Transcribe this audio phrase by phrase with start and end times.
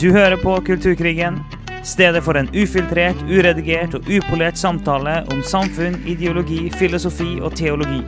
[0.00, 1.38] Du hører på Kulturkrigen,
[1.84, 8.02] stedet for en ufiltrert, uredigert og upolert samtale om samfunn, ideologi, filosofi og teologi.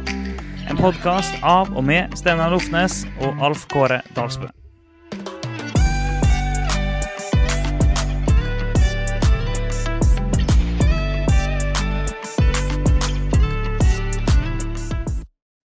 [0.69, 4.53] En podkast av og med Steinar Lofnes og Alf Kåre Dalsbø.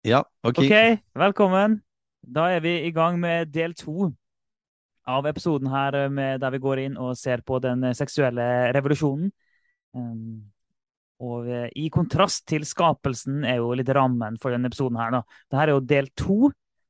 [0.04, 0.66] Ja, OK.
[0.68, 1.80] Ok, velkommen.
[2.28, 4.12] Da er vi i gang med del to
[5.10, 8.46] av episoden her, eh, med, der vi går inn og ser på den eh, seksuelle
[8.76, 9.32] revolusjonen.
[9.98, 10.50] Um,
[11.26, 15.14] og eh, i kontrast til skapelsen er jo litt rammen for denne episoden her.
[15.18, 15.24] da.
[15.50, 16.40] Dette er jo del to.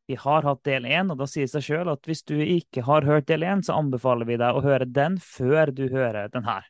[0.09, 2.81] Vi har hatt del én, og da sier det seg sjøl at hvis du ikke
[2.87, 6.47] har hørt del én, så anbefaler vi deg å høre den før du hører den
[6.49, 6.65] her.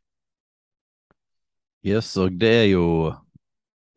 [1.87, 2.85] Yes, og det er jo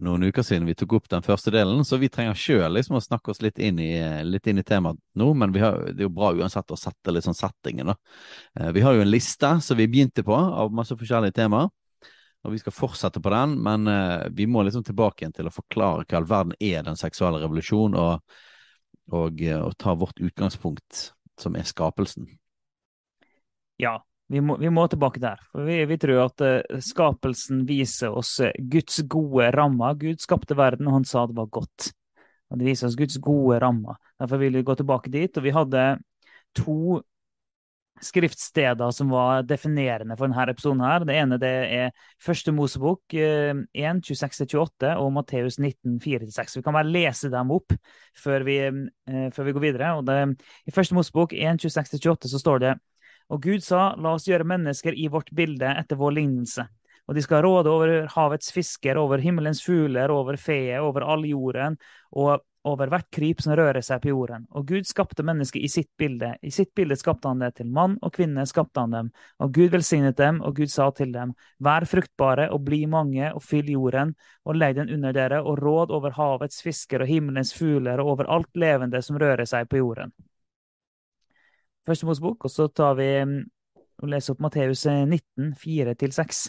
[0.02, 3.02] noen uker siden vi tok opp den første delen, så vi trenger sjøl liksom å
[3.02, 5.28] snakke oss litt inn i, inn i temaet nå.
[5.38, 7.96] Men har, det er jo bra uansett å sette litt sånn settingen, da.
[8.58, 11.70] Eh, Vi har jo en liste som vi begynte på, av masse forskjellige temaer.
[12.42, 15.54] Og vi skal fortsette på den, men eh, vi må liksom tilbake igjen til å
[15.54, 18.38] forklare hva all verden er den seksuelle revolusjonen, og,
[19.14, 22.26] og, eh, og ta vårt utgangspunkt, som er skapelsen.
[23.78, 25.40] Ja, vi må, vi må tilbake der.
[25.52, 29.98] For vi, vi tror at eh, skapelsen viser oss eh, Guds gode rammer.
[30.00, 31.92] Gud skapte verden, og han sa det var godt.
[32.52, 33.96] Og Det viser oss Guds gode rammer.
[34.20, 35.36] Derfor vil vi gå tilbake dit.
[35.36, 35.86] Og vi hadde
[36.56, 37.00] to
[38.02, 40.80] skriftsteder som var definerende for denne episoden.
[40.80, 41.04] her.
[41.06, 41.90] Det ene det er
[42.22, 46.56] Første Mosebok eh, 1, 26-28 og Matteus 19, 4-6.
[46.58, 47.74] Vi kan bare lese dem opp
[48.18, 49.92] før vi, eh, før vi går videre.
[50.02, 50.18] Det,
[50.66, 52.74] I Første Mosebok 1, 26-28 så står det
[53.30, 56.66] og Gud sa, la oss gjøre mennesker i vårt bilde etter vår lignelse.
[57.10, 61.76] Og de skal råde over havets fisker, over himmelens fugler, over feet, over all jorden,
[62.14, 64.44] og over hvert kryp som rører seg på jorden.
[64.54, 66.32] Og Gud skapte mennesket i sitt bilde.
[66.42, 69.10] I sitt bilde skapte han det til mann og kvinne skapte han dem.
[69.42, 73.42] Og Gud velsignet dem, og Gud sa til dem, vær fruktbare og bli mange, og
[73.42, 74.14] fyll jorden,
[74.46, 78.30] og legg den under dere, og råd over havets fisker og himmelens fugler, og over
[78.38, 80.14] alt levende som rører seg på jorden.
[81.86, 83.08] Første Mosebok, og så tar vi
[84.02, 86.42] og leser opp Matteus 19, 4-6.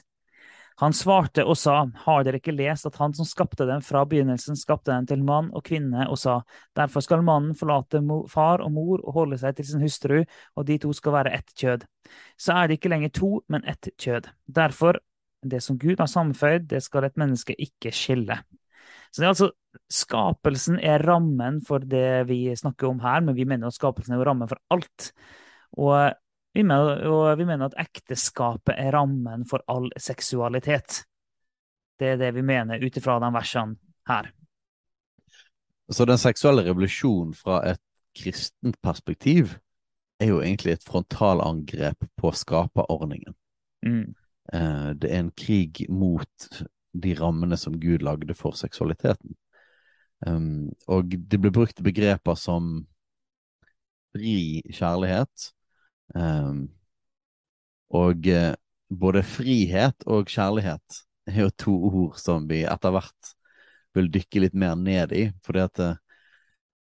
[0.81, 4.57] Han svarte og sa, har dere ikke lest at han som skapte dem fra begynnelsen,
[4.57, 6.39] skapte dem til mann og kvinne, og sa,
[6.77, 8.01] derfor skal mannen forlate
[8.31, 10.23] far og mor og holde seg til sin hustru,
[10.57, 11.85] og de to skal være ett kjød.
[12.41, 14.31] Så er det ikke lenger to, men ett kjød.
[14.49, 14.97] Derfor,
[15.45, 18.41] det som Gud har sammenføyd, det skal et menneske ikke skille.
[19.13, 19.51] Så det er altså
[19.89, 24.19] Skapelsen er rammen for det vi snakker om her, men vi mener at skapelsen er
[24.21, 25.07] jo rammen for alt.
[25.81, 26.13] Og
[26.53, 30.99] vi, mener, og vi mener at ekteskapet er rammen for all seksualitet.
[31.97, 33.77] Det er det vi mener ut ifra de versene
[34.09, 34.29] her.
[35.89, 37.81] Så den seksuelle revolusjonen fra et
[38.17, 39.55] kristent perspektiv
[40.21, 43.33] er jo egentlig et frontalangrep på skaperordningen.
[43.85, 44.13] Mm.
[45.01, 46.49] Det er en krig mot
[46.93, 49.35] de rammene som Gud lagde for seksualiteten.
[50.25, 52.85] Um, og det ble brukt begreper som
[54.13, 55.49] fri kjærlighet.
[56.15, 56.67] Um,
[57.93, 58.53] og uh,
[58.93, 63.33] både frihet og kjærlighet er jo to ord som vi etter hvert
[63.93, 65.25] vil dykke litt mer ned i.
[65.45, 65.95] Fordi at uh,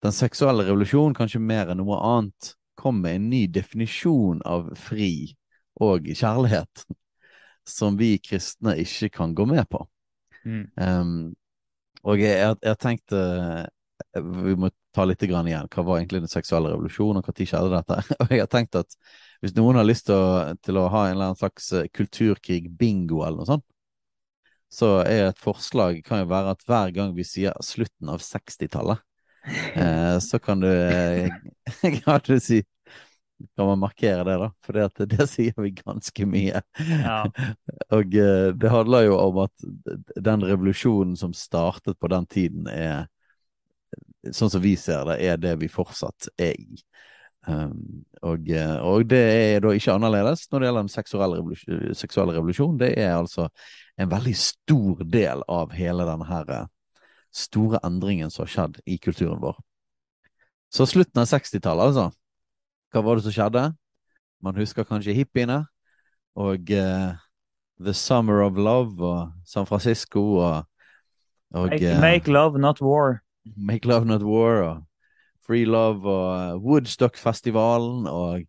[0.04, 5.32] den seksuelle revolusjonen, kanskje mer enn noe annet, kom med en ny definisjon av fri
[5.81, 6.84] og kjærlighet
[7.65, 9.81] som vi kristne ikke kan gå med på.
[10.44, 10.65] Mm.
[10.77, 11.12] Um,
[12.05, 13.21] og jeg, jeg, jeg tenkte
[14.21, 15.69] Vi må ta litt igjen.
[15.72, 18.00] Hva var egentlig den seksuelle revolusjonen, og når skjedde dette?
[18.22, 18.99] Og jeg har tenkt at
[19.43, 23.43] hvis noen har lyst til å, til å ha en eller annen slags kulturkrig-bingo eller
[23.43, 23.66] noe sånt,
[24.75, 29.03] så er et forslag kan jo være at hver gang vi sier slutten av 60-tallet,
[29.83, 30.71] eh, så kan du,
[32.04, 32.62] kan du si
[33.56, 34.50] kan man markere det, da?
[34.65, 36.62] For det, sier vi ganske mye.
[36.78, 37.22] Ja.
[37.97, 39.67] og uh, det handler jo om at
[40.17, 43.11] den revolusjonen som startet på den tiden, er
[44.34, 46.78] Sånn som vi ser det, er det vi fortsatt er i.
[47.47, 52.34] Um, og, og, det er da ikke annerledes når det gjelder den seksuelle, revolusjon, seksuelle
[52.34, 52.78] revolusjon.
[52.81, 53.51] Det er altså
[54.01, 56.54] en veldig stor del av hele denne her
[57.34, 59.59] store endringen som har skjedd i kulturen vår.
[60.75, 62.09] Så slutten av 60-tallet, altså.
[62.95, 63.63] Hva var det som skjedde?
[64.39, 65.65] Man husker kanskje hippiene
[66.39, 67.17] og uh,
[67.83, 70.69] The Summer of Love og San Francisco og,
[71.51, 73.19] og make, uh, make, Love Not War.
[73.57, 74.83] Make Love Not War og
[75.43, 78.45] Free Love og Woodstock-festivalen og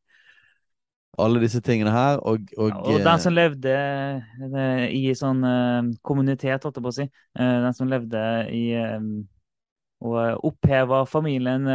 [1.18, 2.18] alle disse tingene her.
[2.22, 3.74] Og, og, ja, og den som levde
[4.94, 7.08] i sånn uh, kommunitet, holdt jeg på å si.
[7.34, 8.22] Uh, den som levde
[8.54, 9.10] i um,
[10.06, 11.66] Og oppheva familien,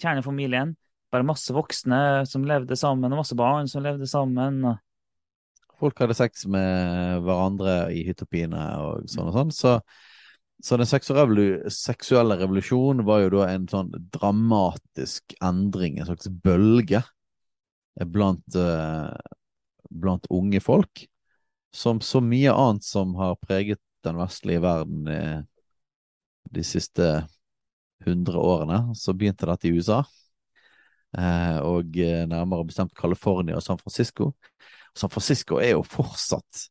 [0.00, 0.72] kjernefamilien
[1.14, 4.64] bare masse voksne som levde sammen, og masse barn som levde sammen.
[4.66, 9.54] og Folk hadde sex med hverandre i hyttepine og sånn og sånn.
[9.54, 9.74] Så,
[10.64, 17.04] så den seksuelle revolusjonen var jo da en sånn dramatisk endring, en slags bølge,
[18.10, 19.14] blant, uh,
[19.90, 21.06] blant unge folk.
[21.74, 25.38] Som så mye annet som har preget den vestlige verden eh,
[26.54, 27.06] de siste
[28.04, 30.02] hundre årene, så begynte dette i USA.
[31.18, 34.32] Eh, og eh, nærmere bestemt California og San Francisco.
[34.96, 36.64] San Francisco er jo fortsatt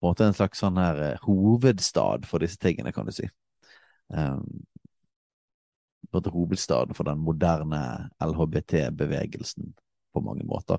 [0.00, 3.28] på en måte en slags sånn her eh, hovedstad for disse tingene, kan du si.
[4.08, 4.64] Um,
[6.14, 9.72] hovedstaden for den moderne LHBT-bevegelsen
[10.14, 10.78] på mange måter.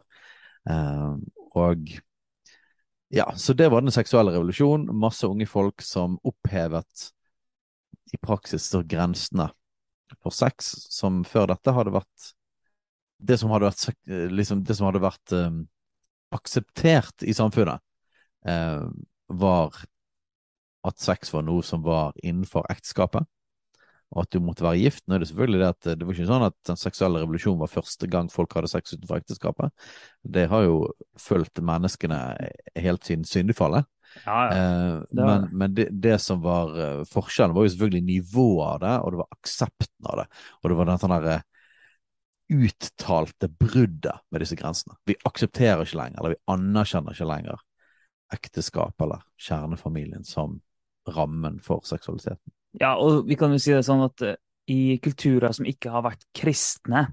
[0.63, 1.25] Um,
[1.57, 1.89] og
[3.13, 4.93] ja, så det var den seksuelle revolusjonen.
[4.95, 7.09] Masse unge folk som opphevet
[8.13, 9.49] i praksis grensene
[10.21, 12.31] for sex, som før dette hadde vært
[13.25, 15.59] det som hadde vært, liksom, det som hadde vært um,
[16.35, 17.83] akseptert i samfunnet,
[18.49, 18.87] uh,
[19.27, 19.77] var
[20.85, 23.25] at sex var noe som var innenfor ekteskapet
[24.13, 25.03] og at du måtte være gift.
[25.05, 27.71] Nå er det selvfølgelig det at det var ikke sånn at den seksuelle revolusjonen var
[27.71, 29.89] første gang folk hadde sex utenfor ekteskapet.
[30.21, 30.77] Det har jo
[31.19, 32.19] fulgt menneskene
[32.79, 33.89] helt siden syndefallet.
[34.23, 34.53] Ja, ja.
[34.55, 36.71] Eh, men, men det, det, som var
[37.11, 40.27] forskjellen, var jo selvfølgelig nivået av det, og det var aksepten av det.
[40.61, 41.37] Og det var den sånn derre
[42.51, 44.97] uttalte bruddet med disse grensene.
[45.05, 47.63] Vi aksepterer ikke lenger, eller vi anerkjenner ikke lenger
[48.33, 50.59] ekteskap eller kjernefamilien som
[51.09, 52.53] rammen for seksualiteten.
[52.81, 54.35] Ja, og vi kan jo si det sånn at uh,
[54.71, 57.07] i kulturer som ikke har vært kristne,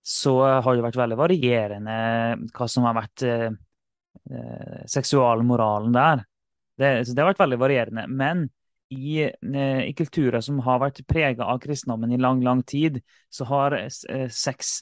[0.00, 0.32] så
[0.64, 1.96] har det vært veldig varierende
[2.56, 3.50] hva som har vært eh,
[4.88, 6.22] seksualmoralen der.
[6.80, 8.06] Det, det, har vært veldig varierende.
[8.08, 8.46] Men
[8.90, 13.00] i, uh, i kulturer som har vært prega av kristendommen i lang, lang tid,
[13.30, 13.76] så har
[14.30, 14.80] sex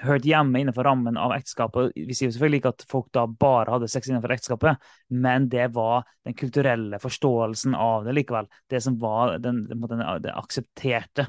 [0.00, 1.92] hørt hjemme innenfor rammen av ekteskapet.
[1.94, 5.68] Vi sier jo selvfølgelig ikke at folk da bare hadde sex innenfor ekteskapet, men det
[5.76, 8.48] var den kulturelle forståelsen av det likevel.
[8.70, 11.28] Det som var den, den, det aksepterte.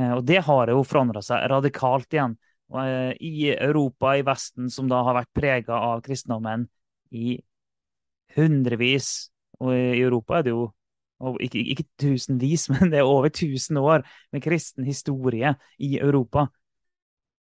[0.00, 2.36] Eh, og det har jo forandra seg radikalt igjen.
[2.74, 6.66] Eh, I Europa, i Vesten, som da har vært prega av kristendommen
[7.14, 7.38] i
[8.34, 9.30] hundrevis,
[9.64, 10.68] og i Europa er det jo
[11.40, 16.46] ikke, ikke tusenvis, men det er over tusen år med kristen historie i Europa.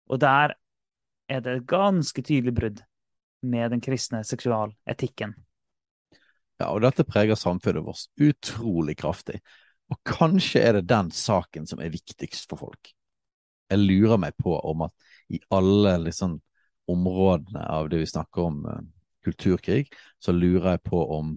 [0.10, 0.56] Og der
[1.30, 2.84] er det et ganske tydelig brudd
[3.44, 5.36] med den kristne seksualetikken.
[6.62, 9.42] Ja, og dette preger samfunnet vårt utrolig kraftig.
[9.92, 12.94] Og kanskje er det den saken som er viktigst for folk.
[13.72, 14.94] Jeg lurer meg på om at
[15.34, 16.38] i alle liksom,
[16.88, 18.80] områdene av det vi snakker om uh,
[19.26, 19.88] kulturkrig,
[20.22, 21.34] så lurer jeg på om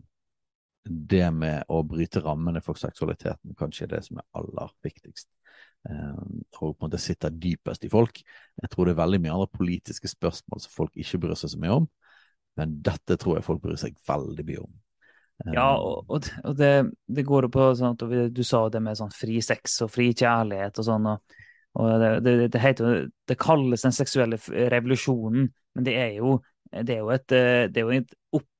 [0.86, 5.28] det med å bryte rammene for seksualiteten kanskje er det som er aller viktigst.
[5.90, 6.24] Eh,
[6.60, 8.22] og på en måte sitter dypest i folk.
[8.62, 11.62] Jeg tror det er veldig mye andre politiske spørsmål som folk ikke bryr seg så
[11.62, 11.86] mye om,
[12.60, 14.74] men dette tror jeg folk bryr seg veldig mye om.
[15.52, 16.72] Ja, eh, og, og det,
[17.12, 20.10] det, går jo på sånn at du sa det med sånn fri sex og fri
[20.16, 21.10] kjærlighet og sånn.
[21.12, 21.38] og,
[21.76, 24.40] og det, det, det, heter, det kalles den seksuelle
[24.72, 26.38] revolusjonen, men det er jo,
[26.72, 28.16] det er jo, et, eh, det er jo et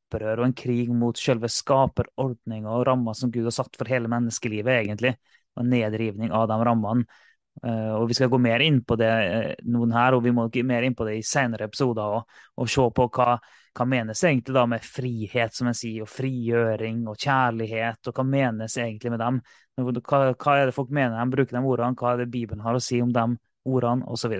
[0.07, 4.11] opprør og en krig mot selve skaperordninga og ramma som Gud har satt for hele
[4.11, 5.17] menneskelivet, egentlig
[5.57, 7.07] og nedrivning av de rammene.
[7.65, 10.45] Uh, og Vi skal gå mer inn på det uh, noen her, og vi må
[10.53, 12.19] gå mer inn på det i senere episoder.
[12.19, 13.39] Og, og se på hva,
[13.73, 18.03] hva menes egentlig da med frihet, som jeg sier, og frigjøring og kjærlighet.
[18.05, 19.41] Og hva menes egentlig med dem?
[19.81, 21.97] Hva, hva er det folk mener de bruker de ordene?
[21.97, 23.27] Hva er det Bibelen har å si om de
[23.67, 24.37] ordene, osv.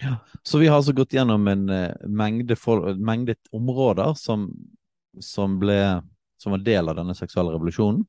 [0.00, 4.48] Ja, så vi har altså gått gjennom en uh, mengde, for, mengde områder som,
[5.18, 6.00] som, ble,
[6.40, 8.04] som var del av denne seksuelle revolusjonen.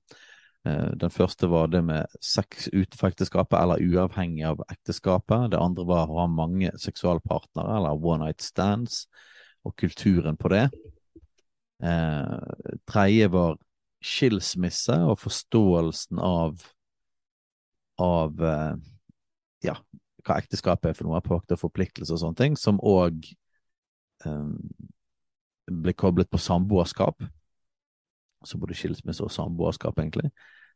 [0.68, 5.50] Eh, den første var det med sex utenfor ekteskapet eller uavhengig av ekteskapet.
[5.54, 9.06] Det andre var å ha mange seksualpartnere eller one night stands
[9.66, 10.68] og kulturen på det.
[11.82, 13.58] Eh, tredje var
[14.02, 16.62] skilsmisse og forståelsen av
[18.02, 18.74] av eh,
[19.68, 19.76] ja,
[20.26, 23.28] hva ekteskapet er for noe, pakt og forpliktelse og sånne ting, som òg
[24.26, 24.48] eh,
[25.84, 27.24] ble koblet på samboerskap
[28.46, 30.32] så både skilsmisse og samboerskap, egentlig.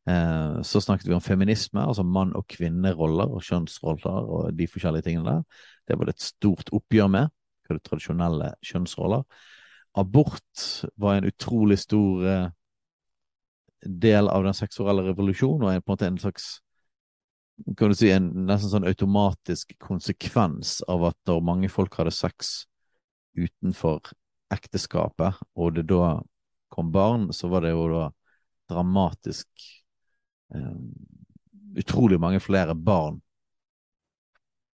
[0.10, 5.08] Eh, så snakket vi om feminisme, altså mann- og kvinneroller og kjønnsroller og de forskjellige
[5.08, 5.64] tingene der.
[5.88, 7.34] Det var det et stort oppgjør med,
[7.66, 9.26] hva det tradisjonelle kjønnsroller.
[9.98, 10.68] Abort
[11.02, 12.52] var en utrolig stor eh,
[13.86, 16.60] del av den seksuelle revolusjonen, og en, på en måte en slags
[17.80, 22.66] kan du si, en nesten sånn automatisk konsekvens av at når mange folk hadde sex
[23.40, 24.12] utenfor
[24.56, 26.16] ekteskapet, og det da
[26.74, 28.08] kom barn, så var det jo da
[28.72, 29.48] dramatisk
[30.54, 30.80] eh,
[31.76, 33.18] Utrolig mange flere barn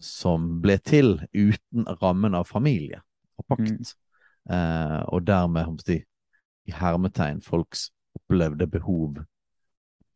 [0.04, 3.00] som ble til uten rammen av familie
[3.40, 3.94] og pakt.
[3.94, 4.56] Mm.
[4.56, 5.96] Eh, og dermed, si,
[6.68, 7.86] i hermetegn, folks
[8.20, 9.22] opplevde behov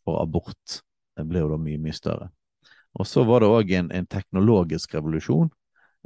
[0.04, 0.84] for abort
[1.18, 2.30] det ble jo da mye, mye større.
[2.98, 5.50] Og så var det òg en, en, teknologisk revolusjon.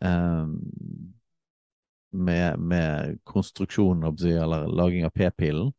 [0.04, 0.50] Eh,
[2.12, 5.72] med, med konstruksjonen eller laging av p-pillen,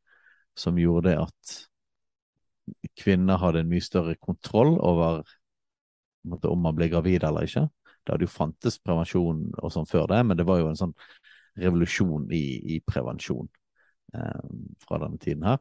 [0.59, 1.57] som gjorde at
[2.99, 5.23] kvinner hadde en mye større kontroll over
[6.29, 7.69] om man ble gravid eller ikke.
[8.05, 10.95] Det hadde jo fantes prevensjon og sånn før det, men det var jo en sånn
[11.59, 12.45] revolusjon i,
[12.77, 13.49] i prevensjon
[14.15, 14.45] eh,
[14.85, 15.61] fra denne tiden her.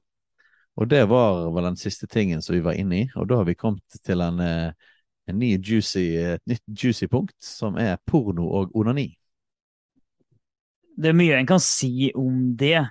[0.77, 3.47] Og det var vel den siste tingen som vi var inne i, og da har
[3.47, 4.91] vi kommet til en, eh,
[5.27, 6.05] en ny juicy,
[6.35, 9.09] et nytt juicy punkt, som er porno og onani.
[10.97, 12.81] Det er mye en kan si om det,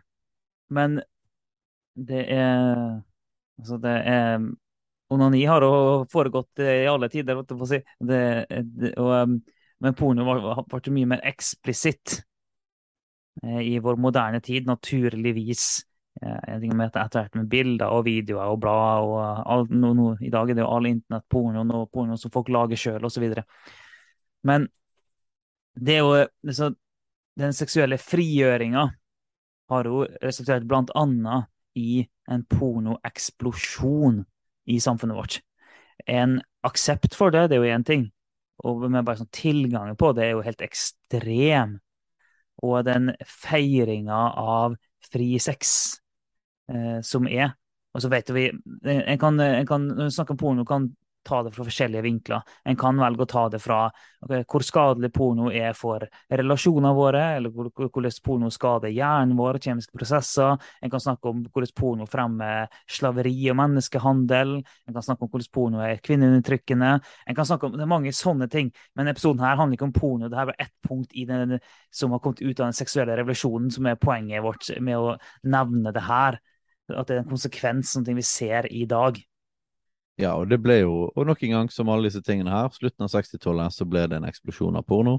[0.71, 1.01] men
[1.97, 3.03] det er
[3.57, 4.43] Altså, det er
[5.09, 7.79] Onani har jo foregått i alle tider, vet du, si.
[8.05, 8.19] det,
[8.51, 9.37] det, og, um,
[9.81, 12.19] men porno ble mye mer eksplisitt
[13.45, 15.67] eh, i vår moderne tid, naturligvis.
[16.23, 19.05] Eh, jeg med etter hvert med bilder og videoer og blad.
[19.05, 22.49] og alt, no, no, I dag er det jo all internettporno og porno som folk
[22.53, 23.29] lager sjøl, osv.
[24.43, 24.69] Men
[25.77, 26.73] det er jo altså,
[27.37, 28.87] Den seksuelle frigjøringa
[29.71, 34.23] har jo resultert blant annet i en pornoeksplosjon
[34.73, 35.41] i samfunnet vårt.
[36.07, 38.07] En aksept for det, det er jo én ting.
[38.65, 41.77] Og med bare sånn tilgangen på det er jo helt ekstrem.
[42.65, 45.75] Og den feiringa av fri sex
[46.73, 47.53] eh, som er.
[47.93, 50.89] Og så vet vi en kan, en kan, Når vi snakker om porno, kan
[51.27, 52.45] ta det fra forskjellige vinkler.
[52.65, 53.81] En kan velge å ta det fra
[54.23, 59.97] okay, hvor skadelig porno er for relasjonene våre, eller hvordan porno skader hjernen vår, kjemiske
[59.97, 60.57] prosesser.
[60.81, 64.57] En kan snakke om hvordan porno fremmer slaveri og menneskehandel.
[64.87, 66.93] En kan snakke om hvordan porno er kvinneundertrykkende.
[67.27, 69.97] En kan snakke om, Det er mange sånne ting, men episoden her handler ikke om
[69.97, 70.31] porno.
[70.31, 71.59] Dette bare ett punkt i den,
[71.91, 75.93] som har kommet ut av den seksuelle revolusjonen, som er poenget vårt med å nevne
[75.93, 76.41] det her.
[76.95, 79.19] At det er en konsekvens, som vi ser i dag.
[80.17, 83.05] Ja, og det ble jo Og nok en gang, som alle disse tingene her, slutten
[83.05, 85.19] av 60-tallet så ble det en eksplosjon av porno.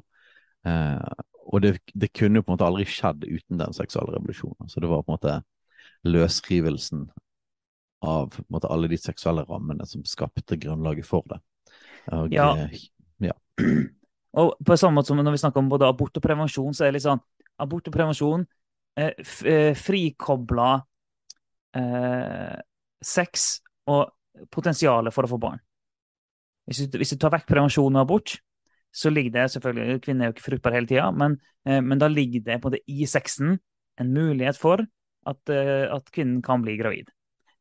[0.65, 4.71] Eh, og det, det, kunne jo på en måte aldri skjedd uten den seksuelle revolusjonen.
[4.71, 5.37] Så det var på en måte
[6.07, 7.07] løsrivelsen
[8.07, 11.39] av måte, alle de seksuelle rammene som skapte grunnlaget for det.
[12.13, 12.51] Og, ja.
[12.65, 12.89] Eh,
[13.29, 13.37] ja.
[14.37, 16.91] Og på samme måte som når vi snakker om både abort og prevensjon, så er
[16.91, 17.23] det litt sånn
[17.57, 18.43] Abort og prevensjon
[19.01, 19.15] eh,
[19.49, 20.75] eh frikobla
[21.73, 22.59] eh,
[23.01, 23.47] sex
[23.89, 24.11] og
[24.53, 25.61] potensialet for å få barn.
[26.67, 28.37] Hvis du, hvis du tar vekk prevensjon og abort,
[28.97, 32.09] så ligger det selvfølgelig Kvinner er jo ikke fruktbare hele tida, men, eh, men, da
[32.11, 33.57] ligger det på det i sexen
[33.99, 34.83] en mulighet for
[35.27, 37.11] at, eh, at, kvinnen kan bli gravid.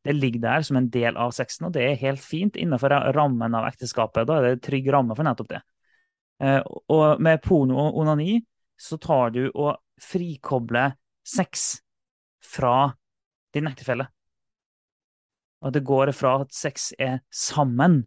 [0.03, 3.55] Det ligger der som en del av sexen, og det er helt fint innenfor rammen
[3.55, 4.27] av ekteskapet.
[4.27, 5.61] Da er det trygg ramme for nettopp det.
[6.39, 8.37] Eh, og med porno og onani
[8.77, 11.81] så tar du og frikobler sex
[12.43, 12.93] fra
[13.53, 14.07] din ektefelle.
[15.65, 18.03] At det går fra at sex er sammen,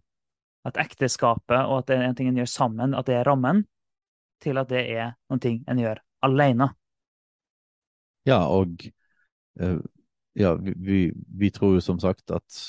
[0.64, 3.64] at ekteskapet og at det er en ting en gjør sammen, at det er rammen,
[4.42, 6.70] til at det er ting en gjør alene.
[8.28, 8.76] Ja, og
[9.62, 9.80] uh,
[10.36, 12.60] ja, vi, vi, tror jo som sagt at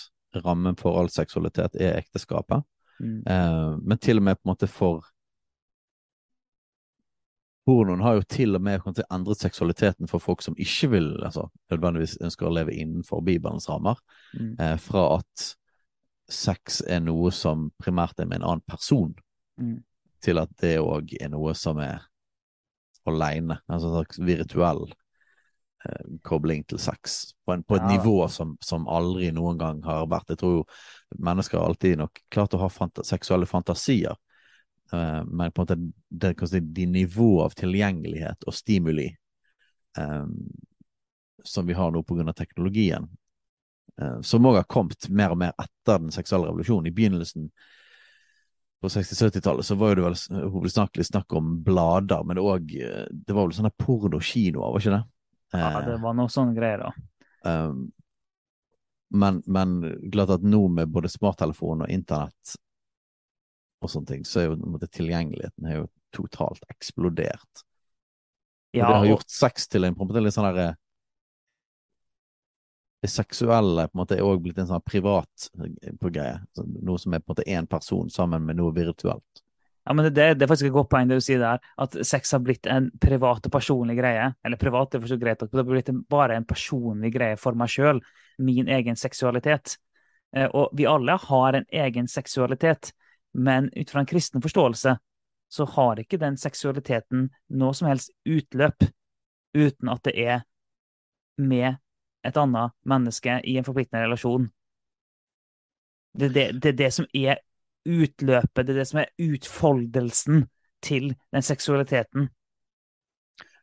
[0.46, 2.64] rammen for all seksualitet er ekteskapet.
[3.00, 3.24] Mm.
[3.28, 5.06] Uh, men til og med på en måte for
[7.66, 11.46] Pornoen har jo til og med si, endret seksualiteten for folk som ikke vil, altså
[11.70, 14.00] nødvendigvis ønsker å leve innenfor Bibelens rammer.
[14.34, 14.56] Mm.
[14.58, 15.52] Eh, fra at
[16.32, 19.14] sex er noe som primært er med en annen person,
[19.62, 19.78] mm.
[20.26, 22.02] til at det òg er noe som er
[23.06, 23.60] aleine.
[23.68, 24.84] Altså en slags virtuell
[25.86, 27.36] eh, kobling til sex.
[27.46, 27.94] På, en, på et ja.
[27.94, 30.34] nivå som, som, aldri noen gang har vært.
[30.34, 30.66] Jeg tror jo
[31.22, 34.18] mennesker alltid nok klart å ha fanta seksuelle fantasier
[34.94, 35.76] Uh, men på en måte
[36.10, 39.08] det, det, de nivå av tilgjengelighet og stimuli
[39.98, 40.34] um,
[41.44, 42.34] som vi har nå pga.
[42.34, 43.08] teknologien,
[44.02, 46.92] uh, som òg har kommet mer og mer etter den seksuelle revolusjonen.
[46.92, 47.48] I begynnelsen
[48.82, 53.36] på 60-70-tallet så var jo det vel hovedsakelig snakk om blader, men det, også, det
[53.38, 55.04] var vel sånne pornokinoer, var ikke det?
[55.52, 56.92] Ja, det var noe sånn greier, da.
[57.48, 57.92] Um,
[59.12, 59.80] men, men
[60.12, 62.56] klart at nå med både smarttelefon og internett
[63.82, 67.66] og sånne ting, så er jo måte, tilgjengeligheten er jo totalt eksplodert.
[68.72, 70.80] Ja, og det har gjort sex til en på en måte litt sånn derre eh,
[73.02, 76.38] Det seksuelle på en måte er òg blitt en sånn privat eh, greie.
[76.56, 79.44] Noe som er på en måte én person sammen med noe virtuelt.
[79.82, 82.36] Ja, men det, det, er faktisk et godt poeng det du sier der, at sex
[82.36, 84.28] har blitt en privat og personlig greie.
[84.46, 87.58] Eller privat, det er for så greit, det har blitt bare en personlig greie for
[87.58, 88.02] meg sjøl.
[88.42, 89.80] Min egen seksualitet.
[90.36, 92.94] Eh, og vi alle har en egen seksualitet.
[93.34, 94.98] Men ut fra en kristen forståelse
[95.52, 98.86] så har ikke den seksualiteten noe som helst utløp
[99.58, 100.44] uten at det er
[101.42, 101.76] med
[102.24, 104.48] et annet menneske i en forpliktende relasjon.
[106.14, 107.42] Det er det, det, det som er
[107.88, 110.46] utløpet, det er det som er utfoldelsen
[110.84, 112.30] til den seksualiteten.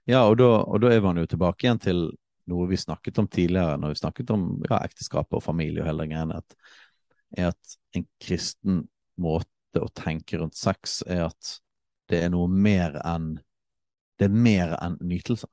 [0.09, 2.07] Ja, og da, og da er man jo tilbake igjen til
[2.49, 6.09] noe vi snakket om tidligere, når vi snakket om ja, ekteskap og familie og hele
[6.09, 6.41] greia,
[7.49, 8.87] at en kristen
[9.21, 11.55] måte å tenke rundt sex er at
[12.09, 13.37] det er noe mer enn
[14.19, 15.47] det er mer enn nytelse.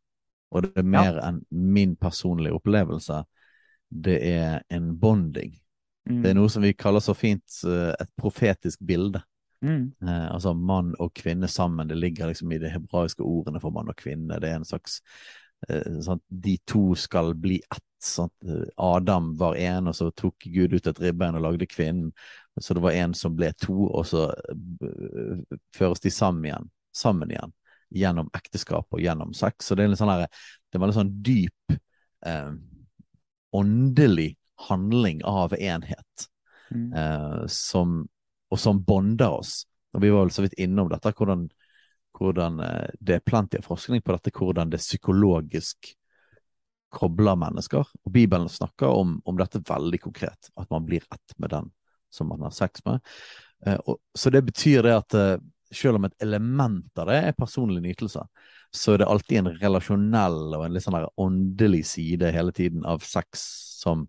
[0.56, 1.28] Og det er mer ja.
[1.28, 3.22] enn min personlige opplevelse.
[3.90, 5.54] Det er en bonding.
[6.10, 6.22] Mm.
[6.24, 9.22] Det er noe som vi kaller så fint uh, et profetisk bilde.
[9.66, 9.94] Mm.
[10.02, 11.88] Eh, altså mann og kvinne sammen.
[11.90, 14.38] Det ligger liksom i de hebraiske ordene for mann og kvinne.
[14.42, 15.00] Det er en slags
[15.70, 17.84] eh, sånn, De to skal bli ett.
[18.06, 18.30] Sånn,
[18.78, 22.12] Adam var én, og så tok Gud ut et ribbein og lagde kvinnen.
[22.62, 24.30] Så det var en som ble to, og så
[25.76, 26.70] føres de sammen igjen.
[26.96, 27.52] Sammen igjen
[27.96, 29.68] gjennom ekteskap og gjennom sex.
[29.68, 31.76] Så det er en sånn her, det er veldig sånn dyp
[32.26, 32.54] eh,
[33.56, 34.32] åndelig
[34.68, 36.28] handling av enhet
[36.72, 36.88] mm.
[36.94, 38.02] eh, som,
[38.52, 39.64] og som bonder oss.
[39.96, 41.48] Og Vi var vel så vidt innom dette, hvordan,
[42.18, 45.94] hvordan eh, det er plenty av forskning på dette, hvordan det psykologisk
[46.96, 47.88] kobler mennesker.
[48.04, 51.72] Og Bibelen snakker om, om dette veldig konkret, at man blir ett med den
[52.16, 53.04] som man har sex med.
[53.66, 55.38] Eh, og, så det betyr det at eh,
[55.76, 58.24] selv om et element av det er personlig nytelse,
[58.76, 63.04] så er det alltid en relasjonell og en litt sånn åndelig side hele tiden av
[63.06, 63.46] sex
[63.82, 64.08] som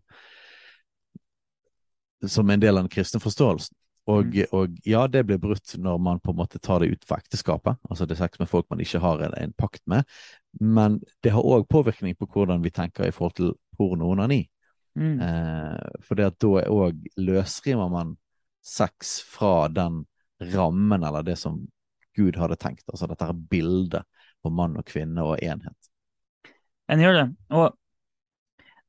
[2.26, 3.76] som en del av den kristne forståelsen.
[4.06, 4.52] Og, mm.
[4.54, 7.80] og, ja, det blir brutt når man på en måte tar det ut for ekteskapet,
[7.90, 10.06] altså det er sex med folk man ikke har en, en pakt med,
[10.62, 14.44] men det har òg påvirkning på hvordan vi tenker i forhold til porno og onani.
[14.96, 15.16] Mm.
[15.20, 16.30] Eh, for da
[16.72, 18.14] òg løsriver man
[18.66, 20.04] sex fra den
[20.52, 21.60] rammen eller det som
[22.16, 22.86] Gud hadde tenkt.
[22.88, 24.06] Altså dette her bildet
[24.42, 25.90] på mann og kvinne og enhet.
[26.88, 27.26] En gjør det.
[27.56, 27.68] Og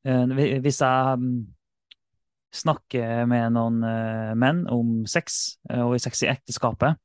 [0.08, 1.30] eh, hvis jeg um,
[2.54, 6.98] snakker med noen uh, menn om sex, uh, og sex i ekteskapet,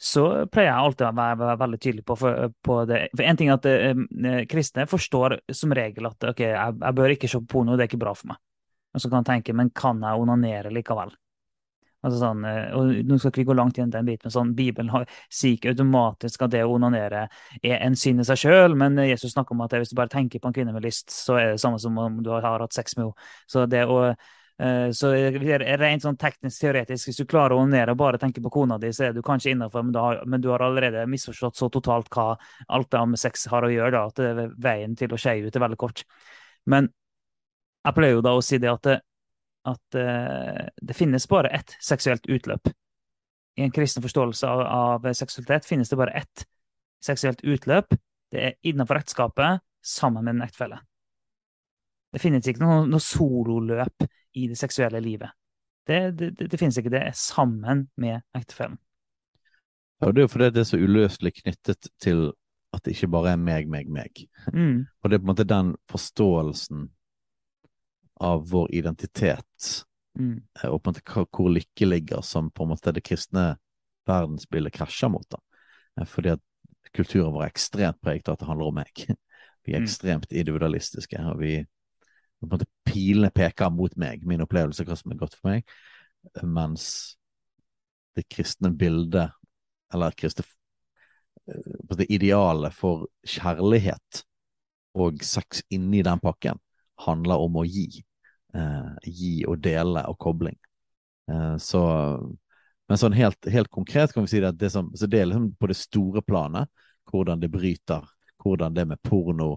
[0.00, 3.00] så pleier jeg alltid å være, være veldig tydelig på, for, på, det.
[3.14, 7.30] For en ting er at kristne forstår som regel at ok, jeg, jeg bør ikke
[7.30, 8.40] se på porno, det er ikke bra for meg.
[8.94, 11.14] Og så kan jeg tenke, men kan jeg onanere likevel?
[12.04, 14.52] Altså sånn, eh, og Nå skal ikke vi gå langt inn den biten, men sånn,
[14.56, 17.24] Bibelen har, sier ikke automatisk at det å onanere
[17.62, 20.42] er en synd i seg sjøl, men Jesus snakker om at hvis du bare tenker
[20.42, 22.98] på en kvinne med lyst, så er det samme som om du har hatt sex
[22.98, 23.30] med henne.
[23.48, 24.32] Så det å eh,
[24.94, 28.76] så rent sånn teknisk teoretisk, hvis du klarer å onanere og bare tenker på kona
[28.78, 29.96] di, så er du kanskje innafor, men,
[30.30, 32.36] men, du har allerede misforstått så totalt hva
[32.68, 35.64] alt det med sex har å gjøre, da, at veien til å skeie ut er
[35.64, 36.04] veldig kort.
[36.70, 36.86] Men
[37.84, 38.92] jeg pleier jo da å si det at
[39.64, 42.68] at uh, det finnes bare ett seksuelt utløp.
[43.56, 46.44] I en kristen forståelse av, av, seksualitet finnes det bare ett
[47.04, 47.94] seksuelt utløp.
[48.32, 50.80] Det er innenfor ekteskapet sammen med en ektefelle.
[52.14, 54.06] Det finnes ikke noe, noe sololøp
[54.38, 55.34] i det seksuelle livet.
[55.84, 56.92] Det, det, det, det, finnes ikke.
[56.94, 58.78] Det er sammen med ektefellen.
[60.00, 62.28] Ja, det er jo fordi det er så uløselig knyttet til
[62.74, 64.24] at det ikke bare er meg, meg, meg.
[64.52, 64.86] Mm.
[65.02, 66.88] Og det er på en måte den forståelsen
[68.24, 69.68] av vår identitet,
[70.18, 70.38] mm.
[70.62, 73.54] Eh, og på en måte hvor lykke ligger, som på en måte det kristne
[74.08, 75.26] verdensbildet krasjer mot.
[75.30, 75.40] da.
[76.00, 76.42] Eh, fordi at
[76.94, 79.06] kulturen vår er ekstremt preget av at det handler om meg.
[79.64, 79.86] Vi er mm.
[79.86, 81.56] ekstremt individualistiske, og vi
[82.48, 85.64] på en måte Pilene peker mot meg, min opplevelse, hva som er godt for meg,
[86.42, 86.86] mens
[88.14, 89.34] det kristne bildet,
[89.94, 90.44] eller kristne
[91.50, 94.22] eh, det idealet for kjærlighet
[94.94, 96.60] og sex inni den pakken,
[97.02, 98.04] handler om å gi.
[98.54, 100.56] Eh, gi og dele og kobling.
[101.30, 101.82] Eh, så
[102.84, 105.70] Men sånn helt, helt, konkret kan vi si at det, som, det er liksom på
[105.70, 106.68] det store planet
[107.08, 108.04] hvordan det bryter,
[108.44, 109.54] hvordan det med porno,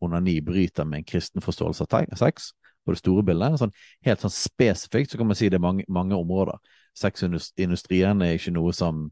[0.00, 2.50] onani, bryter med en kristen forståelse av sex
[2.84, 3.58] på det store bildet.
[3.60, 3.74] Sånn,
[4.06, 6.60] helt sånn spesifikt så kan man si det er mange, mange områder.
[6.96, 9.08] Sexindustrien er ikke noe som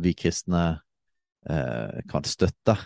[0.00, 0.64] vi kristne
[1.50, 2.76] eh, kan støtte.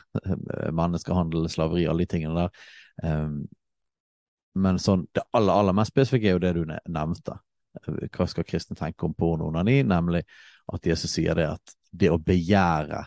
[0.73, 2.65] Menneskehandel, slaveri, alle de tingene der.
[3.05, 3.43] Um,
[4.55, 7.39] men sånn, det aller, aller mest spesifikke er jo det du nevnte.
[8.15, 9.81] Hva skal kristne tenke om porno og onani?
[9.87, 10.23] Nemlig
[10.73, 13.03] at Jesus sier det at det å begjære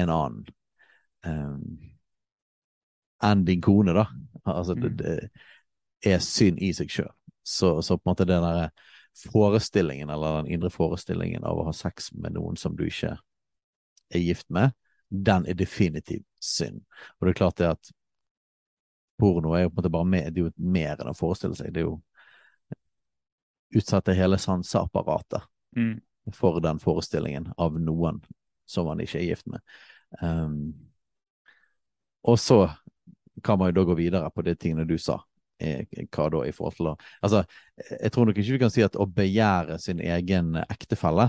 [0.00, 0.46] en annen
[1.26, 1.89] um,
[3.24, 4.06] enn din kone, da,
[4.44, 4.96] altså det, mm.
[4.96, 7.12] det er synd i seg sjøl.
[7.42, 8.70] Så, så, på en måte den derre
[9.32, 13.16] forestillingen, eller den indre forestillingen av å ha sex med noen som du ikke
[14.10, 14.76] er gift med,
[15.10, 16.84] den er definitivt synd.
[17.18, 17.90] Og det er klart det at
[19.20, 21.58] porno er jo på en måte bare mer, det er jo mer enn å forestille
[21.58, 21.72] seg.
[21.74, 21.98] Det er jo
[23.76, 25.44] utsette hele sanseapparatet
[25.76, 25.96] mm.
[26.34, 28.22] for den forestillingen av noen
[28.70, 29.62] som han ikke er gift med.
[30.22, 30.72] Um,
[32.26, 32.62] og så
[33.44, 35.20] kan man jo da gå videre på de tingene du sa.
[35.60, 37.42] Eh, hva da i forhold til å Altså,
[37.76, 41.26] jeg tror nok ikke vi kan si at å begjære sin egen ektefelle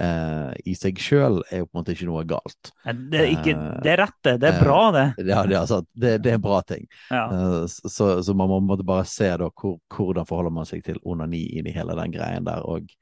[0.00, 2.72] eh, i seg sjøl er jo på en måte ikke noe galt.
[2.84, 3.54] Det er, ikke,
[3.84, 4.34] det er rett, det.
[4.42, 5.06] Det er bra, det.
[5.22, 6.84] Ja, det, altså, det, det er en bra ting.
[7.08, 7.24] Ja.
[7.70, 11.70] Så, så, man må bare se da hvor, hvordan forholder man seg til onani inn
[11.70, 12.66] i hele den greien der.
[12.68, 12.92] Og,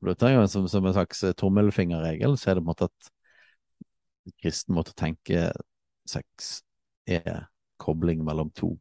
[0.00, 2.90] og da tenker jeg som, som en slags tommelfingerregel, så er det på en måte
[2.90, 3.14] at
[4.42, 5.48] kristen måtte tenke
[6.08, 6.58] sex
[7.08, 7.46] er
[7.80, 8.74] kobling mellom to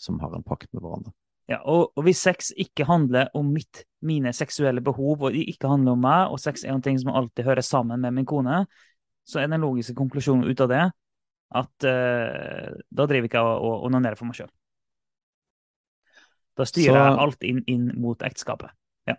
[0.00, 1.12] som har en pakt med hverandre.
[1.46, 5.94] Ja, og, og, hvis sex ikke handler om mitt, mine seksuelle behov, og ikke handler
[5.94, 8.64] om meg, og sex er en ting som alltid hører sammen med min kone,
[9.26, 10.84] så er den logiske konklusjonen ut av det
[11.56, 14.50] at uh, da driver ikke jeg og onanerer for meg sjøl.
[16.58, 18.72] Da styrer så, jeg alt inn, inn mot ekteskapet.
[19.06, 19.16] Ja.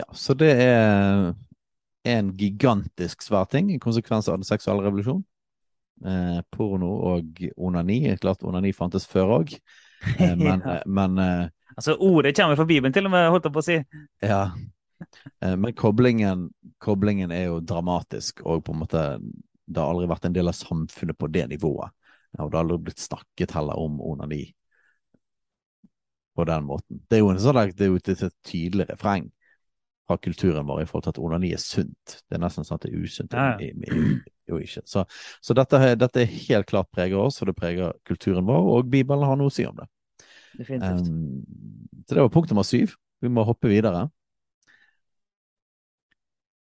[0.00, 1.30] ja, så det er
[2.08, 5.22] en gigantisk svær ting, en konsekvens av den seksuelle revolusjonen.
[6.02, 8.16] Eh, porno og onani.
[8.20, 9.52] Klart onani fantes før òg,
[10.18, 10.78] eh, men, ja.
[10.78, 13.64] Eh, men eh, Altså, ordet kommer fra Bibelen, til og med, holdt jeg på å
[13.64, 13.76] si.
[14.20, 14.42] Ja.
[15.40, 16.50] Eh, men koblingen,
[16.82, 19.04] koblingen, er jo dramatisk, og på en måte
[19.64, 21.94] Det har aldri vært en del av samfunnet på det nivået.
[22.38, 24.42] Og det har aldri blitt snakket heller om onani
[26.36, 27.00] på den måten.
[27.08, 29.30] Det er jo, en sånn, det er jo et, et tydelig refreng
[30.08, 32.16] fra kulturen vår i forhold til at onani er sunt.
[32.28, 33.36] Det er nesten sånn at det er usunt.
[33.62, 34.00] I, i,
[34.50, 34.82] jo ikke.
[34.88, 35.04] Så,
[35.44, 39.38] så dette, dette, helt klart preger oss, og det preger kulturen vår, og Bibelen har
[39.38, 39.88] noe å si om det.
[40.58, 41.08] Definitivt.
[41.08, 42.96] Um, så det var punkt nummer syv.
[43.22, 44.08] Vi må hoppe videre.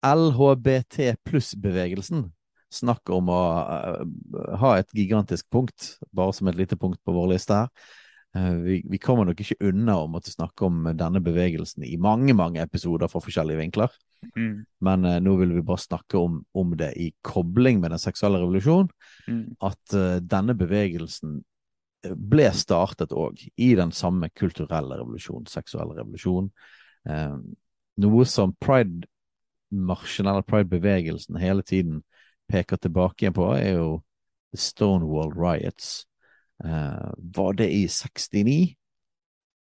[0.06, 2.28] LHBT pluss-bevegelsen
[2.72, 7.32] snakker om å uh, ha et gigantisk punkt, bare som et lite punkt på vår
[7.34, 7.72] liste her.
[8.36, 12.34] Uh, vi, vi, kommer nok ikke unna å måtte snakke om denne bevegelsen i mange
[12.36, 13.94] mange episoder fra forskjellige vinkler.
[14.36, 14.64] Mm.
[14.84, 18.40] Men uh, nå vil vi bare snakke om, om, det i kobling med den seksuelle
[18.42, 18.90] revolusjonen.
[19.28, 19.44] Mm.
[19.64, 21.38] At uh, denne bevegelsen
[22.04, 26.50] eh, ble startet òg i den samme kulturelle revolusjonen, seksuelle revolusjonen.
[27.08, 27.38] Uh,
[28.02, 32.02] noe som pride-marsjen, eller pride-bevegelsen, hele tiden
[32.50, 33.88] peker tilbake igjen på, er jo
[34.52, 36.07] The Stonewall Riots.
[36.58, 38.54] Var det i 69?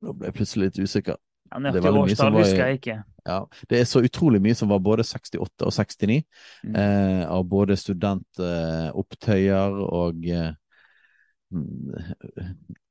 [0.06, 1.18] Nå ble jeg plutselig litt usikker.
[1.52, 3.02] Ja, Nøyaktig årstall ikke.
[3.28, 6.24] Ja, Det er så utrolig mye som var både 68 og 69,
[6.64, 6.76] mm.
[6.76, 10.54] eh, av både studentopptøyer eh, og eh,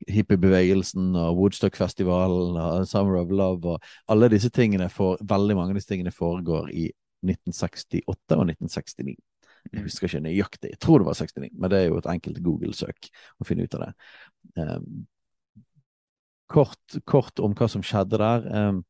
[0.08, 5.80] hippiebevegelsen og Woodstock-festivalen og Summer of Love og alle disse tingene for, Veldig mange av
[5.80, 6.90] disse tingene foregår i
[7.24, 8.04] 1968
[8.36, 9.16] og 1969.
[9.66, 9.84] Jeg mm.
[9.86, 13.10] husker ikke nøyaktig, jeg tror det var 69, men det er jo et enkelt Google-søk
[13.40, 13.90] å finne ut av det.
[14.62, 15.04] Um,
[16.52, 18.46] kort, kort, om hva som skjedde der.
[18.52, 18.80] Um,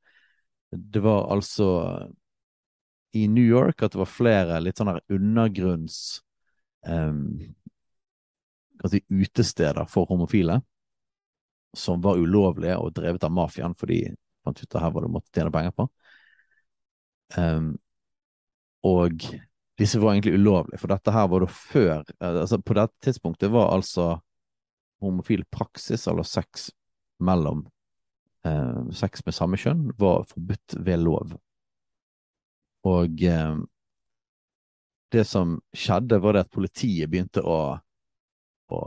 [0.70, 1.68] det var altså
[3.16, 6.20] i New York at det var flere litt sånne undergrunns
[6.84, 7.38] um,
[8.90, 10.60] si, utesteder for homofile
[11.76, 15.12] som var ulovlige og drevet av mafiaen, fordi man fant ut at her var det
[15.12, 15.88] måtte tjene penger på.
[17.36, 17.72] Um,
[18.86, 19.24] og
[19.78, 23.74] disse var egentlig ulovlige, for dette her var da før altså På dette tidspunktet var
[23.74, 24.16] altså
[25.04, 26.70] homofil praksis, eller sex
[27.20, 27.66] mellom
[28.46, 31.34] eh, sex med samme kjønn, var forbudt ved lov.
[32.88, 33.56] Og eh,
[35.12, 37.76] det som skjedde, var det at politiet begynte å,
[38.72, 38.80] å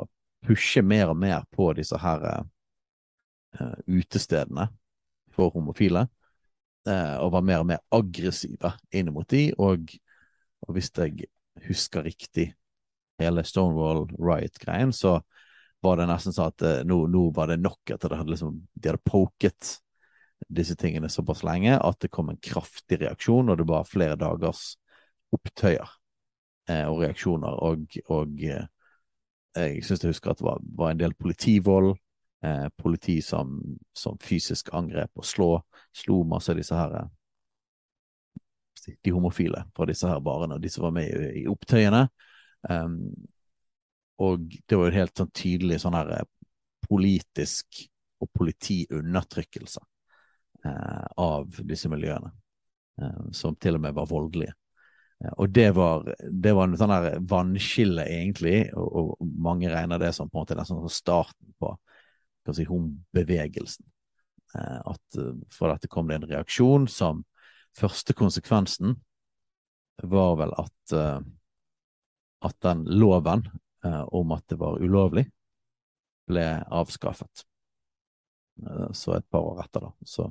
[0.45, 4.71] pushe mer og mer på disse her eh, utestedene
[5.35, 6.07] for homofile,
[6.89, 9.91] uh, og var mer og mer aggressive inn mot de, og,
[10.67, 11.29] og hvis jeg
[11.67, 12.51] husker riktig
[13.19, 15.19] hele Stonewall Riot-greien, så
[15.83, 18.91] var det nesten sånn at uh, nå, nå, var det nok at hadde liksom, de
[18.91, 19.77] hadde poket
[20.47, 24.73] disse tingene såpass lenge at det kom en kraftig reaksjon, og det var flere dagers
[25.35, 25.89] opptøyer
[26.69, 27.57] eh, og reaksjoner.
[27.65, 28.67] Og, og eh,
[29.59, 31.97] jeg syns jeg husker at det var, var en del politivold.
[32.39, 33.57] Eh, politi som,
[33.91, 35.47] som, fysisk angrep og slå,
[35.91, 37.09] slo masse av disse her eh,
[39.01, 42.05] de homofile fra disse her barene, de som var med i, i opptøyene.
[42.69, 42.99] Um,
[44.19, 46.25] og det var jo helt sånn tydelig sånn her eh,
[46.89, 47.85] politisk
[48.19, 49.83] og politiundertrykkelse
[50.65, 52.33] uh, av disse miljøene,
[52.99, 54.55] uh, som til og med var voldelige.
[55.23, 60.03] Uh, og det var, det var en sånn her vannskille, egentlig, og, og, mange regner
[60.03, 61.71] det som på en måte nesten starten på
[62.55, 62.67] si,
[63.15, 63.87] bevegelsen.
[64.57, 65.17] Eh, at
[65.53, 67.19] fra dette kom det en reaksjon som
[67.77, 68.95] Første konsekvensen
[70.09, 70.93] var vel at,
[72.47, 73.43] at den loven
[73.85, 75.25] eh, om at det var ulovlig,
[76.29, 77.45] ble avskaffet.
[78.67, 80.29] Eh, så et par år etter, da, så,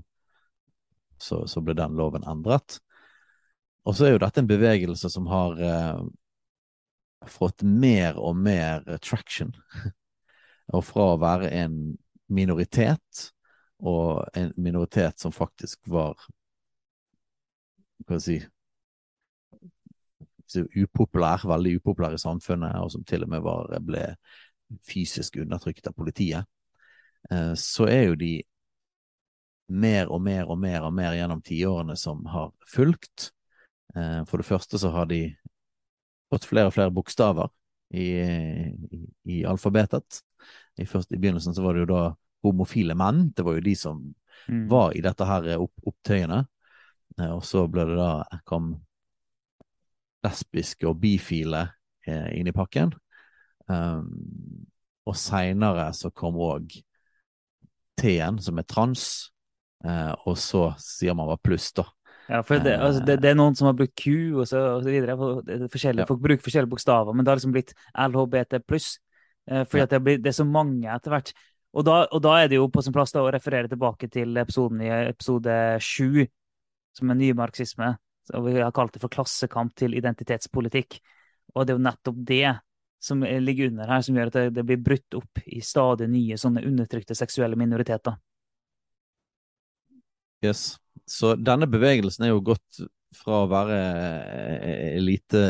[1.19, 2.81] så, så, ble den loven endret.
[3.85, 6.03] og så er jo dette en bevegelse som har uh,
[7.27, 9.55] fått mer og mer traction.
[10.77, 11.97] og fra å være en
[12.29, 13.31] minoritet,
[13.79, 16.19] og en minoritet som faktisk var
[18.09, 18.39] Hva si
[20.81, 24.05] upopulær, veldig upopulær i samfunnet, og som til og med var, ble
[24.89, 26.49] fysisk undertrykt av politiet,
[27.33, 28.33] uh, så er jo de
[29.69, 33.31] mer og mer og mer og mer gjennom tiårene som har fulgt.
[33.97, 35.23] Eh, for det første så har de
[36.33, 37.51] fått flere og flere bokstaver
[37.93, 40.23] i, i, i alfabetet.
[40.79, 42.03] I, først, I, begynnelsen så var det jo da
[42.47, 43.29] homofile menn.
[43.37, 44.01] Det var jo de som
[44.49, 44.65] mm.
[44.73, 46.43] var i dette her opp, opptøyene.
[47.17, 48.75] Eh, og så ble det da kom
[50.27, 51.65] lesbiske og bifile
[52.07, 52.93] eh, inn i pakken.
[53.69, 54.09] Um,
[55.09, 56.73] og seinere så kom òg
[57.99, 59.05] T-en, som er trans,
[59.85, 61.85] uh, og så sier man bare pluss, da.
[62.29, 64.83] Ja, for det, altså, det, det, er noen som har brukt Q og så, og
[64.85, 65.15] så videre.
[65.17, 66.05] Ja.
[66.07, 68.99] Folk bruker forskjellige bokstaver, men det har liksom blitt LHBT pluss.
[69.49, 69.91] Uh, fordi ja.
[69.95, 71.33] det, blir, det, er så mange etter hvert.
[71.77, 74.37] Og da, og da, er det jo på sin plass da, å referere tilbake til
[74.41, 76.27] episoden i episode sju,
[76.99, 77.93] som er nymarxisme.
[78.37, 80.99] Og vi har kalt det for klassekamp til identitetspolitikk.
[81.55, 82.59] Og det er jo nettopp det
[83.01, 86.65] som ligger under her, som gjør at det, blir brutt opp i stadig nye sånne
[86.67, 88.19] undertrykte seksuelle minoriteter.
[90.45, 90.77] Yes.
[91.09, 92.83] Så denne bevegelsen er jo gått
[93.17, 93.77] fra å være
[94.99, 95.43] en lite,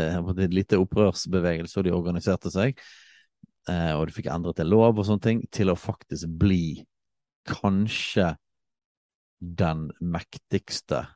[0.53, 2.79] lite opprørsbevegelse, og de organiserte seg,
[3.69, 6.85] eh, og de fikk endret en lov og sånne ting, til å faktisk bli
[7.49, 8.35] kanskje
[9.41, 11.07] den mektigste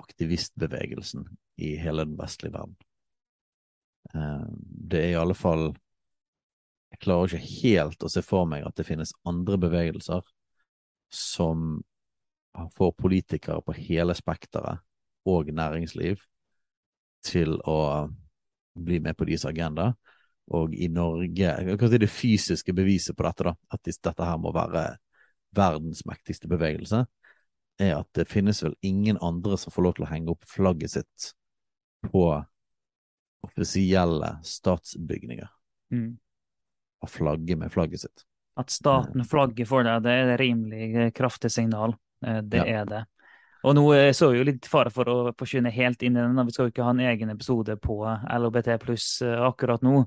[0.00, 1.26] aktivistbevegelsen
[1.60, 2.76] i hele den vestlige verden.
[4.14, 4.48] Eh,
[4.90, 5.70] det er i alle fall
[6.90, 10.24] Jeg klarer ikke helt å se for meg at det finnes andre bevegelser
[11.14, 11.78] som
[12.74, 14.82] får politikere på hele spekteret
[15.30, 16.18] og næringsliv
[17.22, 18.08] til å
[18.74, 19.92] bli med på deres agenda.
[20.50, 23.54] Og i Norge Hva er det fysiske beviset på dette, da?
[23.70, 24.96] At dette her må være
[25.54, 27.04] verdens mektigste bevegelse,
[27.80, 30.96] er at det finnes vel ingen andre som får lov til å henge opp flagget
[30.98, 31.30] sitt
[32.10, 32.24] på
[33.46, 35.48] offisielle statsbygninger.
[35.94, 36.10] Mm.
[37.00, 38.26] Å flagge med flagget sitt.
[38.60, 41.94] At staten flagger for deg, det er et rimelig kraftig signal.
[42.26, 42.80] Eh, det ja.
[42.80, 43.02] er det.
[43.64, 46.40] Og nå eh, så vi jo litt fare for å forsyne helt inn i den.
[46.48, 50.02] Vi skal jo ikke ha en egen episode på LHBT pluss eh, akkurat nå.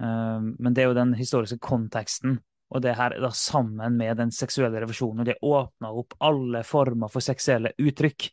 [0.00, 2.38] Men det er jo den historiske konteksten,
[2.70, 5.24] og det her da sammen med den seksuelle revisjonen.
[5.26, 8.28] Det åpna opp alle former for seksuelle uttrykk.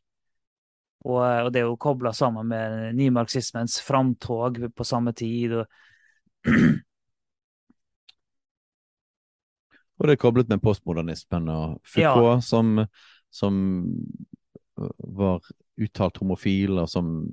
[1.07, 5.53] Og, det er jo kobla sammen med nymarxismens framtog på samme tid.
[5.61, 5.65] og
[9.97, 12.41] Og det er koblet med postmodernismen og Foucault, ja.
[12.45, 12.85] som,
[13.33, 13.53] som,
[14.77, 15.41] var
[15.81, 17.25] uttalt homofil, og som,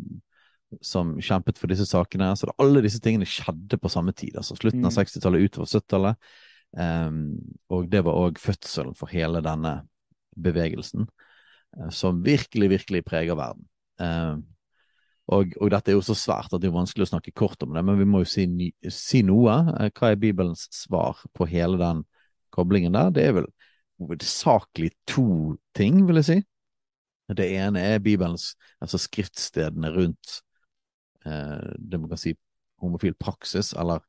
[0.81, 2.31] som, kjempet for disse sakene.
[2.41, 4.39] Så alle disse tingene skjedde på samme tid.
[4.41, 4.89] altså Slutten mm.
[4.89, 6.33] av 60-tallet, utover 70-tallet.
[6.75, 7.39] Um,
[7.71, 9.77] og det var òg fødselen for hele denne
[10.35, 11.07] bevegelsen,
[11.79, 13.69] uh, som virkelig, virkelig preger verden.
[14.01, 14.43] Uh,
[15.33, 17.73] og, og, dette er jo så svært at det er vanskelig å snakke kort om
[17.77, 18.49] det, men vi må jo si,
[18.93, 19.61] si noe.
[19.71, 22.03] Uh, hva er Bibelens svar på hele den
[22.55, 23.49] koblingen der, det er vel
[24.03, 26.41] hovedsakelig to ting, vil jeg si.
[27.35, 28.53] Det ene er Bibelens,
[28.85, 30.41] altså skriftstedene rundt
[31.25, 32.35] eh, det man kan si
[32.83, 34.03] homofil praksis, eller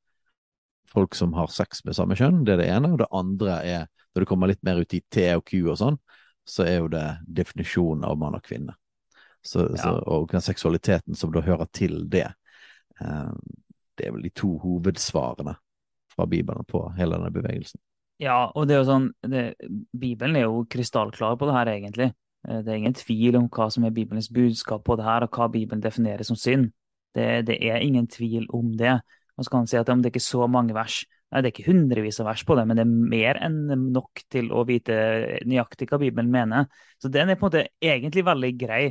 [0.96, 2.94] folk som har sex med samme kjønn, det er det ene.
[2.96, 5.80] Og det andre er, når du kommer litt mer ut i T og Q og
[5.82, 6.00] sånn,
[6.46, 8.76] så er jo det definisjonen av mann og kvinne.
[9.46, 9.82] Så, ja.
[9.82, 12.28] så, og den seksualiteten som da hører til det.
[13.02, 13.32] Eh,
[13.96, 15.56] det er vel de to hovedsvarene
[16.16, 17.82] fra Bibelen på hele denne bevegelsen.
[18.22, 19.42] Ja, og det er jo sånn det,
[19.92, 22.10] Bibelen er jo krystallklar på det her, egentlig.
[22.48, 25.38] Eh, det er ingen tvil om hva som er Bibelens budskap på det her, og
[25.38, 26.72] hva Bibelen definerer som synd.
[27.16, 28.98] Det, det er ingen tvil om det.
[29.36, 31.02] Og så kan man si at det er ikke så mange vers.
[31.32, 34.22] Nei, det er ikke hundrevis av vers på det, men det er mer enn nok
[34.32, 34.96] til å vite
[35.44, 36.70] nøyaktig hva Bibelen mener.
[37.02, 38.84] Så den er på en måte egentlig veldig grei.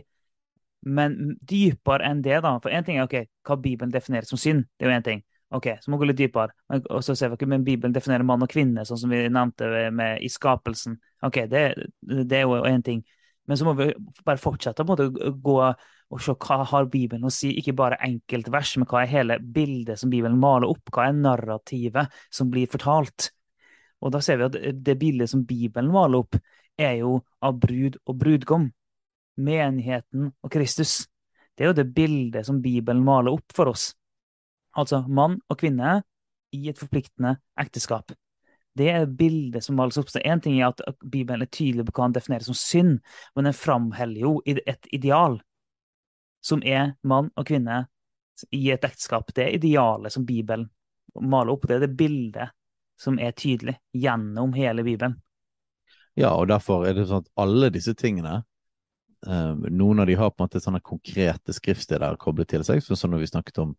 [0.84, 2.58] Men dypere enn det, da.
[2.60, 3.16] For én ting er ok,
[3.48, 4.66] hva Bibelen definerer som synd.
[4.76, 5.24] Det er jo én ting.
[5.54, 6.52] Ok, så må vi gå litt dypere.
[6.82, 9.70] Og så ser vi ikke men Bibelen definerer mann og kvinne, sånn som vi nevnte
[9.94, 10.98] med, i skapelsen.
[11.24, 11.64] Ok, det,
[12.02, 13.04] det er jo én ting.
[13.48, 13.90] Men så må vi
[14.26, 15.58] bare fortsette å en gå
[16.14, 17.50] og se hva har Bibelen å si.
[17.58, 20.92] Ikke bare enkeltvers, men hva er hele bildet som Bibelen maler opp?
[20.94, 23.32] Hva er narrativet som blir fortalt?
[24.04, 26.38] Og da ser vi at det bildet som Bibelen maler opp,
[26.78, 28.70] er jo av brud og brudgom.
[29.42, 31.04] Menigheten og Kristus.
[31.54, 33.92] Det er jo det bildet som Bibelen maler opp for oss
[34.78, 36.02] altså mann og kvinne,
[36.54, 38.12] i et forpliktende ekteskap.
[38.78, 40.12] Det er bildet som males opp.
[40.22, 43.00] Én ting er at Bibelen er tydelig på hva han definerer som synd,
[43.34, 45.40] men den framheller jo et ideal.
[46.44, 47.84] Som er mann og kvinne
[48.52, 49.32] i et ekteskap.
[49.34, 50.68] Det idealet som Bibelen
[51.20, 51.68] maler opp.
[51.68, 52.54] Det er det bildet
[53.00, 55.16] som er tydelig gjennom hele Bibelen.
[56.14, 58.44] Ja, og derfor er det sånn at alle disse tingene
[59.26, 62.82] um, Noen av de har på en måte sånne konkrete skriftsteder koblet til seg.
[62.84, 63.74] Så når vi snakket om,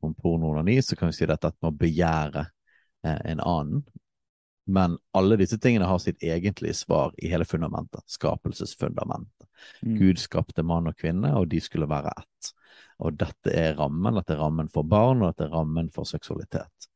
[0.00, 2.46] om pornoonani, så kan vi si dette at man begjærer
[3.04, 3.84] eh, en annen.
[4.66, 8.02] Men alle disse tingene har sitt egentlige svar i hele fundamentet.
[8.10, 9.46] Skapelsesfundamentet.
[9.82, 9.94] Mm.
[10.00, 12.50] Gud skapte mann og kvinne, og de skulle være ett.
[12.98, 14.18] Og dette er rammen.
[14.18, 16.90] Dette er rammen for barn, og dette er rammen for seksualitet.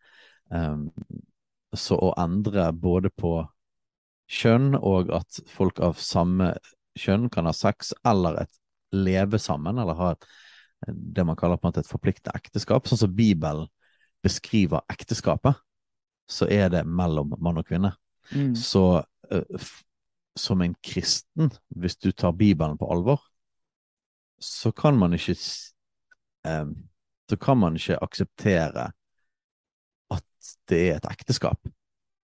[0.50, 0.88] Um,
[1.76, 3.36] så å endre både på
[4.30, 6.52] kjønn og at folk av samme
[6.98, 8.54] kjønn kan ha sex eller et
[8.90, 10.26] leve sammen, eller ha et,
[10.90, 13.68] det man kaller på en måte et forpliktende ekteskap, sånn som Bibelen
[14.24, 15.58] beskriver ekteskapet,
[16.30, 17.92] så er det mellom mann og kvinne.
[18.30, 18.54] Mm.
[18.58, 19.70] Så uh,
[20.38, 23.20] som en kristen, hvis du tar Bibelen på alvor,
[24.40, 25.36] så kan man ikke
[26.48, 26.76] um,
[27.30, 28.90] så kan man ikke akseptere
[30.10, 31.68] at det er et ekteskap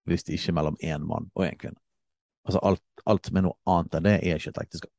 [0.07, 1.79] hvis det ikke er mellom én mann og én kvinne.
[2.47, 4.93] Altså alt, alt er noe annet enn det er ikke et ekteskap.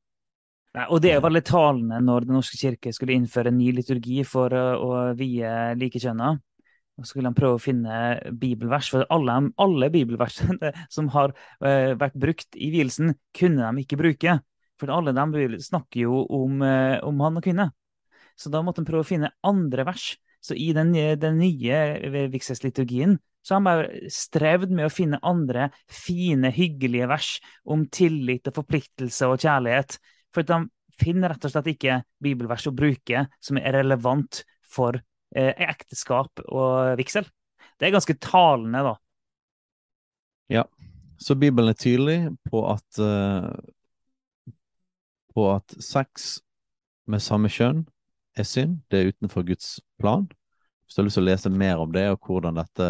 [0.76, 4.20] Nei, og det var litt talende når Den norske kirke skulle innføre en ny liturgi
[4.28, 6.34] for å vie likekjønna.
[6.98, 11.94] Og så skulle han prøve å finne bibelvers, for alle, alle bibelversene som har uh,
[11.98, 14.38] vært brukt i vielsen, kunne de ikke bruke.
[14.78, 17.70] For alle de snakker jo om, uh, om mann og kvinne.
[18.38, 20.12] Så da måtte han prøve å finne andre vers.
[20.42, 25.70] Så i den, den nye vigselsliturgien så har han bare strevd med å finne andre
[25.90, 27.30] fine, hyggelige vers
[27.64, 29.96] om tillit og forpliktelse og kjærlighet.
[30.34, 30.60] For de
[30.98, 35.04] finner rett og slett ikke bibelvers å bruke som er relevant for eh,
[35.36, 37.26] ekteskap og vigsel.
[37.78, 38.94] Det er ganske talende, da.
[40.48, 40.64] Ja,
[41.20, 43.50] så Bibelen er tydelig på at uh,
[45.34, 46.40] på at sex
[47.06, 47.84] med samme kjønn
[48.38, 48.80] er synd.
[48.90, 50.26] Det er utenfor Guds plan.
[50.84, 52.88] Hvis du har lyst til å lese mer om det og hvordan dette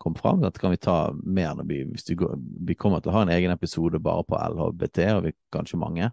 [0.00, 2.36] kom fram, dette kan vi ta mer når vi, hvis går,
[2.68, 6.10] vi kommer til å ha en egen episode bare på LHBT, og vi kanskje mange.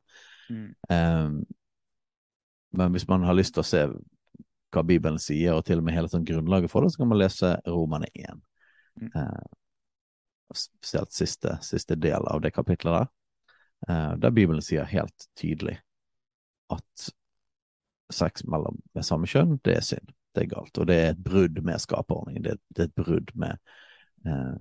[0.49, 0.69] Mm.
[0.89, 1.35] Um,
[2.73, 3.83] men hvis man har lyst til å se
[4.73, 7.21] hva Bibelen sier, og til og med hele sånn grunnlaget for det, så kan man
[7.21, 8.41] lese Romane 1.
[9.01, 9.11] Mm.
[9.15, 9.43] Eh,
[10.53, 13.07] spesielt siste, siste, del av det kapitlet der,
[13.87, 15.79] eh, der Bibelen sier helt tydelig
[16.73, 17.09] at
[18.13, 20.13] sex mellom med samme kjønn, det er synd.
[20.33, 20.77] Det er galt.
[20.81, 22.43] Og det er et brudd med skaperordningen.
[22.45, 23.57] Det, det, er et brudd med
[24.25, 24.55] eh,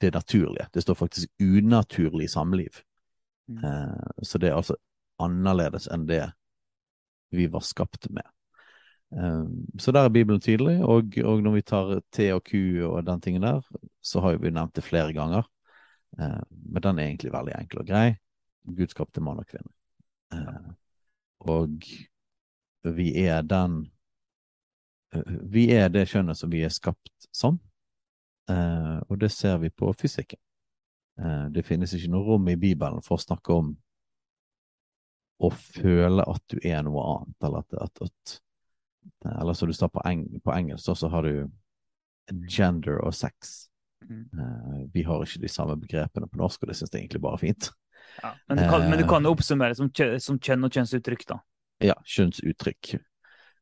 [0.00, 0.68] det naturlige.
[0.72, 2.80] Det står faktisk unaturlig samliv.
[3.48, 3.64] Mm.
[3.64, 4.76] Eh, så det er altså
[5.22, 6.24] annerledes enn det
[7.34, 8.24] vi var skapt med.
[9.10, 12.54] Um, så der er Bibelen tydelig, og, og, når vi tar T og Q
[12.88, 13.62] og den tingen der,
[14.02, 15.46] så har vi nevnt det flere ganger.
[16.18, 18.16] Uh, men den er egentlig veldig enkel og grei.
[18.66, 19.70] Gud skapte mann og kvinne.
[20.34, 20.72] Uh,
[21.46, 21.84] og
[22.96, 23.86] vi er den
[25.48, 27.56] Vi er det kjønnet som vi er skapt som,
[28.48, 30.38] og det ser vi på fysikken.
[31.54, 33.70] Det finnes ikke noe rom i Bibelen for å snakke om
[35.38, 38.36] å føle at du er noe annet, eller at, at, at
[39.26, 41.46] Eller som du sa på, eng, på engelsk, så har du
[42.50, 43.66] gender og sex.
[44.04, 44.24] Mm.
[44.34, 47.38] Uh, vi har ikke de samme begrepene på norsk, og det syns jeg egentlig bare
[47.38, 47.70] er fint.
[48.22, 51.40] Ja, men, du kan, men, du kan, oppsummere som, kjø, som kjønn og kjønnsuttrykk, da?
[51.84, 52.96] Ja, kjønnsuttrykk.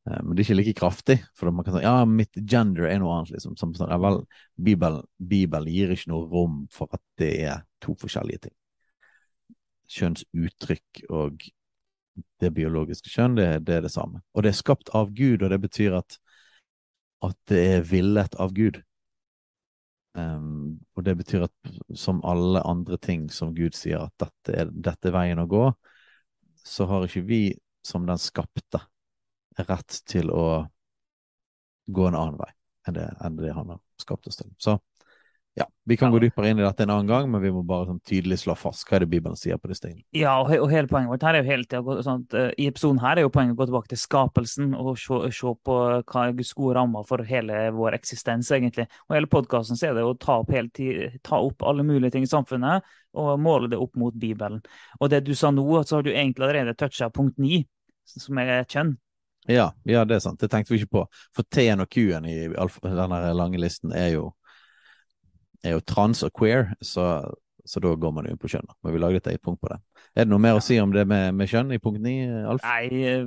[0.04, 1.18] Uh, men det er ikke like kraftig.
[1.38, 3.34] For man kan si ja, mitt gender er noe annet.
[3.36, 3.56] liksom.
[3.60, 4.22] Som, ja, vel,
[4.56, 8.56] Bibelen, Bibelen gir ikke noe rom for at det er to forskjellige ting.
[9.94, 11.44] Kjønnsuttrykk og
[12.42, 14.22] det biologiske kjønn, det, det, er det samme.
[14.34, 16.18] Og det er skapt av Gud, og det betyr at,
[17.26, 18.80] at det er villet av Gud.
[20.14, 24.70] Um, og det betyr at som alle andre ting som Gud sier at dette er,
[24.70, 25.64] dette er veien å gå,
[26.64, 27.42] så har ikke vi
[27.84, 28.80] som den skapte
[29.66, 30.46] rett til å
[31.86, 32.50] gå en annen vei
[32.88, 34.50] enn det, enn det han har skapt oss til.
[34.58, 34.78] Så
[35.54, 36.12] ja, Vi kan ja.
[36.12, 38.56] gå dypere inn i dette en annen gang, men vi må bare sånn, tydelig slå
[38.58, 40.02] fast hva er det Bibelen sier på disse tingene.
[40.16, 42.98] Ja, og, og, hele poenget vårt her er jo hele tida sånn uh, I episoden
[43.04, 46.34] her er jo poenget å gå tilbake til skapelsen og se, se på hva er
[46.34, 48.88] Guds gode rammer for hele vår eksistens, egentlig.
[49.06, 52.32] Og hele podkasten er det å ta opp, tid, ta opp, alle mulige ting i
[52.34, 54.58] samfunnet og måle det opp mot Bibelen.
[54.98, 57.62] Og det du sa nå, så har du egentlig allerede toucha punkt ni,
[58.10, 58.96] som er kjønn.
[59.46, 60.40] Ja, ja, det er sant.
[60.40, 61.04] Det tenkte vi ikke på.
[61.36, 64.32] For T-en og Q-en i denne lange listen er jo
[65.64, 67.06] er jo trans og queer, så,
[67.64, 68.68] så da går man jo på kjønn.
[68.84, 69.80] Men vi lagde et eget punkt på det.
[70.14, 72.66] Er det noe mer å si om det med, med kjønn i punkt 9, Alf?
[72.66, 73.24] Nei,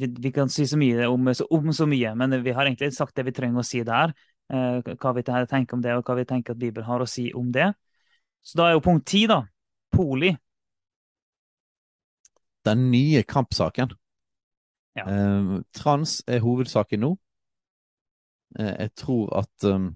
[0.00, 3.14] vi, vi, kan si så mye om, om, så mye, men vi har egentlig sagt
[3.18, 4.14] det vi trenger å si der.
[4.48, 7.28] Eh, hva vi tenker om det, og hva vi tenker at Bibelen har å si
[7.36, 7.70] om det.
[8.42, 9.42] Så da er jo punkt ti, da.
[9.92, 10.32] Poli.
[12.66, 13.92] Den nye kampsaken.
[14.98, 15.04] Ja.
[15.04, 17.14] Eh, trans er hovedsaken nå.
[18.58, 19.92] Eh, jeg tror at um,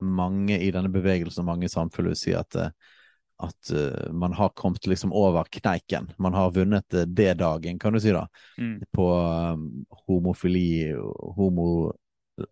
[0.00, 2.70] mange i denne bevegelsen og mange i samfunnet vil si at, eh,
[3.46, 6.10] at uh, man har kommet liksom over kneiken.
[6.18, 8.26] Man har vunnet det D-dagen, kan du si, da,
[8.58, 8.80] Mm.
[8.92, 9.06] på
[10.06, 10.92] homofili,
[11.36, 11.92] homo,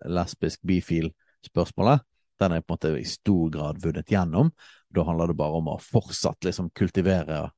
[0.05, 2.01] lesbisk, bifil-spørsmålet.
[2.41, 4.51] Den er på en måte i stor grad vunnet gjennom.
[4.91, 7.51] Da handler det bare om å fortsatt liksom kultivere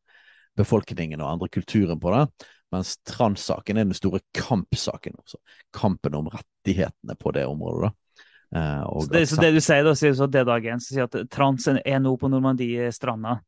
[0.56, 2.46] befolkningen og andre kulturen på det.
[2.72, 5.16] Mens transsaken er den store kampsaken.
[5.22, 5.38] Også.
[5.72, 7.90] Kampen om rettighetene på det området.
[7.90, 8.05] da.
[8.54, 11.66] Eh, Så det, så det du sier da, sier så D-dagen, så sier at trans
[11.68, 13.40] er nå på Normandie-stranda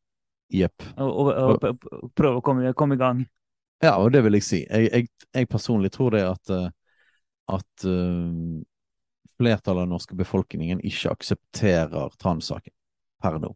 [0.49, 0.83] Jepp.
[0.97, 1.85] og, og, og,
[2.17, 3.21] prøver å komme, komme i gang.
[3.79, 4.59] Ja, og det vil jeg si.
[4.65, 6.67] Jeg, jeg, jeg personlig tror det at, eh,
[7.53, 8.59] at uh,
[9.39, 12.75] flertallet av den norske befolkningen ikke aksepterer transsaken
[13.23, 13.53] per nå.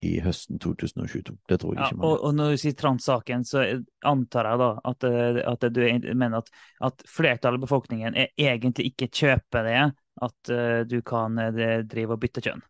[0.00, 1.34] I høsten 2022.
[1.48, 3.64] Det tror jeg Ja, ikke man og, og når du sier transsaken, så
[4.08, 5.08] antar jeg da at,
[5.52, 6.48] at du mener at,
[6.88, 9.74] at flertallet av befolkningen egentlig ikke kjøper det
[10.20, 12.62] at eh, du kan eh, drive og bytte kjønn.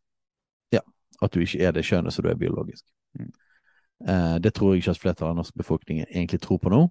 [0.74, 0.82] Ja,
[1.20, 2.84] At du ikke er det kjønnet som du er biologisk.
[3.18, 3.30] Mm.
[4.08, 6.86] Eh, det tror jeg ikke at flertallet av norsk befolkning egentlig tror på nå.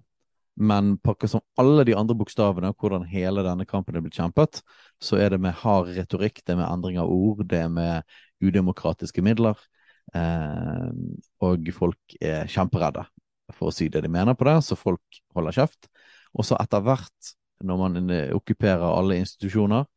[0.60, 4.60] Men på som alle de andre bokstavene, hvordan hele denne kampen er blitt kjempet,
[5.00, 8.18] så er det med hard retorikk, det er med endring av ord, det er med
[8.44, 9.56] udemokratiske midler.
[10.14, 10.90] Eh,
[11.46, 13.06] og folk er kjemperedde
[13.56, 15.88] for å si det de mener på det, så folk holder kjeft.
[16.36, 17.32] Og så etter hvert,
[17.66, 19.88] når man okkuperer alle institusjoner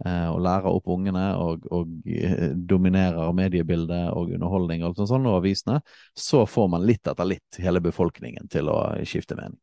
[0.00, 5.40] og lærer opp ungene og, og eh, dominerer mediebildet og underholdning og alt sånt, og
[5.40, 5.80] avisene,
[6.16, 9.60] så får man litt etter litt hele befolkningen til å skifte mening.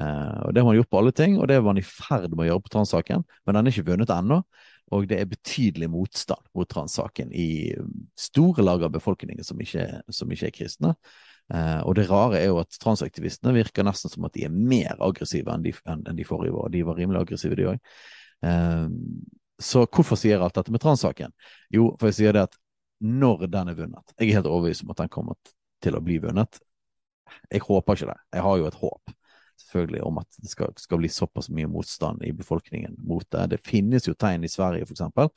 [0.00, 2.30] Eh, og Det har man gjort på alle ting, og det er man i ferd
[2.32, 4.42] med å gjøre på transsaken, men den er ikke vunnet ennå.
[4.92, 7.72] Og det er betydelig motstand mot transsaken i
[8.18, 10.94] store lag av befolkningen som ikke, som ikke er kristne.
[11.52, 15.00] Eh, og det rare er jo at transaktivistene virker nesten som at de er mer
[15.00, 16.72] aggressive enn de, enn de forrige var.
[16.72, 17.94] De var rimelig aggressive, de òg.
[18.44, 18.84] Eh,
[19.64, 21.32] så hvorfor sier jeg alt dette med transsaken?
[21.72, 22.58] Jo, for jeg sier det at
[23.02, 25.34] når den er vunnet Jeg er helt overbevist om at den kommer
[25.82, 26.60] til å bli vunnet.
[27.50, 28.20] Jeg håper ikke det.
[28.36, 29.14] Jeg har jo et håp
[29.62, 33.48] selvfølgelig om at det skal, skal bli såpass mye motstand i befolkningen mot det.
[33.54, 35.30] Det finnes jo tegn i Sverige eksempel,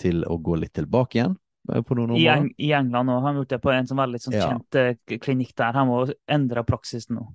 [0.00, 1.36] til å gå litt tilbake igjen
[1.70, 2.26] eh, I.
[2.32, 4.48] Eng I England har han gjort det på en sånn veldig sånn Ja.
[4.50, 5.74] kjent eh, klinikk der.
[5.78, 7.28] Han må endre praksisen nå.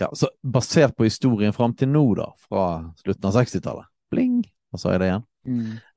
[0.00, 2.64] Ja, så basert på historien fram til nå, da, fra
[3.02, 5.24] slutten av 60-tallet, bling, Og sa jeg det igjen,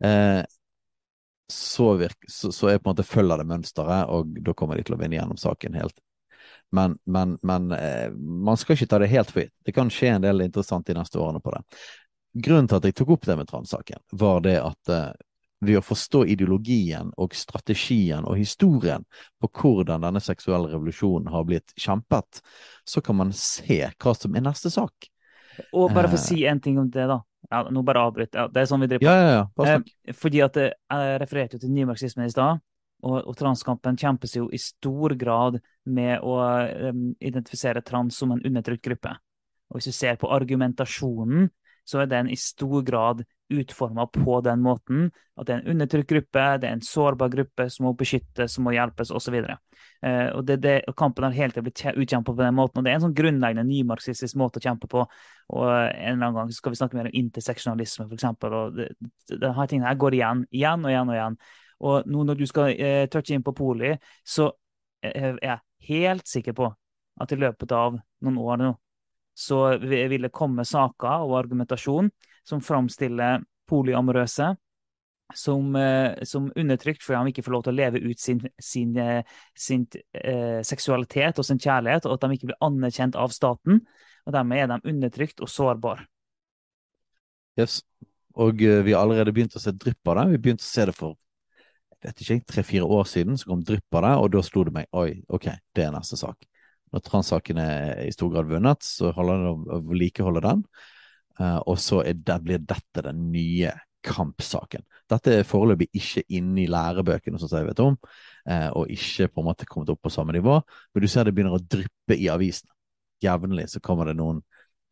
[0.03, 0.43] eh,
[1.51, 4.85] så, virk, så, så er på en måte følger det mønsteret, og da kommer de
[4.87, 5.97] til å vinne gjennom saken helt.
[6.71, 9.53] Men, men, men eh, man skal ikke ta det helt for gitt.
[9.65, 11.61] Det kan skje en del interessant de neste årene på det.
[12.45, 15.09] Grunnen til at jeg tok opp det med transsaken, var det at eh,
[15.61, 19.03] ved å forstå ideologien og strategien og historien
[19.41, 22.39] på hvordan denne seksuelle revolusjonen har blitt kjempet,
[22.87, 25.11] så kan man se hva som er neste sak.
[25.75, 26.25] Og bare for å Eh.
[26.31, 27.19] si en ting om det, da.
[27.49, 28.35] Ja, nå bare avbryt.
[28.37, 29.09] Ja, det er sånn vi driver på.
[29.09, 29.79] Ja, ja, ja.
[29.79, 32.61] Eh, fordi at eh, jeg refererte jo til nymarxismen i stad,
[33.01, 35.57] og, og transkampen kjempes jo i stor grad
[35.89, 36.91] med å eh,
[37.31, 39.15] identifisere trans som en undertrykt gruppe.
[39.71, 41.49] Og hvis du ser på argumentasjonen,
[41.87, 46.10] så er den i stor grad utforma på den måten at det er en undertrykt
[46.12, 49.38] gruppe, det er en sårbar gruppe som må beskyttes, som må hjelpes, osv.
[49.41, 52.80] Uh, og det, det, og kampen har hele tiden blitt kje- utkjempet på den måten.
[52.80, 55.06] og Det er en sånn grunnleggende nymarxistisk måte å kjempe på.
[55.06, 58.28] og eh, En eller annen gang skal vi snakke mer om interseksjonalisme, f.eks.
[59.32, 61.39] Denne tingen her går igjen, igjen og igjen og igjen.
[61.82, 64.52] Og nå når du skal uh, touche inn på poli, så
[65.02, 65.60] eh, er jeg
[65.91, 66.70] helt sikker på
[67.22, 68.74] at i løpet av noen år nå,
[69.38, 72.12] så vil det komme saker og argumentasjon
[72.47, 74.51] som framstiller polyamorøse
[75.35, 78.97] som, eh, som undertrykt fordi de ikke får lov til å leve ut sin, sin,
[78.97, 79.23] eh,
[79.55, 83.81] sin eh, seksualitet og sin kjærlighet, og at de ikke blir anerkjent av staten.
[84.25, 86.05] Og dermed er de undertrykt og sårbare.
[87.59, 87.81] Yes.
[88.39, 90.29] Og vi har allerede begynt å se drypp av det.
[90.31, 91.17] Vi begynte å se det for
[92.01, 95.51] tre-fire år siden, så kom drypp av det, og da slo det meg oi, ok,
[95.75, 96.47] det er neste sak.
[96.91, 100.63] Når transsaken er i stor grad vunnet, så holder det å vedlikeholde den.
[101.41, 103.73] Eh, og så det, blir dette den nye
[104.05, 104.83] kampsaken.
[105.09, 107.97] Dette er foreløpig ikke inne i lærebøkene, som jeg vet om,
[108.49, 110.61] eh, og ikke på en måte kommet opp på samme nivå,
[110.93, 112.73] men du ser det begynner å dryppe i avisene.
[113.21, 114.41] Jevnlig så kommer det noen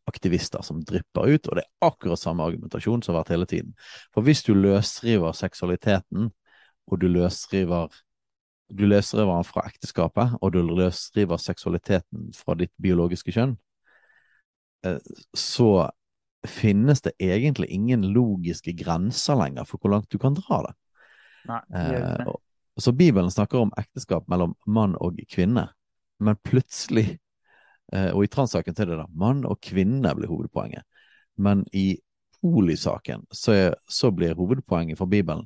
[0.09, 3.73] aktivister som drypper ut, og det er akkurat samme argumentasjon som har vært hele tiden.
[4.13, 6.29] For hvis du løsriver seksualiteten,
[6.89, 7.89] og du løsriver
[8.69, 13.55] du løsriver den fra ekteskapet, og du løsriver seksualiteten fra ditt biologiske kjønn,
[14.85, 14.99] eh,
[15.33, 15.89] så
[16.47, 20.75] finnes det egentlig ingen logiske grenser lenger for hvor langt du kan dra det.
[21.49, 22.35] Nei, det Eh,
[22.79, 25.65] så Bibelen snakker om ekteskap mellom mann og kvinne,
[26.23, 27.17] men plutselig
[27.93, 30.85] Eh, og i transsaken er det da mann og kvinne blir hovedpoenget.
[31.41, 31.97] Men i
[32.41, 35.45] polisaken så, er, så blir hovedpoenget for Bibelen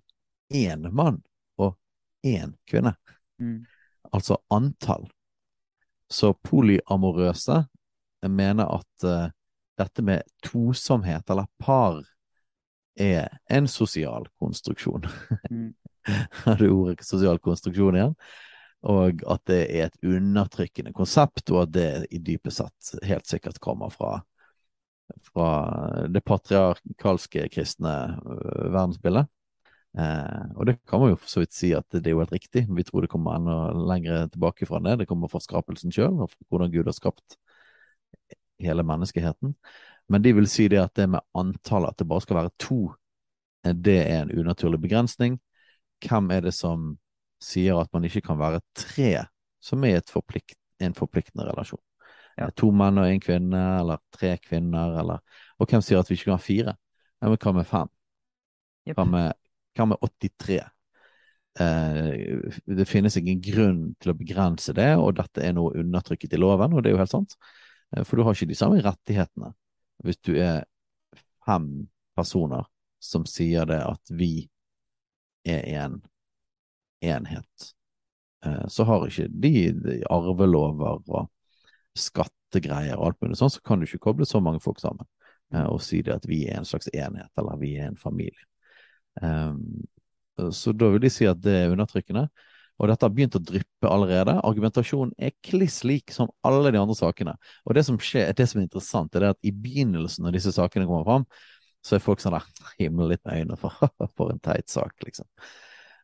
[0.53, 1.21] én mann
[1.57, 1.77] og
[2.25, 2.95] én kvinne.
[3.39, 3.63] Mm.
[4.11, 5.07] Altså antall.
[6.09, 7.63] Så polyamorøse
[8.29, 9.31] mener at uh,
[9.79, 12.03] dette med tosomhet eller par
[12.99, 15.07] er en sosial konstruksjon.
[15.49, 15.73] Mm.
[16.45, 18.17] Har du ordet sosial konstruksjon igjen?
[18.83, 23.61] Og at det er et undertrykkende konsept, og at det i dypet sett helt sikkert
[23.63, 24.17] kommer fra,
[25.29, 25.47] fra
[26.11, 29.31] det patriarkalske kristne øh, verdensbildet.
[29.93, 32.35] Eh, og det kan man jo for så vidt si at det er jo helt
[32.35, 32.65] riktig.
[32.67, 33.57] Vi tror det kommer enda
[33.93, 34.99] lenger tilbake fra det.
[34.99, 37.39] Det kommer fra skapelsen sjøl, og hvordan Gud har skapt
[38.61, 39.55] hele menneskeheten.
[40.09, 42.81] Men de vil si det at det med antallet, at det bare skal være to,
[43.65, 45.39] eh, det er en unaturlig begrensning.
[46.03, 46.97] Hvem er det som
[47.43, 49.25] sier at man ikke kan være tre
[49.63, 51.81] som er forplikt, en forpliktende relasjon?
[52.37, 52.49] Ja.
[52.57, 55.21] To menn og en kvinne, eller tre kvinner, eller
[55.59, 56.75] Og hvem sier at vi ikke kan ha fire?
[57.21, 57.89] Ja, men hva med fem?
[58.87, 58.95] Yep.
[58.97, 59.33] Hva med,
[59.77, 60.57] hva med 83?
[61.59, 66.41] Eh, det finnes ingen grunn til å begrense det, og dette er noe undertrykket i
[66.41, 67.37] loven, og det er jo helt sant.
[67.93, 69.53] Eh, for du har ikke de samme rettighetene
[70.03, 70.65] hvis du er
[71.45, 71.87] fem
[72.17, 72.65] personer
[73.03, 74.47] som sier det at vi
[75.47, 75.99] er en
[77.03, 77.69] enhet.
[78.45, 79.53] Eh, så har ikke de,
[80.11, 81.29] arvelover og
[81.99, 85.05] skattegreier og alt mulig sånn, så kan du ikke koble så mange folk sammen
[85.53, 88.49] eh, og si det at vi er en slags enhet, eller vi er en familie.
[90.49, 92.23] Så da vil de si at det er undertrykkende.
[92.83, 94.33] Og dette har begynt å dryppe allerede.
[94.43, 97.37] Argumentasjonen er kliss lik som alle de andre sakene.
[97.63, 100.89] Og det som skjer, det som er interessant, er at i begynnelsen når disse sakene
[100.89, 101.27] kommer fram,
[101.83, 103.77] så er folk sånn der himler litt med øynene for,
[104.17, 105.29] for en teit sak, liksom.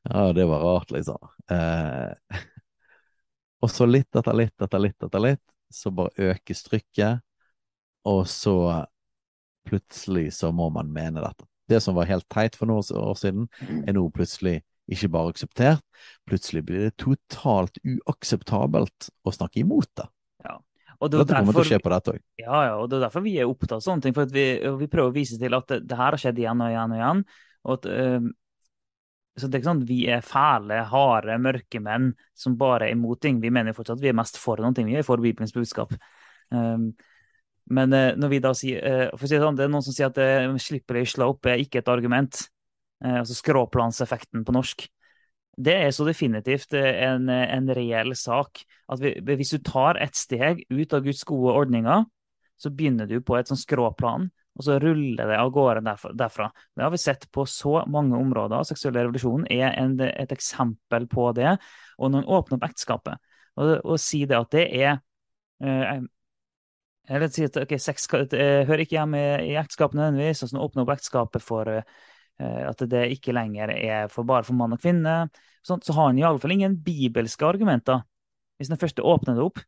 [0.08, 1.20] Ja, det var rart, liksom.
[1.52, 2.40] Eh,
[3.64, 7.20] og så litt etter litt etter litt etter litt, så bare økes trykket,
[8.08, 8.56] og så
[9.68, 11.44] plutselig så må man mene dette.
[11.70, 13.52] Det som var helt teit for noen år siden,
[13.84, 15.84] er nå plutselig ikke bare akseptert,
[16.30, 20.08] plutselig blir det totalt uakseptabelt å snakke imot det.
[20.46, 20.58] Ja.
[21.00, 22.22] Og det er Dette kommer til å derfor- skje på dette òg.
[22.42, 24.14] Ja, ja, og det er derfor vi er opptatt av sånne ting.
[24.14, 26.62] For at vi, vi prøver å vise til at det, det her har skjedd igjen
[26.66, 27.26] og igjen og igjen.
[27.66, 28.30] Og at, øh,
[29.40, 32.98] så det er ikke sånn at vi er fæle, harde, mørke menn som bare er
[32.98, 33.40] imot ting.
[33.40, 34.90] Vi mener fortsatt at vi er mest for noen ting.
[34.92, 35.94] Vi er for Bibelens budskap.
[36.52, 36.92] Um,
[37.70, 39.86] men eh, når vi da sier eh, for å si det sånn, Det er noen
[39.86, 42.42] som sier at uh, slippery slope er ikke et argument.
[43.06, 44.88] Eh, altså skråplanseffekten på norsk.
[45.60, 48.64] Det er så definitivt eh, en, en reell sak.
[48.92, 52.06] At vi, hvis du tar et steg ut av Guds gode ordninger,
[52.60, 54.28] så begynner du på et sånn skråplan,
[54.60, 56.50] og så ruller det av gårde derfra.
[56.76, 58.66] Det har vi sett på så mange områder.
[58.68, 61.54] Seksuell revolusjon er en, et eksempel på det.
[61.96, 63.22] Og når en åpner opp ekteskapet,
[63.60, 64.92] og, og sier det at det er
[65.64, 66.04] eh,
[67.10, 70.44] vil si at okay, sex eh, hører ikke hjemme i ekteskapet nødvendigvis.
[70.44, 71.88] altså Åpne opp ekteskapet for eh,
[72.40, 75.30] at det ikke lenger er for bare for mann og kvinne.
[75.66, 78.06] sånt, så har han iallfall ingen bibelske argumenter.
[78.58, 79.60] Hvis den første åpner det opp,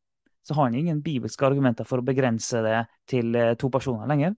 [0.48, 4.34] så har han ingen bibelske argumenter for å begrense det til eh, to personer lenger.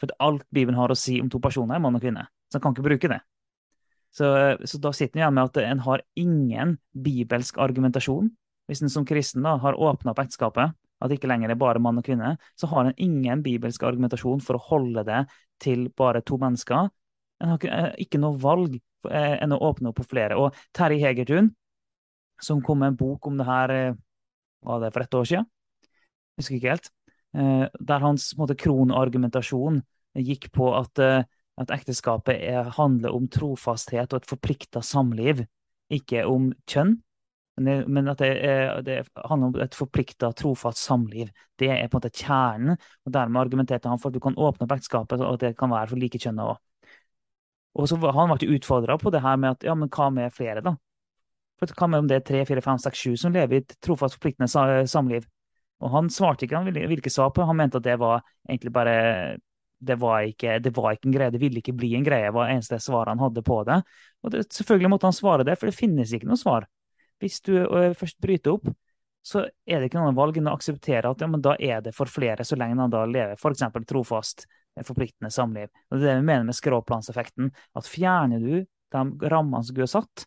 [0.00, 2.26] For alt Bibelen har å si om to personer, er mann og kvinne.
[2.50, 3.20] Så han kan ikke bruke det.
[4.14, 4.26] Så,
[4.62, 8.28] så da sitter han igjen med at en har ingen bibelsk argumentasjon.
[8.70, 11.82] Hvis en som kristen da har åpna opp ekteskapet, at det ikke lenger er bare
[11.82, 15.24] mann og kvinne, så har en ingen bibelsk argumentasjon for å holde det
[15.62, 16.92] til bare to mennesker.
[17.42, 20.38] En har ikke, ikke noe valg eh, enn å åpne opp på flere.
[20.38, 21.50] Og Terje Hegertun,
[22.42, 23.96] som kom med en bok om det her eh,
[24.64, 25.48] var det for et år siden,
[26.38, 26.90] husker ikke helt,
[27.36, 29.82] eh, der hans kronargumentasjon
[30.24, 31.24] gikk på at, eh,
[31.60, 35.44] at ekteskapet er, handler om trofasthet og et forplikta samliv,
[35.92, 36.96] ikke om kjønn.
[37.54, 38.96] Men, at det, er, det,
[39.30, 41.28] handler om et forplikta, trofast samliv.
[41.54, 42.80] Det er på en måte kjernen.
[43.06, 45.70] og Dermed argumenterte han for at du kan åpne opp ekteskapet, og at det kan
[45.70, 46.56] være for like kjønn òg.
[47.74, 50.62] Og så Han ble utfordra på det her med at ja, men hva med flere,
[50.62, 50.76] da?
[51.58, 53.74] For Hva med om det er tre, fire, fem, seks, sju som lever i et
[53.82, 55.26] trofast, forpliktende samliv?
[55.82, 58.22] Og Han svarte ikke, han ville, ville ikke svare på Han mente at det var
[58.48, 58.94] egentlig bare
[59.84, 62.30] det var, ikke, det var ikke en greie, det ville ikke bli en greie.
[62.32, 63.82] var Det eneste svaret han hadde på det.
[64.24, 66.64] Og det, selvfølgelig måtte han svare det, for det finnes ikke noe svar.
[67.20, 67.52] Hvis du
[67.98, 68.70] først bryter opp,
[69.24, 71.94] så er det ikke noe valg enn å akseptere at ja, men da er det
[71.96, 73.64] for flere, så lenge han da lever f.eks.
[73.88, 74.44] trofast,
[74.82, 75.70] forpliktende samliv.
[75.90, 77.52] Og Det er det vi mener med skråplanseffekten.
[77.78, 80.26] At fjerner du de rammene som du har satt,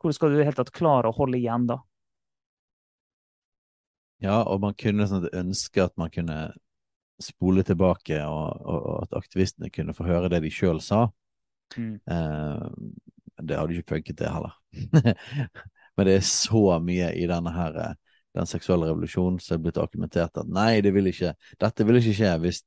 [0.00, 1.80] hvordan skal du i hele tatt klare å holde igjen da?
[4.22, 6.52] Ja, og man kunne sånn ønske at man kunne
[7.22, 11.06] spole tilbake, og, og, og at aktivistene kunne få høre det de sjøl sa.
[11.76, 11.96] Mm.
[12.00, 12.66] Eh,
[13.46, 14.56] det hadde ikke funket, det heller.
[15.96, 17.78] Men det er så mye i denne her
[18.36, 22.16] den seksuelle revolusjonen, som er blitt argumentert at nei, det vil ikke, dette vil ikke
[22.18, 22.60] skje hvis,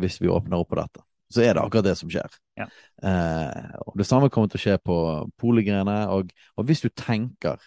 [0.00, 1.04] hvis vi åpner opp på dette.
[1.32, 2.34] Så er det akkurat det som skjer.
[2.58, 2.66] Ja.
[3.02, 4.96] Eh, og Det samme kommer til å skje på
[5.40, 5.96] poligrene.
[6.14, 7.62] Og, og hvis du tenker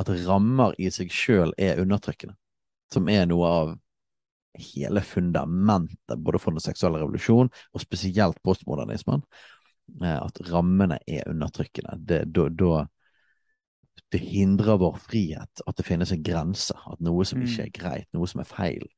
[0.00, 2.36] at rammer i seg sjøl er undertrykkende,
[2.92, 3.74] som er noe av
[4.60, 9.24] hele fundamentet både for den seksuelle revolusjonen og spesielt postmodernismen,
[10.02, 11.98] eh, at rammene er undertrykkende.
[11.98, 12.84] Det, da, da,
[14.12, 18.08] det hindrer vår frihet at det finnes en grense, at noe som ikke er greit,
[18.16, 18.88] noe som er feil.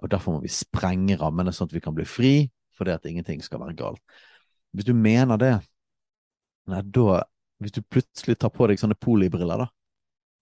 [0.00, 2.32] Og Derfor må vi sprenge rammene sånn at vi kan bli fri,
[2.78, 4.00] fordi at ingenting skal være galt.
[4.72, 5.52] Hvis du mener det,
[6.70, 7.22] nei, da
[7.62, 9.68] Hvis du plutselig tar på deg sånne polibriller da,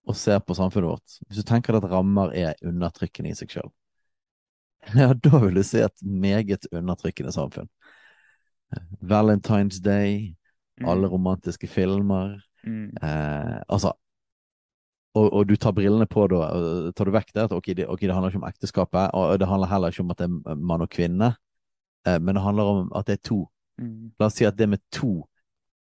[0.08, 3.68] og ser på samfunnet vårt, hvis du tenker at rammer er undertrykkende i seg sjøl,
[4.96, 7.68] ja, da vil du se et meget undertrykkende samfunn.
[9.04, 10.36] Valentine's Day,
[10.80, 12.90] alle romantiske filmer Mm.
[13.02, 13.92] eh, Altså
[15.18, 16.44] og, og du tar brillene på da,
[16.94, 19.48] tar du vekk det at ok, det, ok, det handler ikke om ekteskapet, og det
[19.50, 21.32] handler heller ikke om at det er mann og kvinne,
[22.06, 23.40] eh, men det handler om at det er to.
[23.80, 24.12] Mm.
[24.20, 25.24] La oss si at det med to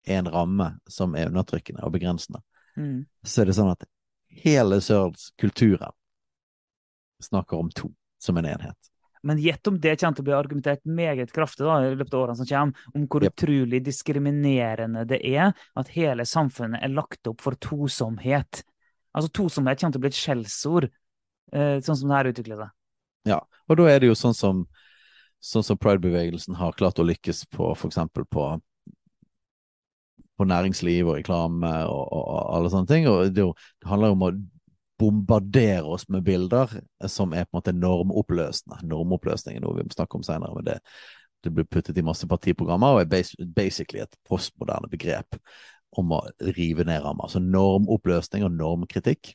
[0.08, 2.40] er en ramme som er undertrykkende og begrensende.
[2.78, 3.04] Mm.
[3.26, 3.84] Så er det sånn at
[4.44, 5.96] hele sørlandskulturen kulturen
[7.20, 7.90] snakker om to
[8.22, 8.76] som en enhet.
[9.22, 12.22] Men gjett om det kommer til å bli argumentert meget kraftig da, i løpet av
[12.22, 13.34] årene som kommer, om hvor Yep.
[13.34, 18.62] utrolig diskriminerende det er at hele samfunnet er lagt opp for tosomhet.
[19.16, 20.88] Altså Tosomhet kommer til å bli et skjellsord,
[21.52, 22.74] eh, sånn som det her utvikler seg.
[23.28, 24.66] Ja, og da er det jo sånn som,
[25.44, 28.46] sånn som Pride-bevegelsen har klart å lykkes på for eksempel på,
[30.38, 33.08] på næringsliv og reklame og, og, og alle sånne ting.
[33.10, 34.32] Og det, jo- det handler jo om å
[34.98, 36.72] bombardere oss med bilder
[37.10, 38.80] som er på en måte normoppløsende.
[38.90, 40.78] Normoppløsning er noe vi må snakke om senere, men det,
[41.46, 45.38] det blir puttet i masse partiprogrammer og er basically et postmoderne begrep
[45.96, 46.22] om å
[46.56, 47.30] rive ned rammer.
[47.32, 49.32] Så normoppløsning og normkritikk.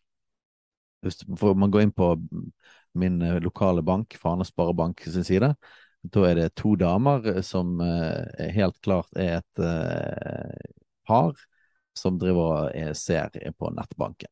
[1.03, 2.13] Hvis man går inn på
[2.99, 5.53] min eh, lokale bank, Fane Sparebank sin side,
[6.03, 9.63] da er det to damer eh, som eh, helt klart er et
[11.07, 11.33] par
[11.97, 14.29] som driver og er- ser på nettbanken.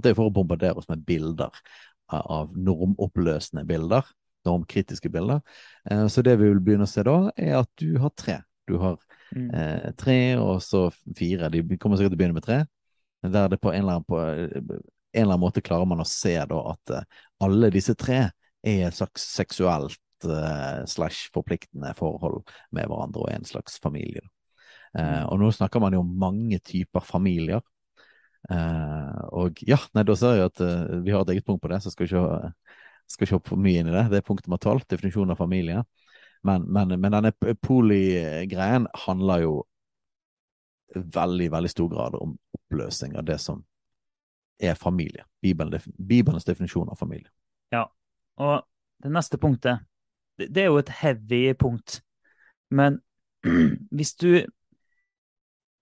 [0.00, 1.50] Det er for å bombardere oss med bilder
[2.10, 4.04] av- normoppløsende bilder,
[4.46, 5.40] normkritiske bilder.
[6.08, 8.36] Så det vi vil begynne å se da, er at du har tre.
[8.68, 8.98] Du har
[9.36, 9.48] Mm.
[9.54, 11.50] eh, tre og så fire.
[11.52, 12.60] De kommer sikkert til å begynne med tre.
[13.22, 16.36] Der det på en eller annen, på en eller annen måte klarer man å se
[16.50, 17.08] da at eh,
[17.44, 18.22] alle disse tre
[18.60, 22.42] er et slags seksuelt eh, slash forpliktende forhold
[22.76, 24.24] med hverandre og en slags familie.
[24.98, 27.62] Eh, og nå snakker man jo om mange typer familier.
[28.50, 31.70] Eh, og ja, nei, da ser jeg at eh, vi har et eget punkt på
[31.72, 32.52] det, så skal vi ikke,
[33.10, 34.06] skal ikke hoppe for mye inn i det.
[34.12, 35.84] Det er punkt nummer tolv, definisjonen av familie.
[36.42, 39.54] Men, men, men denne poli-greien handler jo
[40.94, 43.64] veldig, veldig stor grad om oppløsning av det som
[44.60, 45.24] er familie.
[45.42, 47.28] Bibelen, Bibelens definisjon av familie.
[47.70, 47.86] Ja,
[48.36, 48.62] Og
[49.02, 49.84] det neste punktet,
[50.38, 52.00] det, det er jo et heavy punkt.
[52.70, 53.00] Men
[53.96, 54.46] hvis du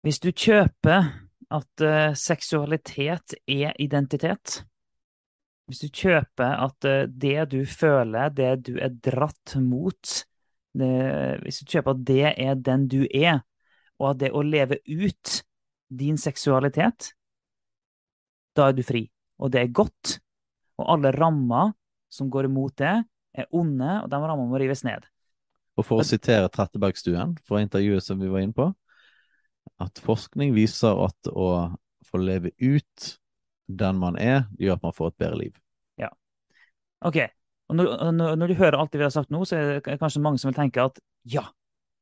[0.03, 1.09] Hvis du kjøper
[1.51, 4.65] at eh, seksualitet er identitet
[5.67, 10.28] Hvis du kjøper at eh, det du føler, det du er dratt mot
[10.79, 13.43] det, Hvis du kjøper at det er den du er,
[13.99, 15.39] og at det å leve ut
[15.89, 17.13] din seksualitet,
[18.57, 19.07] da er du fri.
[19.39, 20.19] Og det er godt.
[20.79, 21.73] Og alle rammer
[22.13, 22.97] som går imot det,
[23.39, 25.07] er onde, og de rammene må rives ned.
[25.79, 28.71] Og for å sitere Trettebergstuen fra intervjuet som vi var inne på,
[29.79, 31.49] at forskning viser at å
[32.09, 33.11] få leve ut
[33.69, 35.59] den man er, gjør at man får et bedre liv.
[36.01, 36.09] Ja.
[37.05, 37.21] Ok,
[37.69, 39.99] og når, når når du hører alt det vi har sagt nå, så er det
[40.01, 41.45] kanskje mange som vil tenke at ja,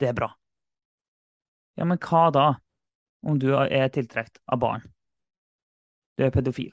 [0.00, 0.30] det er bra.
[1.76, 2.46] Ja, men hva da
[3.26, 4.84] om du er tiltrukket av barn?
[6.16, 6.70] Du er pedofil.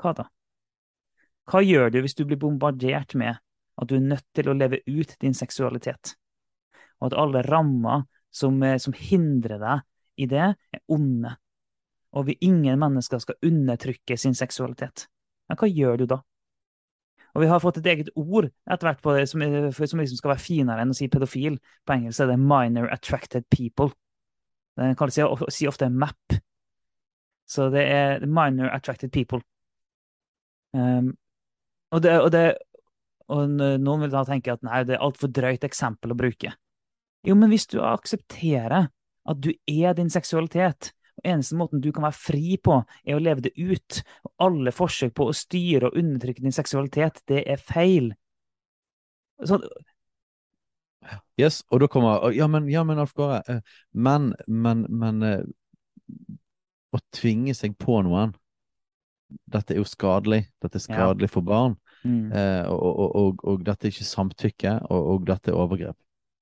[0.00, 0.28] Hva da?
[1.50, 3.36] Hva gjør du hvis du blir bombardert med
[3.76, 6.14] at du er nødt til å leve ut din seksualitet,
[7.00, 11.34] og at alle rammer som, eh, som hindrer deg i det, er onde,
[12.16, 15.08] og vi ingen mennesker skal undertrykke sin seksualitet?
[15.50, 16.22] Ja, hva gjør du da?
[17.36, 19.42] Og vi har fått et eget ord etter hvert på det, som,
[19.76, 21.58] som liksom skal være finere enn å si pedofil.
[21.84, 23.90] På engelsk er det minor attracted people.
[24.76, 25.18] Det kalles
[25.52, 26.38] si, ofte MAP.
[27.46, 29.42] Så det er minor attracted people.
[30.72, 31.12] Um,
[31.92, 32.44] og, det, og, det,
[33.28, 36.56] og noen vil da tenke at nei, det er altfor drøyt eksempel å bruke.
[37.26, 38.88] Jo, men hvis du aksepterer
[39.26, 40.92] at du er din seksualitet,
[41.24, 44.00] eneste måten du kan være fri på, er å leve det ut,
[44.42, 48.12] alle forsøk på å styre og undertrykke din seksualitet, det er feil.
[49.44, 49.64] Sånn,
[51.38, 53.60] Yes, og da kommer Ja, men, ja, men Alf Kåre, eh,
[53.92, 55.44] men, men, men eh,
[56.90, 58.34] Å tvinge seg på noen
[59.50, 60.44] dette er jo skadelig.
[60.62, 61.72] Dette er skadelig for barn.
[62.06, 62.30] Mm.
[62.30, 65.96] Eh, og, og, og, og dette er ikke samtykke, og dette er overgrep.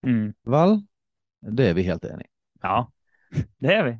[0.05, 0.35] Mm.
[0.53, 0.77] Vel,
[1.57, 2.33] det er vi helt enig i.
[2.65, 2.83] Ja,
[3.65, 3.95] det er vi.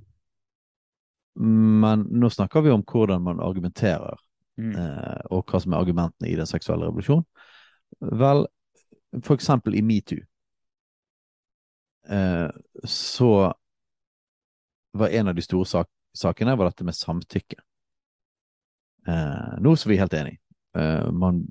[1.41, 4.19] Men nå snakker vi om hvordan man argumenterer,
[4.57, 4.71] Mm.
[4.79, 7.25] eh, og hva som er argumentene i den seksuelle revolusjonen.
[7.99, 8.45] Vel,
[9.27, 10.21] for eksempel i metoo,
[12.09, 12.51] eh,
[12.85, 13.53] så
[14.93, 17.59] var en av de store sak sakene var dette med samtykke.
[19.09, 20.41] Eh, noe som vi er helt enig i.
[20.79, 21.43] Eh, man,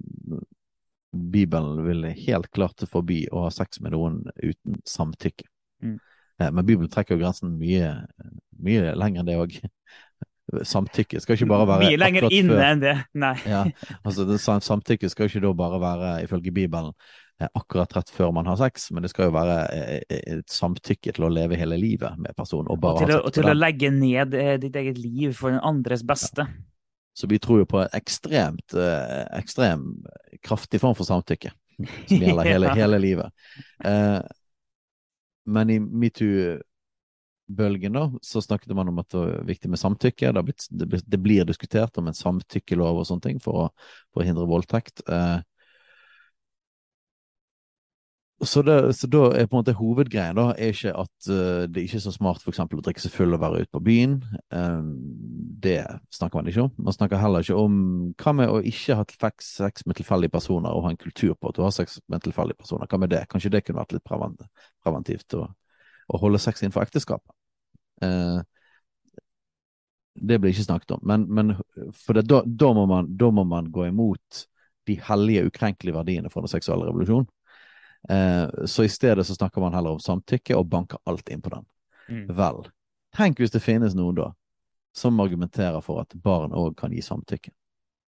[1.11, 5.45] Bibelen ville helt klart forby å ha sex med noen uten samtykke.
[5.83, 5.99] Mm.
[6.41, 7.91] Eh, men Bibelen trekker jo grensen mye,
[8.63, 9.59] mye lenger enn det òg.
[10.67, 12.95] Samtykke skal ikke bare være Mye lenger inne før- enn det.
[13.15, 13.35] Nei.
[13.47, 13.61] ja,
[14.03, 16.91] altså det, Samtykke skal ikke da bare være, ifølge Bibelen,
[17.41, 20.03] eh, akkurat rett før man har sex, men det skal jo være eh,
[20.37, 22.67] et samtykke til å leve hele livet med personen.
[22.69, 26.03] Og Og til, å, og til å legge ned ditt eget liv for den andres
[26.03, 26.45] beste.
[27.15, 28.73] Så vi tror jo på en ekstremt,
[29.37, 30.03] ekstrem
[30.43, 31.51] kraftig form for samtykke,
[32.09, 32.73] som gjelder hele, Ja.
[32.83, 33.31] hele livet.
[33.85, 34.19] Eh,
[35.45, 40.31] men i metoo-bølgen da, så snakket man om at det var viktig med samtykke.
[40.35, 40.43] Det,
[40.87, 41.07] blir-
[41.49, 43.67] diskutert om en samtykkelov og sånne ting for å,
[44.13, 45.03] for hindre voldtekt.
[45.07, 45.39] Eh,
[48.41, 51.79] så, det, så da er på en måte hovedgreien da, er ikke at uh, det
[51.79, 54.15] er ikke så smart for eksempel å drikke seg full og være ute på byen.
[54.51, 54.89] Um,
[55.63, 55.79] det
[56.11, 56.71] snakker man ikke om.
[56.83, 57.77] Man snakker heller ikke om
[58.19, 59.05] hva med å ikke ha
[59.39, 62.59] sex, med tilfeldige personer og ha en kultur på at du har sex med tilfeldige
[62.59, 62.89] personer.
[62.89, 63.23] Hva med det?
[63.31, 65.45] Kanskje det kunne vært litt preventivt å,
[66.09, 67.37] å holde sex innenfor ekteskapet.
[68.03, 68.41] Uh,
[70.13, 71.05] det blir ikke snakket om.
[71.09, 71.55] Men, men
[71.95, 74.43] for det, da, da, må man, da må man gå imot
[74.87, 77.29] de hellige, ukrenkelige verdiene for den seksuelle revolusjonen.
[78.09, 81.53] Eh, så i stedet så snakker man heller om samtykke og banker alt inn på
[81.53, 81.65] den.
[82.09, 82.25] Mm.
[82.35, 82.63] Vel,
[83.15, 84.31] tenk hvis det finnes noen da
[84.93, 87.49] som argumenterer for at barn òg kan gi samtykke.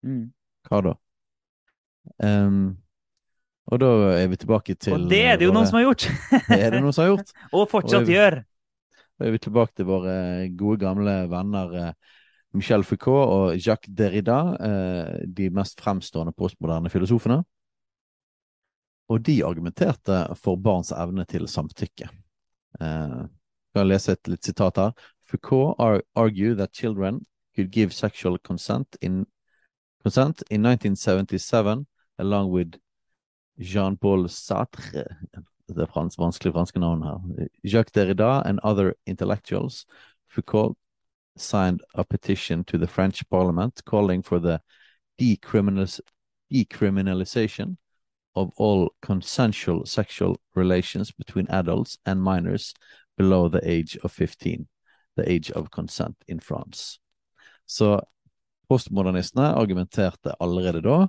[0.06, 0.26] Mm.
[0.68, 0.92] Hva da?
[2.22, 2.76] Um,
[3.66, 3.88] og da
[4.20, 6.04] er vi tilbake til Og det er det jo våre- noen som har gjort!
[6.52, 7.32] Det er det noen som har gjort.
[7.58, 8.36] Og fortsatt Og- gjør.
[9.16, 10.14] Da er vi tilbake til våre
[10.60, 11.92] gode gamle venner eh,
[12.54, 17.40] Michel Foucault og Jacques Derrida, eh, de mest fremstående postmoderne filosofene.
[19.08, 22.08] Og de argumenterte for barns evne til samtykke.
[22.80, 24.92] Eh, jeg kan lese et litt sitat her.
[25.26, 27.20] Foucault argued argue that children
[27.54, 29.26] could give sexual consent in,
[30.02, 31.86] consent in 1977
[32.18, 32.78] along with
[33.58, 35.04] Jean-Paul Sartre
[35.68, 37.48] det er frans, vanskelig franske navn her.
[37.64, 39.86] Jacques Derrida and other intellectuals,
[40.28, 40.76] Foucault
[41.36, 44.60] signed a petition to the French parliament calling for the
[45.18, 46.00] decriminalis
[46.52, 47.76] decriminalization
[48.36, 52.74] of all consensual sexual relations between adults and minors
[53.16, 54.68] below the age of 15,
[55.16, 56.98] the age of consent in France.
[57.66, 58.00] Så
[58.68, 61.08] postmodernistene argumenterte allerede da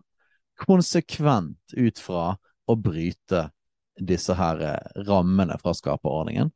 [0.57, 3.49] konsekvent ut fra å bryte
[3.97, 6.51] disse her eh, rammene fra skaperordningen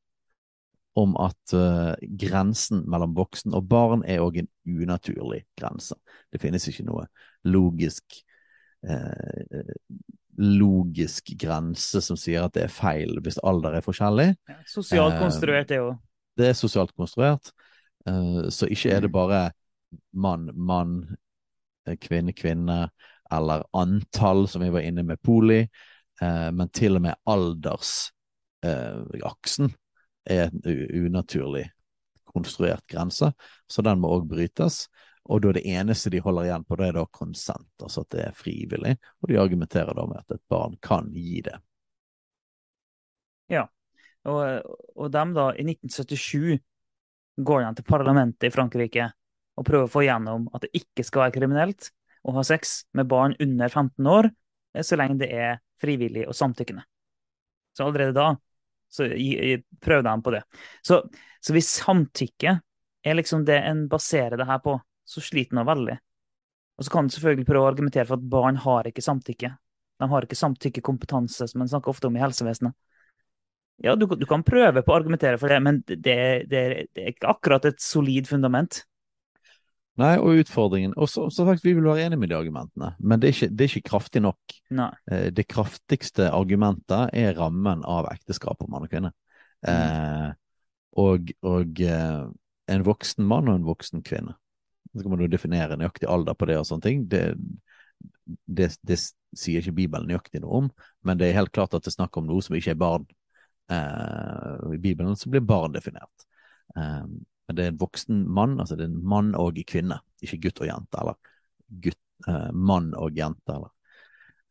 [1.00, 5.96] om at uh, grensen mellom voksen og barn er òg en unaturlig grense.
[6.28, 7.06] Det finnes ikke noe
[7.48, 8.18] logisk
[8.84, 9.72] eh,
[10.38, 14.30] logisk grense som sier at det er feil hvis alder er forskjellig.
[14.50, 15.98] Ja, Sosialt Eh, konstruert, det òg.
[16.38, 17.52] Det er sosialt konstruert,
[18.08, 19.52] eh, så ikke er det bare
[20.14, 21.18] mann, mann,
[21.88, 22.90] eh, kvinne, kvinne,
[23.32, 25.68] eller antall, som vi var inne med poli,
[26.22, 28.12] men til og med aldersaksen
[30.30, 30.62] er en
[31.08, 31.72] unaturlig
[32.26, 33.32] konstruert grense,
[33.68, 34.90] så den må òg brytes.
[35.30, 38.24] Og da det eneste de holder igjen på, det er da konsent, altså at det
[38.26, 41.58] er frivillig, og de argumenterer da med at et barn kan gi det.
[43.52, 44.42] Og,
[45.02, 46.60] og dem da, i 1977,
[47.42, 49.08] går de til parlamentet i Frankrike
[49.58, 51.88] og prøver å få gjennom at det ikke skal være kriminelt
[52.30, 54.30] å ha sex med barn under 15 år,
[54.76, 56.84] eh, så lenge det er frivillig og samtykkende.
[57.74, 58.28] Så allerede da
[58.94, 60.44] så gi- gi- prøver de på det.
[60.86, 61.02] Så,
[61.42, 62.54] så hvis samtykke
[63.02, 64.78] er liksom det en baserer det her på,
[65.12, 65.98] så sliter hun veldig.
[66.80, 69.52] Og så kan du selvfølgelig prøve å argumentere for at barn har ikke samtykke.
[70.02, 72.74] De har ikke samtykkekompetanse, som en snakker ofte om i helsevesenet.
[73.82, 76.62] Ja, du, du kan prøve på å argumentere for det, men det, det,
[76.94, 78.84] det er ikke akkurat et solid fundament.
[80.00, 83.22] Nei, og utfordringen Og så som sagt, vi vil være enige med de argumentene, men
[83.22, 84.56] det er ikke, det er ikke kraftig nok.
[84.78, 84.92] Nei.
[85.12, 89.12] Eh, Det kraftigste argumentet er rammen av ekteskapet mann og kvinne.
[89.68, 90.30] Eh,
[91.02, 92.24] og og eh,
[92.72, 94.38] en voksen mann og en voksen kvinne.
[94.92, 97.04] Så kan man jo definere nøyaktig alder på det og sånne ting.
[97.12, 97.24] Det,
[98.46, 100.70] det, det sier ikke Bibelen nøyaktig noe om,
[101.08, 103.06] men det er helt klart at det er snakk om noe som ikke er barn.
[103.72, 106.26] Eh, I Bibelen så blir barn definert.
[106.76, 110.00] Eh, men det er en voksen mann, altså det er en mann og en kvinne,
[110.24, 111.18] ikke gutt og jente, eller
[111.84, 113.72] gutt, eh, mann og jente, eller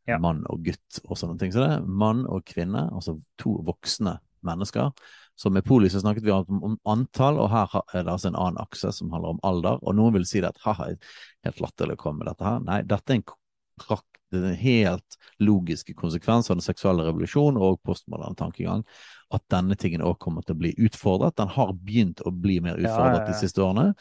[0.08, 0.16] Ja.
[0.18, 1.52] mann og gutt og sånne ting.
[1.52, 4.90] Så det er mann og kvinne, altså to voksne mennesker.
[5.40, 8.60] Så med poli så snakket vi om, antall, og her er det altså en annen
[8.60, 9.78] akse som handler om alder.
[9.80, 10.90] Og noen vil si det at haha,
[11.46, 12.58] helt latterlig å komme med dette her.
[12.66, 13.24] Nei, dette er en
[13.80, 18.84] prakt, det er en helt logisk konsekvens av den seksuelle revolusjonen og postmoderne tankegang.
[19.32, 21.38] At denne tingen òg kommer til å bli utfordret.
[21.40, 23.32] Den har begynt å bli mer utfordret ja, ja.
[23.32, 23.94] de siste årene.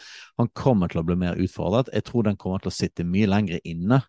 [0.43, 1.95] Han kommer til å bli mer utfordret.
[1.95, 4.03] Jeg tror den kommer til å sitte mye lenger inne.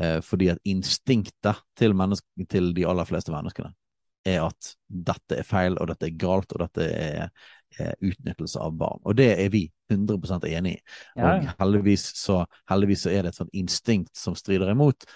[0.00, 1.92] Eh, fordi at instinktet til,
[2.48, 3.76] til de aller fleste menneskene
[4.24, 7.30] er at dette er feil, og dette er galt, og dette er,
[7.78, 9.02] er utnyttelse av barn.
[9.04, 10.82] Og det er vi 100 enig i.
[11.16, 15.06] Ja, Og heldigvis så, heldigvis så er det et sånt instinkt som strider imot.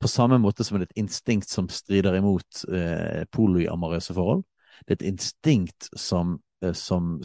[0.00, 4.44] På samme måte som det er et instinkt som strider imot eh, polyamorøse forhold.
[4.86, 7.18] Det er et instinkt som, eh, som,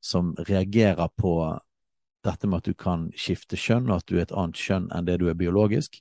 [0.00, 1.34] som reagerer på
[2.26, 5.06] dette med at du kan skifte kjønn, og at du er et annet kjønn enn
[5.08, 6.00] det du er biologisk.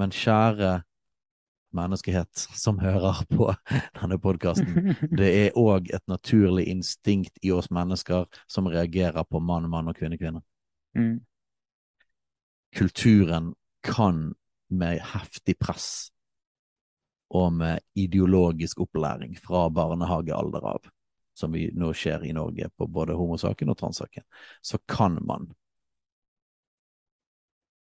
[0.00, 0.80] Men kjære
[1.74, 3.48] menneskehet som hører på
[3.98, 9.68] denne podkasten, det er òg et naturlig instinkt i oss mennesker som reagerer på mann,
[9.70, 10.42] mann og kvinne, kvinne.
[10.96, 11.20] Mm.
[12.76, 13.54] Kulturen
[13.86, 14.34] kan
[14.68, 16.10] med heftig press
[17.34, 20.88] og med ideologisk opplæring fra barnehagealder av,
[21.34, 24.24] som vi nå ser i Norge på både homosaken og transsaken,
[24.62, 25.50] så kan man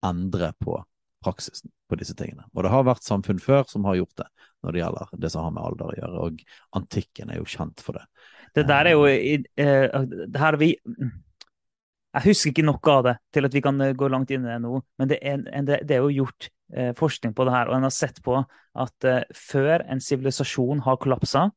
[0.06, 0.80] endre på
[1.24, 2.46] praksisen på disse tingene.
[2.56, 4.28] Og det har vært samfunn før som har gjort det,
[4.64, 7.84] når det gjelder det som har med alder å gjøre, og antikken er jo kjent
[7.84, 8.06] for det.
[8.56, 9.46] Det der er jo eh,
[10.28, 13.94] Det her er vi Jeg husker ikke noe av det til at vi kan eh,
[13.96, 17.36] gå langt inn i det nå, men det er, det, er jo gjort uh, forskning
[17.38, 21.48] på det her, og en har sett på at uh, før en sivilisasjon har kollapsa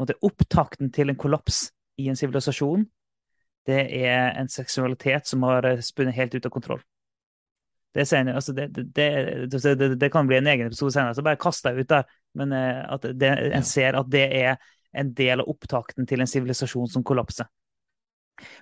[0.00, 1.68] måtte Opptakten til en kollaps
[2.00, 2.88] i en sivilisasjon,
[3.68, 6.80] det er en seksualitet som har spunnet helt ut av kontroll.
[7.92, 11.66] Det, senere, altså det, det, det, kan bli en egen episode senere, så bare kast
[11.66, 12.06] deg ut der.
[12.38, 14.54] Men eh, at det, en ser at det er
[14.96, 17.50] en del av opptakten til en sivilisasjon som kollapser.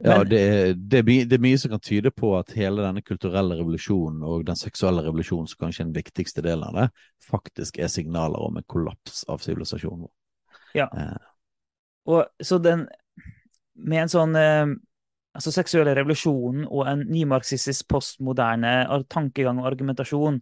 [0.03, 0.41] Ja, det
[0.75, 4.59] det, det er mye som kan tyde på at hele denne kulturelle revolusjonen og den
[4.59, 6.87] seksuelle revolusjonen, som kanskje er den viktigste delen av det,
[7.31, 10.13] faktisk er signaler om en kollaps av sivilisasjonen vår.
[10.75, 10.89] Ja.
[10.97, 11.17] Eh,
[12.07, 12.89] Og så den
[13.75, 14.67] Med en sånn eh,
[15.37, 18.73] altså seksuelle revolusjonen og en nymarxistisk postmoderne
[19.09, 20.41] tankegang og argumentasjon,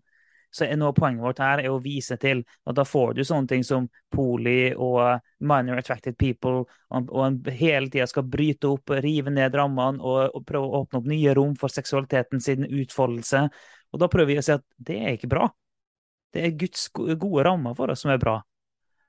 [0.51, 3.23] så er noe av poenget vårt her er å vise til at da får du
[3.27, 8.95] sånne ting som poli og minor attracted people, og, en hele tida skal bryte opp,
[9.05, 13.45] rive ned rammene og, og prøve å åpne opp nye rom for seksualiteten sin utfoldelse.
[13.93, 15.51] Og da prøver vi å si at det er ikke bra.
[16.33, 18.39] Det er Guds gode rammer for oss som er bra.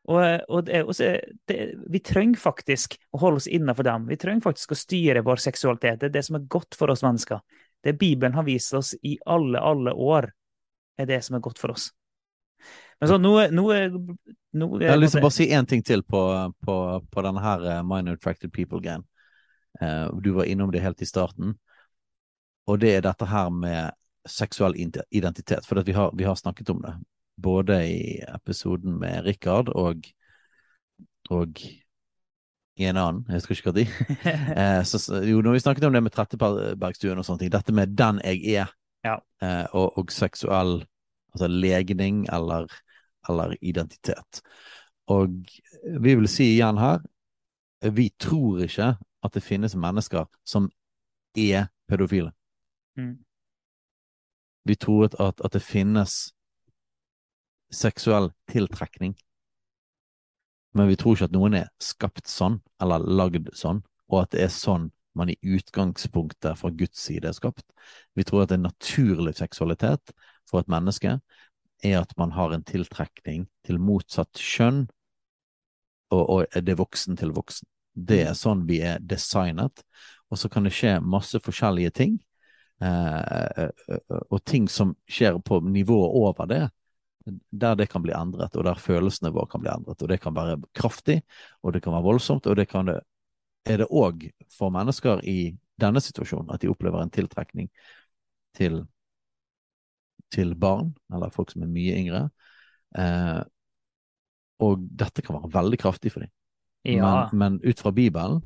[0.09, 1.11] Og, og det, og så,
[1.45, 1.57] det,
[1.93, 4.07] vi trenger faktisk å holde oss innenfor dem.
[4.09, 5.99] Vi trenger faktisk å styre vår seksualitet.
[6.01, 7.43] Det er det som er godt for oss mennesker.
[7.85, 10.31] Det Bibelen har vist oss i alle, alle år,
[10.99, 11.91] er det som er godt for oss.
[12.99, 13.67] Men så nå, nå,
[14.51, 16.23] nå jeg har lyst til å bare si én ting til på,
[16.65, 19.05] på, på denne her eh, minor attracted people-greien.
[19.79, 21.53] Eh, du var innom det helt i starten.
[22.67, 23.93] Og det er dette her med
[24.29, 25.69] seksuell identitet.
[25.69, 26.97] For vi, har, vi har snakket om det.
[27.41, 30.07] Både i episoden med Richard og,
[31.29, 31.61] og
[32.79, 33.87] i en annen, jeg husker ikke når.
[34.59, 37.95] Eh, så, jo, når vi snakket om det med Trettebergstuen og sånne ting, dette med
[37.99, 38.71] den jeg er,
[39.05, 39.17] Ja.
[39.43, 40.81] eh, og, og seksuell
[41.33, 42.67] altså legning eller,
[43.29, 44.41] eller identitet.
[45.07, 45.35] Og
[45.99, 46.99] vi vil si igjen her,
[47.95, 50.67] vi tror ikke at det finnes mennesker som
[51.37, 52.31] er pedofile.
[52.99, 53.17] Mm.
[54.67, 56.33] Vi tror at, at det finnes
[57.73, 59.15] seksuell tiltrekning.
[60.77, 64.45] Men vi tror ikke at noen er skapt sånn, eller lagd sånn, og at det
[64.45, 67.65] er sånn man i utgangspunktet fra Guds side er skapt.
[68.15, 70.13] Vi tror at en naturlig seksualitet
[70.47, 71.17] for et menneske
[71.83, 74.85] er at man har en tiltrekning til motsatt kjønn,
[76.13, 77.67] og, og det er voksen til voksen.
[77.93, 79.83] Det er sånn vi er designet.
[80.29, 82.19] Og så kan det skje masse forskjellige ting,
[82.85, 86.63] eh, eh, og ting som skjer på nivået over det,
[87.51, 90.01] der det kan bli endret, og der følelsene våre kan bli endret.
[90.01, 91.21] Og det kan være kraftig,
[91.63, 92.99] og det kan være voldsomt, og det kan det,
[93.69, 97.69] er det òg for mennesker i denne situasjonen at de opplever en tiltrekning
[98.57, 98.81] til,
[100.33, 102.25] til barn, eller folk som er mye yngre.
[102.97, 103.41] Eh,
[104.59, 106.33] og dette kan være veldig kraftig for dem.
[106.87, 107.29] Ja.
[107.31, 108.41] Men, men ut fra Bibelen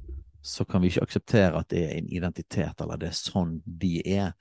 [0.46, 3.94] så kan vi ikke akseptere at det er en identitet, eller det er sånn de
[4.04, 4.34] er.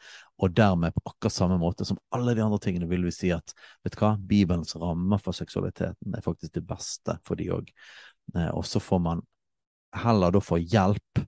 [0.42, 3.54] Og dermed, på akkurat samme måte som alle de andre tingene, vil vi si at
[3.84, 7.70] vet du hva, Bibelens rammer for seksualiteten er faktisk det beste for de òg.
[8.34, 9.22] Eh, og så får man
[10.02, 11.22] heller da få hjelp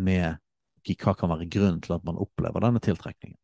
[0.00, 0.40] med
[0.88, 3.36] hva kan være grunnen til at man opplever denne tiltrekningen.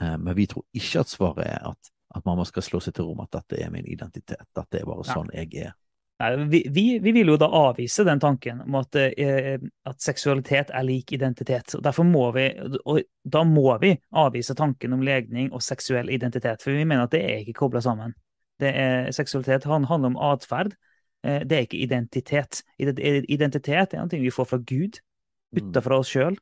[0.00, 3.10] Eh, men vi tror ikke at svaret er at, at mamma skal slå seg til
[3.10, 4.48] ro med at dette er min identitet.
[4.56, 5.76] Dette er bare sånn jeg er.
[6.20, 9.54] Nei, vi, vi, vi vil jo da avvise den tanken om at, eh,
[9.88, 11.74] at seksualitet er lik identitet.
[11.78, 12.44] og Derfor må vi,
[12.84, 17.16] og da må vi avvise tanken om legning og seksuell identitet, for vi mener at
[17.16, 18.12] det er ikke kobla sammen.
[18.60, 20.76] Det er, seksualitet handler om atferd,
[21.24, 22.62] eh, det er ikke identitet.
[22.76, 25.00] Identitet er noe vi får fra Gud,
[25.50, 25.58] Mm.
[25.58, 26.36] utenfor oss sjøl.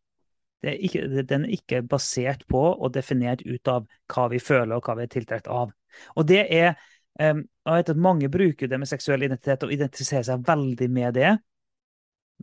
[0.61, 5.07] Den er ikke basert på og definert ut av hva vi føler og hva vi
[5.07, 5.71] er tiltrukket av.
[6.17, 6.75] Og det er
[7.19, 11.15] Um, jeg vet at Mange bruker det med seksuell identitet og identifiserer seg veldig med
[11.19, 11.37] det.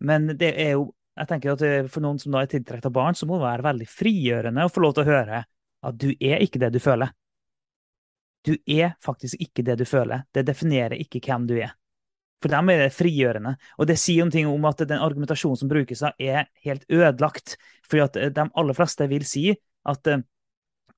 [0.05, 3.15] Men det er jo, jeg tenker at for noen som da er tiltrukket av barn,
[3.15, 5.45] så må det være veldig frigjørende å få lov til å høre
[5.85, 7.13] at du er ikke det du føler.
[8.45, 10.25] Du er faktisk ikke det du føler.
[10.33, 11.73] Det definerer ikke hvem du er.
[12.43, 13.55] For dem er det frigjørende.
[13.79, 17.55] Og det sier noe om at den argumentasjonen som brukes, da, er helt ødelagt.
[17.89, 20.21] Fordi at eh, de aller fleste vil si at, eh,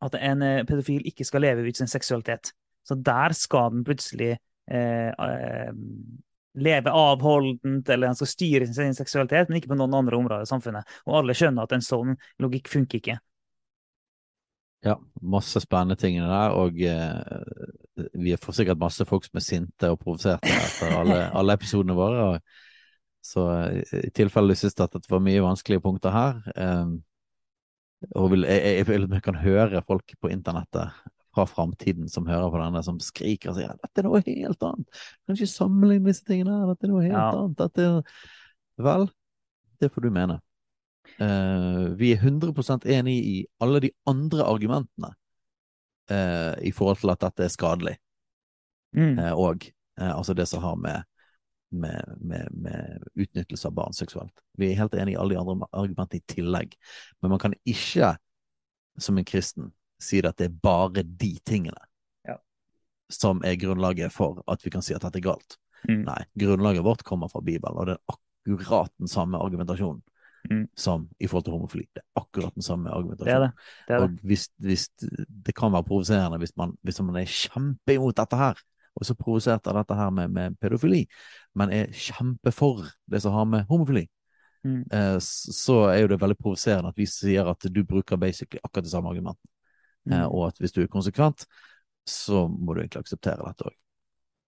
[0.03, 2.51] at en eh, pedofil ikke skal leve ut sin seksualitet.
[2.87, 4.31] Så der skal den plutselig
[4.71, 5.71] eh, eh,
[6.57, 10.49] leve avholdent, eller den skal styre sin seksualitet, men ikke på noen andre områder i
[10.49, 10.97] samfunnet.
[11.05, 13.17] Og alle skjønner at en sånn logikk funker ikke.
[14.85, 19.89] Ja, masse spennende ting der, og eh, vi får sikkert masse folk som er sinte
[19.91, 22.27] og provoserte etter alle, alle episodene våre.
[22.31, 22.65] Og,
[23.25, 26.95] så eh, i tilfelle du syns at det var mye vanskelige punkter her, eh,
[28.13, 30.93] og vil, jeg, jeg, jeg kan høre folk på internettet
[31.37, 34.65] fra framtiden som hører på denne, som skriker og sier at dette er noe helt
[34.65, 34.99] annet.
[35.23, 37.29] Kan ikke sammenligne disse tingene her, dette er noe helt Ja.
[37.37, 37.55] annet.
[37.61, 38.17] Dette er...
[38.87, 39.07] Vel,
[39.81, 40.39] det får du mene.
[41.21, 45.13] Uh, vi er 100 enig i alle de andre argumentene
[46.11, 47.95] uh, i forhold til at dette er skadelig,
[48.95, 49.17] Mm.
[49.19, 49.65] uh, og
[49.99, 51.03] altså det som har med,
[51.71, 54.31] med, med, med utnyttelse av barn seksuelt.
[54.57, 56.77] Vi er helt enig i alle de andre argumentene i tillegg,
[57.21, 58.13] men man kan ikke,
[58.97, 61.79] som en kristen, si at det er bare de tingene
[62.27, 62.35] Ja.
[63.09, 65.57] som er grunnlaget for at vi kan si at dette er galt.
[65.87, 66.03] Mm.
[66.05, 68.15] Nei, grunnlaget vårt kommer fra Bibelen, og det er
[68.47, 70.01] akkurat den samme argumentasjonen
[70.49, 70.67] Mm.
[70.77, 71.87] som i forhold til homofili.
[71.93, 73.41] Det er akkurat den samme argumentasjonen.
[73.49, 73.51] det.
[73.87, 74.03] det, det.
[74.03, 74.89] Og hvis, hvis
[75.43, 78.53] det kan være provoserende hvis man, hvis man er kjempeimot dette her,
[78.95, 81.05] og så provosert av dette her med, med pedofili,
[81.55, 84.07] men er kjempefor det som har med homofili,
[84.65, 84.83] Mm.
[84.91, 88.83] eh, så er jo det veldig provoserende at vi sier at du bruker basically akkurat
[88.83, 89.43] det samme argumentet.
[90.11, 90.31] Eh, Mm.
[90.31, 91.45] og at hvis du er konsekvent,
[92.07, 93.75] så må du egentlig akseptere dette òg.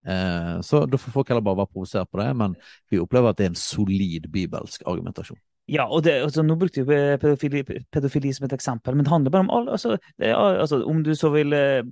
[0.07, 2.55] Eh, så da får folk heller bare være provosert på det, men
[2.89, 5.37] vi opplever at det er en solid bibelsk argumentasjon.
[5.69, 9.31] Ja, og det, altså, nå brukte vi pedofili, pedofili som et eksempel, men det handler
[9.35, 11.83] bare om alle, altså, er, altså, om du så vil eh,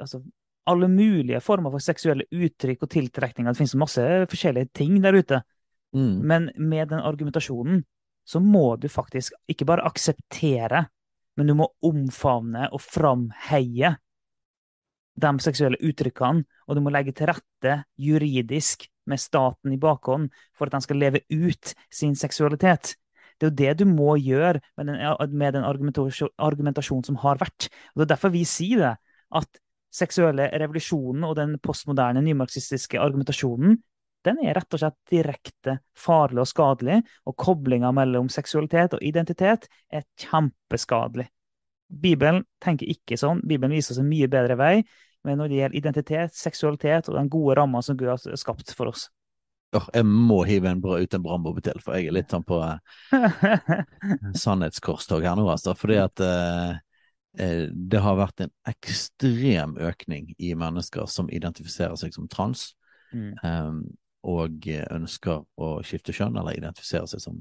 [0.00, 0.22] altså,
[0.64, 3.50] Alle mulige former for seksuelle uttrykk og tiltrekninger.
[3.50, 5.40] Det finnes masse forskjellige ting der ute.
[5.92, 6.20] Mm.
[6.22, 7.80] Men med den argumentasjonen
[8.24, 10.84] så må du faktisk ikke bare akseptere,
[11.36, 13.94] men du må omfavne og framheie
[15.22, 20.68] de seksuelle uttrykkene, og du må legge til rette juridisk med staten i bakhånd for
[20.68, 22.94] at de skal leve ut sin seksualitet.
[23.36, 25.00] Det er jo det du må gjøre med den,
[25.36, 27.68] med den argumentasjonen som har vært.
[27.92, 28.92] Og Det er derfor vi sier det,
[29.34, 29.62] at
[29.92, 33.76] seksuelle revolusjonen og den postmoderne nymarxistiske argumentasjonen
[34.26, 39.68] den er rett og slett direkte farlig og skadelig, og koblinga mellom seksualitet og identitet
[39.90, 41.28] er kjempeskadelig.
[41.92, 43.42] Bibelen tenker ikke sånn.
[43.44, 44.76] Bibelen viser oss en mye bedre vei,
[45.26, 48.90] men når det gjelder identitet, seksualitet og den gode ramma som Gud har skapt for
[48.94, 49.08] oss.
[49.72, 52.44] Oh, jeg må hive en bra, ut en brannbombe til, for jeg er litt sånn
[52.44, 52.80] på eh,
[54.42, 55.72] sannhetskorstog her nå, altså.
[55.78, 56.74] Fordi at eh,
[57.40, 62.70] eh, det har vært en ekstrem økning i mennesker som identifiserer seg som trans,
[63.12, 63.34] Mm.
[63.44, 63.72] eh,
[64.22, 67.40] og ønsker å skifte kjønn, eller identifisere seg som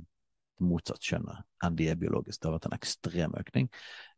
[0.62, 2.38] motsatt kjønnet enn de er biologisk.
[2.38, 3.68] Det har vært en ekstrem økning.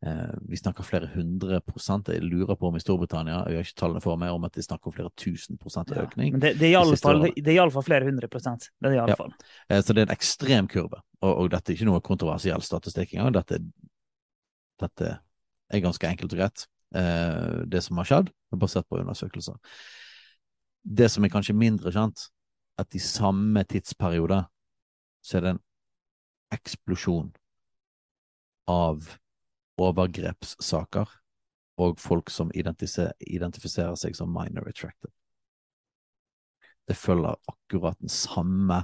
[0.04, 2.10] Eh, vi snakker flere hundre prosent.
[2.12, 4.64] Jeg lurer på om i Storbritannia, jeg har ikke tallene for meg, om at de
[4.66, 6.34] snakker om flere tusen prosent Ja, økning.
[6.36, 8.68] Men det, det er i alle fall, det er i flere hundre prosent.
[8.76, 9.20] Det er det i alle Ja.
[9.22, 9.34] fall.
[9.70, 13.16] Eh, Så det er en ekstrem kurve, og, og dette er ikke noe kontroversiell statistikk
[13.16, 13.34] engang.
[13.40, 13.62] Dette,
[14.84, 15.16] dette
[15.72, 16.68] er ganske enkelt og greit.
[16.94, 19.56] Eh, det som har skjedd, er basert på undersøkelser.
[20.84, 22.28] Det som er kanskje mindre kjent,
[22.78, 24.44] at i samme tidsperiode
[25.24, 25.64] så er det en
[26.54, 27.32] eksplosjon
[28.70, 29.10] av
[29.82, 31.10] overgrepssaker
[31.82, 35.10] og folk som identifiserer, seg som minor attracted.
[36.88, 38.84] Det følger akkurat den samme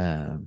[0.00, 0.38] eh,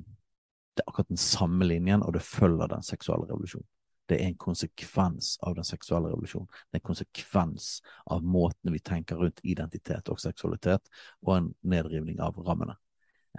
[0.77, 3.65] Det er akkurat den samme linjen, og det følger den seksuelle revolusjonen.
[4.07, 6.47] Det er en konsekvens av den seksuelle revolusjonen.
[6.47, 7.69] Det er en konsekvens
[8.05, 10.87] av måten vi tenker rundt identitet og seksualitet,
[11.25, 12.77] og en nedrivning av rammene.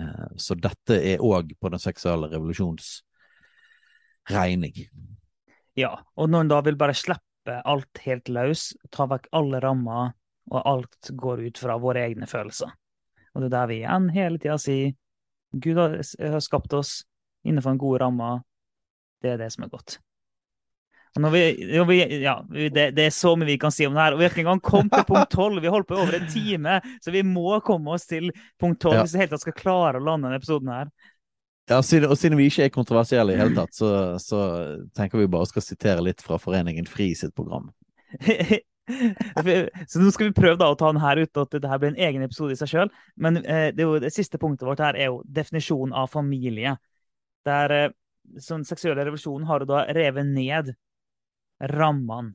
[0.00, 2.98] Eh, så dette er òg på den seksuelle revolusjons
[4.30, 4.84] regning.
[5.78, 10.12] Ja, og når en da vil bare slippe alt helt løs, ta vekk alle rammer,
[10.48, 12.72] og alt går ut fra våre egne følelser.
[13.34, 14.94] Og det er der vi igjen hele tida sier
[15.52, 17.02] Gud har, skapt oss
[17.46, 18.30] innenfor en god ramme.
[19.22, 19.98] Det er det som er godt.
[21.16, 21.42] Vi,
[21.88, 24.14] vi, ja, det, det, er så mye vi kan si om det her.
[24.14, 25.61] Og vi har ikke engang kommet til punkt 12.
[25.64, 28.30] Vi holdt på i over en time, så vi må komme oss til
[28.61, 29.04] punkt 12 ja.
[29.04, 30.92] hvis vi helt tatt skal klare å lande denne episoden her.
[31.68, 33.90] Ja, og siden vi ikke er kontroversielle i hele tatt, så,
[34.22, 34.38] så
[34.96, 37.68] tenker vi bare skal sitere litt fra Foreningen FRI sitt program.
[38.88, 42.02] så nå skal vi prøve da å ta den her ut, at dette blir en
[42.09, 42.92] egen episode i seg sjøl.
[43.20, 46.78] Men eh, det, jo, det, siste punktet vårt her er jo definisjonen av familie.
[47.48, 47.90] Der eh,
[48.44, 50.72] sånn seksuelle revolusjon har jo da revet ned
[51.61, 52.34] rammene.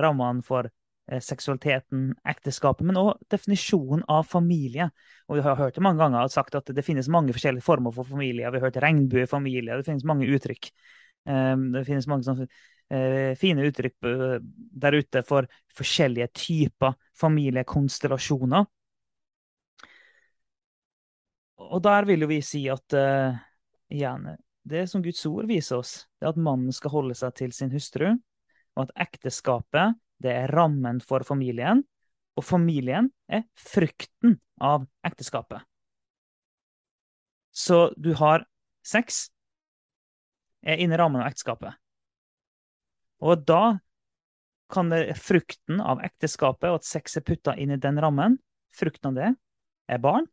[0.00, 4.90] Rammene for eh, seksualiteten, ekteskapet, men òg definisjonen av familie.
[5.28, 8.08] Og Vi har hørt det mange ganger sagt at det finnes mange forskjellige former for
[8.08, 8.50] familie.
[8.50, 10.70] Vi har hørt regnbuefamilie, det finnes mange uttrykk.
[11.24, 14.34] Um, det finnes mange sånne uh, fine uttrykk uh,
[14.76, 18.66] der ute for forskjellige typer familiekonstellasjoner.
[21.64, 23.38] Og der vil jo vi si at uh,
[23.88, 24.34] igjen,
[24.68, 27.72] det som Guds ord viser oss, det er at mannen skal holde seg til sin
[27.72, 28.14] hustru,
[28.74, 31.82] og at ekteskapet det er rammen for familien,
[32.34, 35.62] og familien er frukten av ekteskapet.
[37.54, 38.46] Så du har
[38.86, 39.28] sex
[40.64, 41.76] er inni rammen av ekteskapet.
[43.24, 43.78] Og da
[44.72, 48.38] kan det frukten av ekteskapet og at sex er putta inn i den rammen,
[48.74, 49.30] frukten av det
[49.92, 50.26] er barn,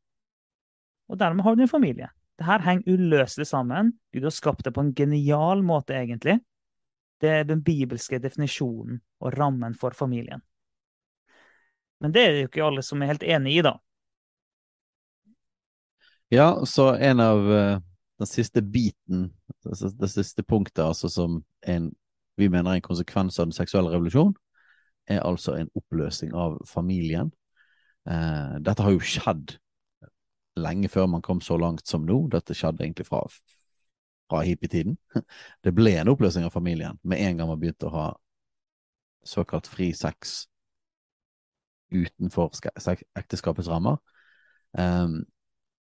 [1.12, 2.08] og dermed har du en familie.
[2.40, 3.92] Dette henger uløselig sammen.
[4.16, 6.40] Gud har skapt det på en genial måte, egentlig.
[7.22, 10.42] Det er den bibelske definisjonen og rammen for familien.
[12.02, 13.76] Men det er det jo ikke alle som er helt enig i, da.
[16.32, 17.78] Ja, så en av uh,
[18.18, 19.28] den siste biten,
[19.68, 21.92] det, siste punktet, altså som en,
[22.40, 24.34] vi mener er en konsekvens av den seksuelle revolusjonen,
[25.12, 27.34] er altså en oppløsning av familien.
[28.10, 29.58] Uh, dette har jo skjedd
[30.62, 32.24] lenge før man kom så langt som nå.
[32.32, 33.22] Dette skjedde egentlig fra
[34.32, 34.98] fra hippietiden.
[35.64, 38.08] Det ble en oppløsning av familien med en gang man begynte å ha
[39.28, 40.46] såkalt fri sex
[41.92, 42.56] utenfor
[43.20, 44.00] ekteskapets rammer.
[44.72, 45.26] Um,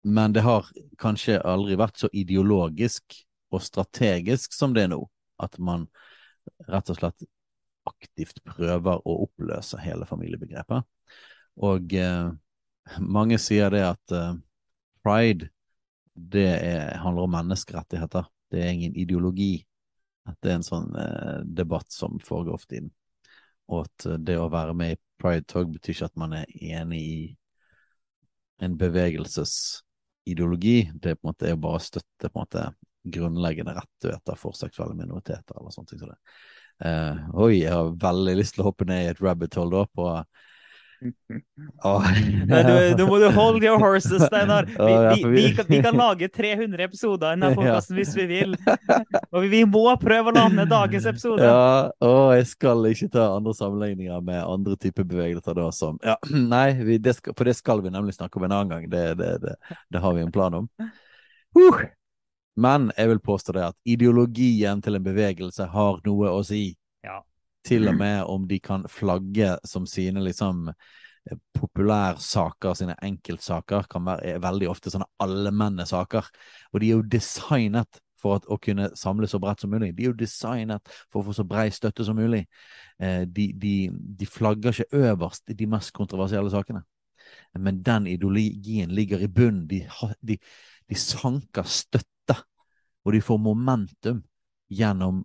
[0.01, 0.65] men det har
[0.99, 3.19] kanskje aldri vært så ideologisk
[3.53, 5.03] og strategisk som det er nå.
[5.41, 5.85] At man
[6.69, 7.27] rett og slett
[7.89, 10.85] aktivt prøver å oppløse hele familiebegrepet.
[11.61, 12.33] Og uh,
[12.97, 14.33] mange sier det at uh,
[15.05, 15.51] pride
[16.13, 18.27] det er, handler om menneskerettigheter.
[18.51, 19.53] Det er ingen ideologi.
[20.41, 22.91] Det er en sånn eh, debatt som foregår ofte inn.
[23.71, 26.51] Og at eh, det å være med i Pride Tog betyr ikke at man er
[26.51, 27.19] enig i
[28.61, 30.77] en bevegelsesideologi.
[30.93, 32.67] Det på en måte er å støtte på en måte
[33.01, 36.03] grunnleggende rettigheter for seksuelle minoriteter eller sånne ting.
[36.03, 36.19] Så det.
[36.85, 39.89] Eh, oi, jeg har veldig lyst til å hoppe ned i et rabbit hole da
[39.95, 40.11] på
[41.83, 42.03] Oh.
[42.47, 44.65] Nei, du, må du hold your horses, Steinar.
[44.69, 48.55] Vi, vi, vi, vi, kan lage 300 episoder denne podkasten hvis vi vil.
[49.31, 51.45] Og vi, må prøve å lande dagens episode.
[51.45, 56.17] Ja, og jeg skal ikke ta andre sammenligninger med andre typer bevegelser da som ja,
[56.53, 58.91] Nei, det skal, for det skal vi nemlig snakke om en annen gang.
[58.91, 59.55] Det, det, det,
[59.89, 60.69] det har vi en plan om.
[61.57, 61.81] Uh.
[62.61, 66.75] Men jeg vil påstå det at ideologien til en bevegelse har noe å si.
[67.65, 70.69] Til og med om de kan flagge som sine liksom
[71.53, 76.29] populærsaker, sine enkeltsaker, kan være veldig ofte sånne allmenne-saker.
[76.73, 79.91] Og de er jo designet for at, å kunne samle så bredt som mulig.
[79.97, 82.43] De er jo designet for å få så bred støtte som mulig.
[83.01, 86.83] Eh, de, de, de, flagger ikke øverst de mest kontroversielle sakene.
[87.57, 89.67] Men den ideologien ligger i bunnen.
[89.69, 89.83] De,
[90.25, 90.37] de,
[90.89, 92.37] de sanker støtte,
[93.05, 94.21] og de får momentum
[94.71, 95.23] gjennom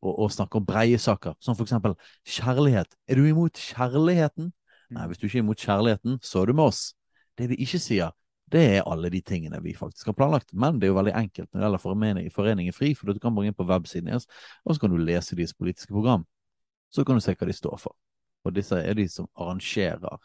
[0.00, 1.96] å å, å snakke om breie saker, som for eksempel
[2.28, 2.96] kjærlighet.
[3.08, 4.50] Er du imot kjærligheten?
[4.90, 6.82] Nei, hvis du ikke er imot kjærligheten, så er du med oss.
[7.38, 8.16] Det vi ikke sier,
[8.50, 10.50] det er alle de tingene vi faktisk har planlagt.
[10.52, 13.36] Men det er jo veldig enkelt når det gjelder Foreningen, foreningen Fri, for du kan
[13.36, 14.26] bare inn på websiden deres,
[14.64, 16.26] og så kan du lese deres politiske program.
[16.90, 17.94] Så kan du se hva de står for.
[18.44, 20.18] Og disse er de som arrangerer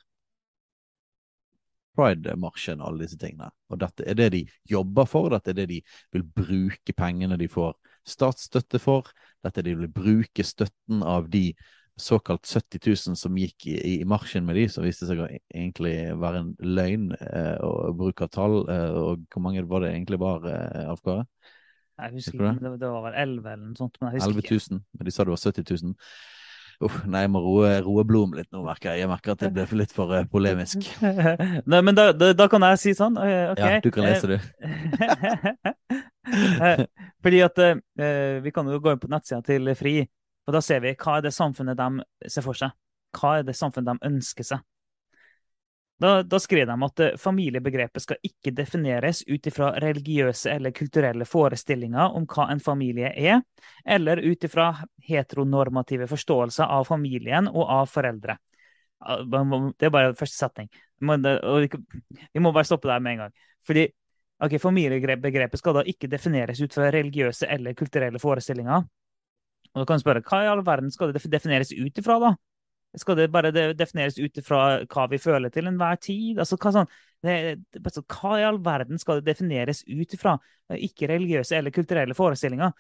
[1.95, 3.47] Pride-marsjen og alle disse tingene.
[3.71, 5.77] Og dette er det de jobber for, dette er det de
[6.15, 7.75] vil bruke pengene de får
[8.07, 9.09] statsstøtte for.
[9.45, 11.49] Dette er det de vil bruke støtten av de
[11.95, 12.79] såkalt 70
[13.09, 16.41] 000 som gikk i, i marsjen med de, som viste seg å e-, egentlig være
[16.43, 18.57] en løgn eh, og bruk av tall.
[18.71, 21.23] Eh, og hvor mange var det egentlig var, eh, Alf Kåre?
[21.95, 22.73] Jeg husker ikke, det?
[22.81, 23.99] det var vel 11 eller noe sånt.
[24.01, 25.93] Men jeg husker 11 000, men de sa det var 70 000.
[26.83, 29.05] Uff, nei, jeg må roe, roe blodet litt nå, merker jeg.
[29.05, 30.83] Jeg merker at det ble litt for uh, polemisk.
[31.71, 33.15] nei, men da, da, da, kan jeg si sånn.
[33.15, 33.77] Uh, okay.
[33.77, 34.37] Ja, du kan lese, du.
[37.23, 37.73] Fordi at uh,
[38.43, 39.97] vi kan jo gå inn på nettsida til FRI,
[40.45, 42.75] og da ser vi hva er det samfunnet de ser for seg.
[43.15, 44.65] Hva er det samfunnet de ønsker seg.
[45.97, 51.27] Da, da skrev de at eh, familiebegrepet skal ikke defineres ut ifra religiøse eller kulturelle
[51.27, 53.39] forestillinger om hva en familie er,
[53.87, 54.73] eller ut ifra
[55.07, 58.35] heteronormative forståelser av familien og av foreldre.
[59.05, 60.67] Det er bare første setning.
[60.99, 63.33] Vi må bare stoppe der med en gang.
[63.67, 63.85] Fordi
[64.43, 68.83] okay, Familiebegrepet skal da ikke defineres ut fra religiøse eller kulturelle forestillinger.
[69.75, 72.33] Og da kan du spørre, Hva i all verden skal det defineres ut ifra, da?
[72.97, 76.39] Skal det bare defineres ut ifra hva vi føler til enhver tid?
[76.39, 76.89] Altså, hva, sånn,
[77.25, 77.35] det,
[77.81, 80.37] altså, hva i all verden skal det defineres ut ifra?
[80.77, 82.71] Ikke religiøse eller kulturelle forestillinger.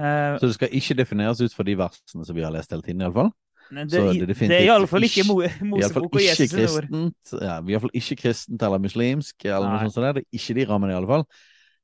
[0.00, 2.82] Uh, Så det skal ikke defineres ut fra de versene som vi har lest hele
[2.82, 3.30] tiden, iallfall.
[3.70, 7.42] det, Så det, det er iallfall ikke ikke- Mo- Mosebok og Jesus kristent, ord.
[7.42, 10.12] ja, i hvert fall ikke kristent eller muslimsk, eller noe sånt der.
[10.12, 10.24] det.
[10.32, 11.24] Er ikke de rammene, i alle fall.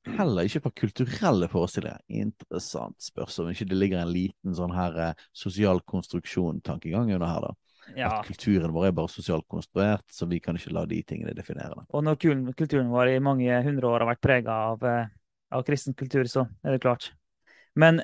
[0.08, 1.98] Heller ikke fra kulturelle forestillinger.
[2.08, 7.52] Interessant spørsmål ikke det ligger en liten sånn her eh, sosial konstruksjon-tankegang under her, da.
[7.96, 8.18] Ja.
[8.18, 11.76] At kulturen vår er bare sosialt konstruert, så vi kan ikke la de tingene definere
[11.76, 11.86] det.
[11.96, 12.18] Og når
[12.58, 15.14] kulturen vår i mange hundre år har vært prega av, eh,
[15.54, 17.12] av kristen kultur, så er det klart.
[17.78, 18.02] Men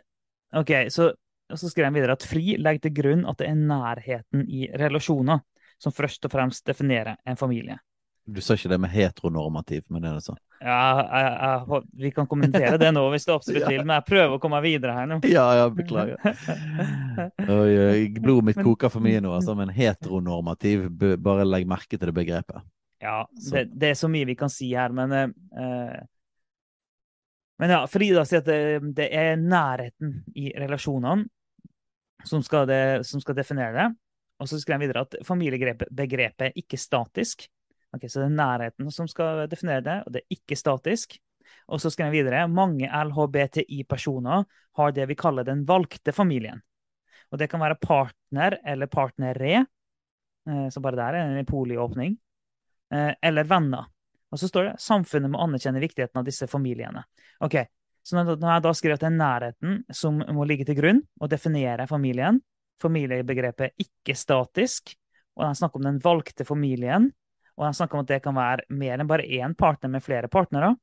[0.54, 1.10] OK, så,
[1.52, 5.42] så skrev han videre at FRI legger til grunn at det er nærheten i relasjoner
[5.82, 7.80] som først og fremst definerer en familie.
[8.24, 10.38] Du sa ikke det med heteronormativ, men det er det sånn?
[10.64, 13.68] Ja, jeg, jeg, vi kan kommentere det nå hvis du absolutt Ja.
[13.68, 15.18] vil, men jeg prøver å komme videre her nå.
[15.28, 16.16] Ja, ja, beklager.
[17.58, 20.88] Oi, blodet mitt koker for mye nå, altså, men heteronormativ,
[21.20, 22.64] bare legg merke til det begrepet.
[23.04, 25.96] Ja, det, det er så mye vi kan si her, men eh,
[27.60, 31.28] Men ja, Frida sier at det, det er nærheten i relasjonene
[32.24, 33.90] som skal, det, som skal definere det.
[34.42, 37.46] Og så skrev han videre at familiebegrepet er ikke statisk.
[37.94, 41.18] Ok, Så det er nærheten som skal definere det, og det er ikke statisk.
[41.70, 44.44] Og så skrev jeg videre mange LHBTI-personer
[44.78, 46.60] har det vi kaller den valgte familien.
[47.32, 49.64] Og det kan være partner eller partnere,
[50.48, 52.16] eh, så bare der er en poliåpning,
[52.92, 53.86] eh, eller venner.
[54.30, 57.04] Og så står det samfunnet må anerkjenne viktigheten av disse familiene.
[57.40, 57.64] Ok,
[58.04, 61.30] Så når jeg da skriver at det er nærheten som må ligge til grunn og
[61.32, 62.36] definere familien,
[62.82, 64.92] familiebegrepet ikke statisk,
[65.38, 67.06] og jeg snakker om den valgte familien,
[67.58, 70.30] og han snakker om at det kan være mer enn bare én partner med flere
[70.32, 70.74] partnere.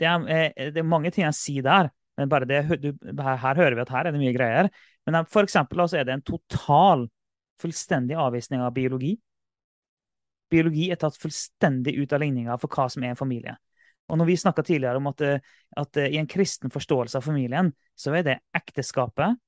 [0.00, 3.36] Det er, eh, det er mange ting jeg sier der, men bare det, du, her,
[3.40, 4.70] her hører vi at her er det mye greier.
[5.08, 7.08] Men eh, for eksempel altså, er det en total,
[7.62, 9.14] fullstendig avvisning av biologi.
[10.52, 13.54] Biologi er tatt fullstendig ut av ligninga for hva som er en familie.
[14.12, 17.24] Og når vi snakka tidligere om at, eh, at eh, i en kristen forståelse av
[17.24, 19.38] familien, så er det ekteskapet,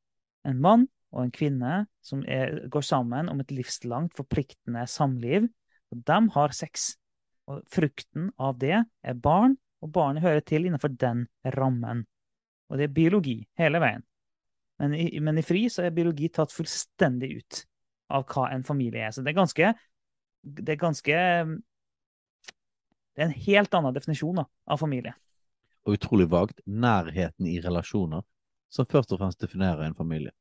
[0.44, 5.47] en mann og en kvinne som er, går sammen om et livslangt, forpliktende samliv.
[5.93, 6.94] Og de har sex.
[7.51, 12.06] Og frukten av det er barn, og barnet hører til innenfor den rammen.
[12.73, 14.05] Og det er biologi hele veien.
[14.81, 17.61] Men i, men i FRI så er biologi tatt fullstendig ut
[18.15, 19.12] av hva en familie er.
[19.15, 19.74] Så det er ganske
[20.44, 21.15] Det er ganske
[23.15, 25.15] Det er en helt annen definisjon da, av familie.
[25.85, 26.61] Og utrolig vagt.
[26.66, 28.24] Nærheten i relasjoner,
[28.73, 30.32] som først og fremst definerer en familie.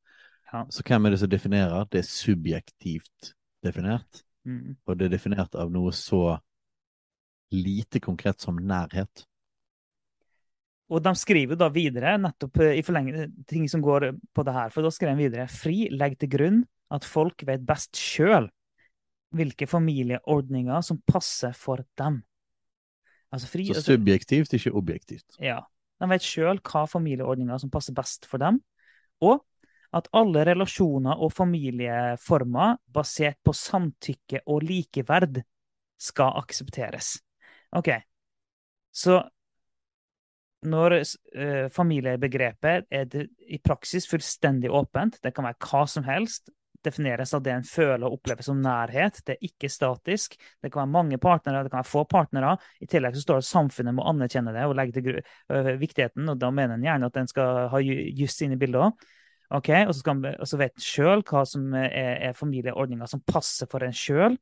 [0.50, 0.64] Ja.
[0.70, 1.86] Så hvem er det som definerer?
[1.92, 4.24] Det er subjektivt definert.
[4.44, 4.74] Mm.
[4.84, 6.38] Og det er definert av noe så
[7.54, 9.24] lite konkret som nærhet.
[10.92, 14.72] Og de skriver da videre, nettopp eh, i forlengelse ting som går på det her,
[14.74, 16.60] for da skriver de videre Fri legger til grunn
[16.92, 18.50] at folk vet best sjøl
[19.34, 22.20] hvilke familieordninger som passer for dem.
[23.34, 25.40] Altså fri, Så altså, subjektivt, ikke objektivt.
[25.42, 25.58] ja,
[26.00, 28.60] de vet sjøl hva familieordninger som passer best for dem,
[29.24, 29.42] og
[29.94, 35.42] at alle relasjoner og familieformer basert på samtykke og likeverd
[36.00, 37.14] skal aksepteres.
[37.78, 37.90] OK,
[38.94, 39.20] så
[40.64, 43.16] når eh, familiebegrepet er
[43.52, 46.48] i praksis fullstendig åpent, det kan være hva som helst,
[46.84, 50.84] defineres av det en føler og opplever som nærhet, det er ikke statisk, det kan
[50.84, 53.96] være mange partnere, det kan være få partnere, i tillegg så står det at samfunnet
[53.96, 57.30] må anerkjenne det og legge til øh, viktigheten, og da mener en gjerne at en
[57.30, 59.12] skal ha ju- juss inn i bildet også.
[59.52, 61.92] Ok, og så, skal, og så vet en sjøl hva som er,
[62.30, 64.38] er familieordninger som passer for en sjøl.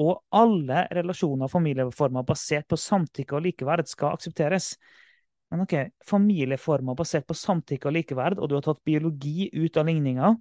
[0.00, 4.72] Og alle relasjoner og familieformer basert på samtykke og likeverd skal aksepteres.
[5.50, 5.74] Men ok,
[6.06, 10.32] familieformer basert på samtykke og likeverd, og du har tatt biologi ut av ligninga,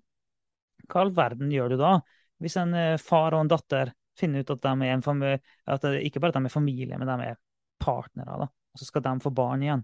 [0.89, 1.93] hva all verden gjør du da?
[2.39, 5.85] Hvis en eh, far og en datter finner ut at de er en familie, at
[5.99, 7.39] ikke bare at de er familie, men de er
[7.81, 8.47] partnere, da.
[8.47, 9.83] Og så skal de få barn igjen.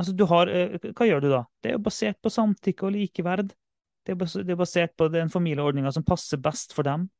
[0.00, 1.44] Altså, du har, eh, hva gjør du da?
[1.60, 3.52] Det er jo basert på samtykke og likeverd.
[4.06, 7.10] Det er er basert på den familieordninga som passer best for dem.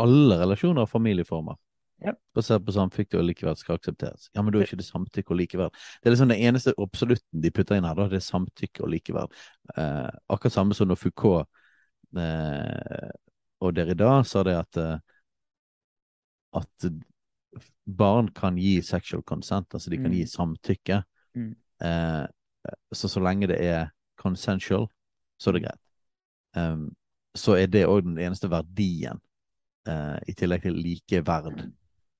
[0.00, 1.58] Alle relasjoner og familieformer.
[2.00, 2.14] Ja.
[2.34, 4.30] Basert på samtykke og likeverd skal aksepteres.
[4.34, 5.76] Ja, men da er ikke det samtykke og likeverd.
[6.00, 8.92] Det er liksom det eneste absolutten de putter inn her, da, det er samtykke og
[8.94, 9.36] likeverd.
[9.76, 11.44] Eh, akkurat samme som når Foucault
[12.16, 13.10] eh,
[13.60, 14.96] og Derrida sa det at eh,
[16.56, 16.90] at
[17.84, 20.16] barn kan gi sexual consent, altså de kan Mm.
[20.16, 21.02] gi samtykke.
[21.36, 21.52] Mm.
[21.84, 22.26] Eh,
[22.92, 23.90] så så lenge det er
[24.20, 24.88] consensual,
[25.40, 25.82] så er det greit.
[26.56, 26.90] Um,
[27.34, 29.20] så er det òg den eneste verdien,
[29.88, 31.62] uh, i tillegg til likeverd.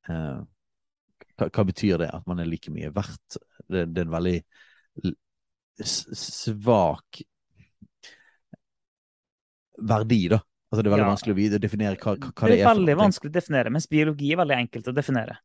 [0.09, 0.41] Uh,
[1.37, 2.11] hva, hva betyr det?
[2.15, 3.41] At man er like mye verdt?
[3.67, 4.39] Det, det er en veldig
[5.81, 7.23] svak
[9.81, 10.41] verdi, da.
[10.71, 11.13] Altså Det er veldig Ja.
[11.15, 13.89] vanskelig å definere hva, hva, det det det er veldig for vanskelig å definere, mens
[13.91, 15.39] biologi er veldig enkelt å definere.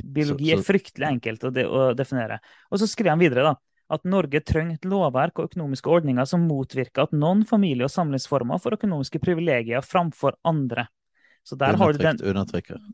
[0.00, 2.40] Biologi Så- er fryktelig enkelt å, de å definere.
[2.70, 3.54] Og så skriver han videre da,
[3.92, 8.60] at Norge trenger et lovverk og økonomiske ordninger som motvirker at noen familie- og samlivsformer
[8.62, 10.88] får økonomiske privilegier framfor andre.
[11.44, 12.16] Så der har, du den,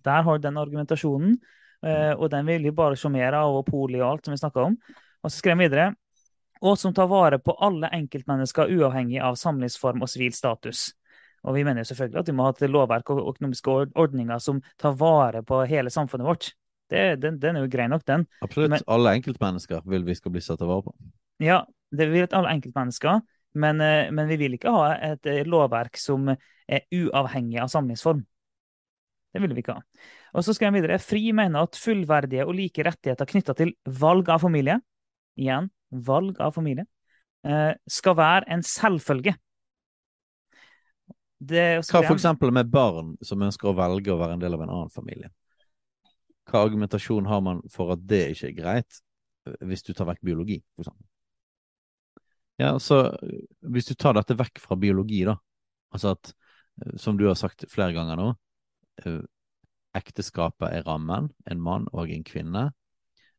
[0.03, 1.39] der har du den argumentasjonen,
[1.85, 4.41] eh, og den vil vi bare se mer av, og poli og alt som vi
[4.41, 4.77] snakka om.
[5.23, 5.95] Og så skrev han videre
[6.61, 10.89] og som tar vare på alle enkeltmennesker uavhengig av samlivsform og sivil status.
[11.47, 14.59] Og vi mener jo selvfølgelig at vi må ha et lovverk og økonomiske ordninger som
[14.81, 16.51] tar vare på hele samfunnet vårt.
[16.89, 18.27] Det, den, den er jo grei nok, den.
[18.45, 18.71] Absolutt.
[18.71, 20.95] Men- Alle enkeltmennesker vil vi skal bli satt vare på.
[21.45, 21.63] Ja,
[21.95, 23.21] det vil alle enkeltmennesker,
[23.55, 28.25] men, eh, men vi vil ikke ha et eh, lovverk som er uavhengig av samlingsform.
[29.35, 29.83] Det vil vi ikke ha.
[30.35, 34.29] Og så skal jeg videre FRI mener at fullverdige og like rettigheter knytta til valg
[34.33, 34.79] av familie,
[35.39, 36.85] igjen valg av familie,
[37.45, 39.37] eh, skal være en selvfølge.
[41.39, 44.65] Det, Hva for eksempel med barn som ønsker å velge å være en del av
[44.65, 45.31] en annen familie?
[46.49, 49.01] Hva argumentasjon har man for at det ikke er greit,
[49.69, 51.07] hvis du tar vekk biologi, for eksempel?
[52.59, 55.37] Ja, så eh, hvis du tar dette vekk fra biologi, da,
[55.95, 56.33] altså at,
[56.83, 58.33] eh, som du har sagt flere ganger nå,
[59.05, 59.21] eh,
[59.99, 62.65] ekteskapet er rammen, en mann og en kvinne.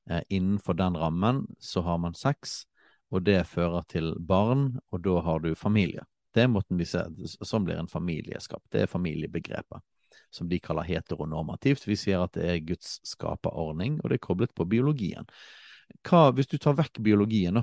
[0.10, 2.64] Eh, Innenfor den rammen så har man sex,
[3.12, 6.06] og det fører til barn, og da har du familie.
[6.34, 8.62] Det er måten vi ser Sånn blir en familieskap.
[8.72, 9.82] Det er familiebegrepet,
[10.34, 11.88] som de kaller heteronormativt.
[11.88, 15.28] Vi sier at det er Guds skaperordning, og det er koblet på biologien.
[16.06, 17.62] Hva, hvis du tar vekk biologien,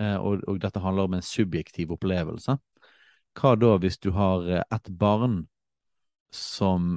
[0.00, 2.56] eh, og, og dette handler om en subjektiv opplevelse,
[3.38, 5.42] hva da hvis du har eh, et barn
[6.34, 6.96] som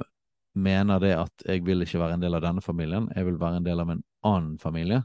[0.52, 3.60] mener det at jeg vil ikke være en del av denne familien, jeg vil være
[3.60, 5.02] en del av en annen familie.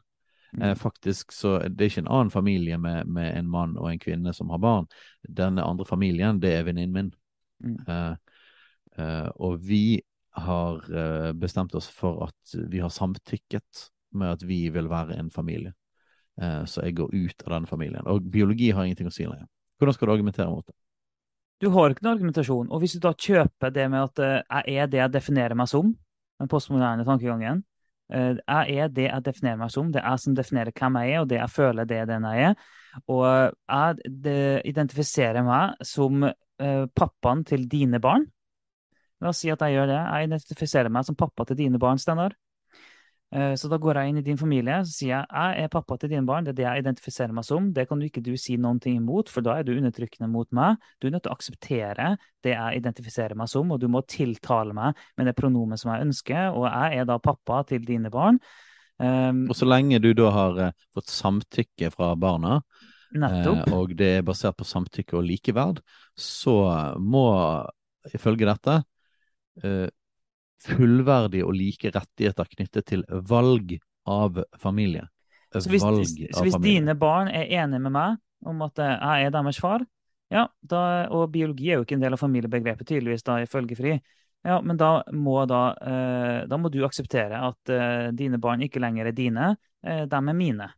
[0.62, 4.00] Eh, faktisk så det er ikke en annen familie med, med en mann og en
[4.00, 4.88] kvinne som har barn.
[5.24, 7.14] Denne andre familien, det er venninnen min.
[7.64, 7.78] Mm.
[7.88, 8.27] Eh,
[8.98, 10.00] og vi
[10.38, 13.88] har eh, bestemt oss for at vi har samtykket
[14.18, 15.74] med at vi vil være en familie.
[16.42, 18.06] Eh, så jeg går ut av denne familien.
[18.06, 19.48] Og biologi har ingenting å si lenger.
[19.78, 20.76] Hvordan skal du argumentere mot det?
[21.62, 22.70] Du har ikke noen argumentasjon.
[22.70, 25.72] Og hvis du da kjøper det med at eh, jeg er det jeg definerer meg
[25.72, 25.96] som,
[26.38, 27.64] den postmoderne tankegangen
[28.14, 31.16] eh, Jeg er det jeg definerer meg som, det er jeg som definerer hvem jeg
[31.16, 32.68] er, og det jeg føler, det er den jeg er.
[33.14, 38.30] Og jeg identifiserer meg som eh, pappaen til dine barn.
[39.22, 40.02] La oss si at jeg gjør det.
[40.02, 42.36] Jeg identifiserer meg som pappa til dine barn, Steinar.
[43.34, 45.98] Eh, Så da går jeg inn i din familie så sier jeg, jeg er pappa
[46.00, 46.46] til dine barn.
[46.46, 47.72] Det er det jeg identifiserer meg som.
[47.76, 50.48] Det kan du ikke du si noen ting imot, for da er du undertrykkende mot
[50.56, 50.78] meg.
[51.02, 52.14] Du er nødt til å akseptere
[52.46, 56.08] det jeg identifiserer meg som, og du må tiltale meg med det pronomet som jeg
[56.08, 56.54] ønsker.
[56.56, 58.40] Og jeg er da pappa til dine barn.
[58.98, 62.62] Um, Og så lenge du da har eh, fått samtykke fra barna,
[63.14, 63.68] nettopp.
[63.68, 65.84] Eh, og det er basert på samtykke og likeverd,
[66.18, 66.56] så
[66.98, 67.28] må
[68.16, 68.80] ifølge dette
[70.62, 73.78] fullverdige og like rettigheter knyttet til valg
[74.08, 75.06] av familie.
[75.54, 76.80] Så hvis, valg så av hvis familie.
[76.80, 78.18] dine barn er enige med meg
[78.48, 79.86] om at eh, jeg er deres far,
[80.34, 80.82] ja, da,
[81.16, 83.94] og biologi er jo ikke en del av familiebegrepet, tydeligvis, da, ifølge FRI,
[84.48, 88.82] ja, men da må, da, eh, da må du akseptere at eh, dine barn ikke
[88.84, 89.54] lenger er dine,
[89.86, 90.70] eh, de er mine.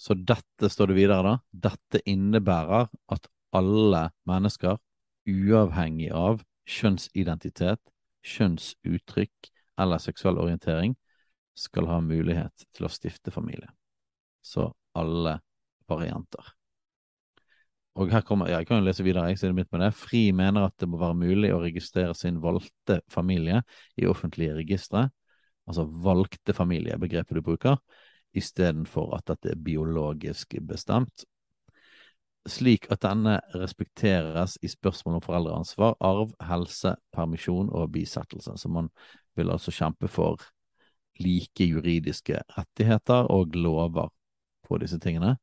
[0.00, 1.34] Så dette står det videre, da.
[1.68, 4.80] Dette innebærer at alle mennesker,
[5.28, 6.40] uavhengig av
[6.70, 7.80] kjønnsidentitet,
[8.26, 10.94] kjønnsuttrykk eller seksuell orientering,
[11.56, 13.68] skal ha mulighet til å stifte familie.
[14.40, 15.38] Så alle
[15.90, 16.54] varianter.
[17.98, 19.28] Og her kommer, ja, Jeg kan jo lese videre.
[19.28, 19.94] jeg sier det mitt med det.
[19.94, 23.62] FRI mener at det må være mulig å registrere sin valgte familie
[23.96, 25.10] i offentlige registre.
[25.66, 27.76] Altså valgte familie, begrepet du bruker
[28.36, 31.24] istedenfor at dette er biologisk bestemt,
[32.48, 38.56] slik at denne respekteres i spørsmål om foreldreansvar, arv, helse, permisjon og bisettelse.
[38.56, 38.88] Så man
[39.36, 40.40] vil altså kjempe for
[41.20, 44.08] like juridiske rettigheter og lover
[44.66, 45.36] på disse tingene.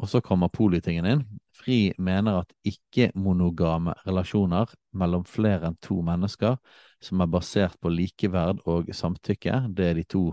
[0.00, 1.24] Og så kommer politingen inn.
[1.52, 6.56] Fri mener at ikke-monogame relasjoner mellom flere enn to mennesker
[7.04, 10.30] som er basert på likeverd og samtykke, det er de to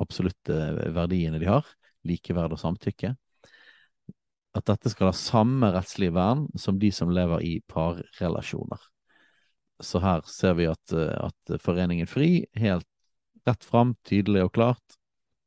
[0.00, 0.56] absolutte
[0.92, 1.64] verdiene de har,
[2.04, 3.14] likeverd og samtykke,
[4.56, 8.80] at dette skal ha samme rettslige vern som de som lever i parrelasjoner.
[9.84, 12.88] Så her ser vi at, at Foreningen FRI helt
[13.46, 14.96] rett fram, tydelig og klart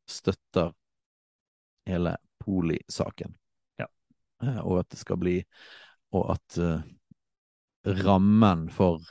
[0.09, 0.73] støtter
[1.89, 3.35] hele polisaken.
[3.79, 3.87] Ja.
[4.63, 5.37] og at det skal bli
[6.11, 6.81] Og at uh,
[7.85, 9.03] rammen for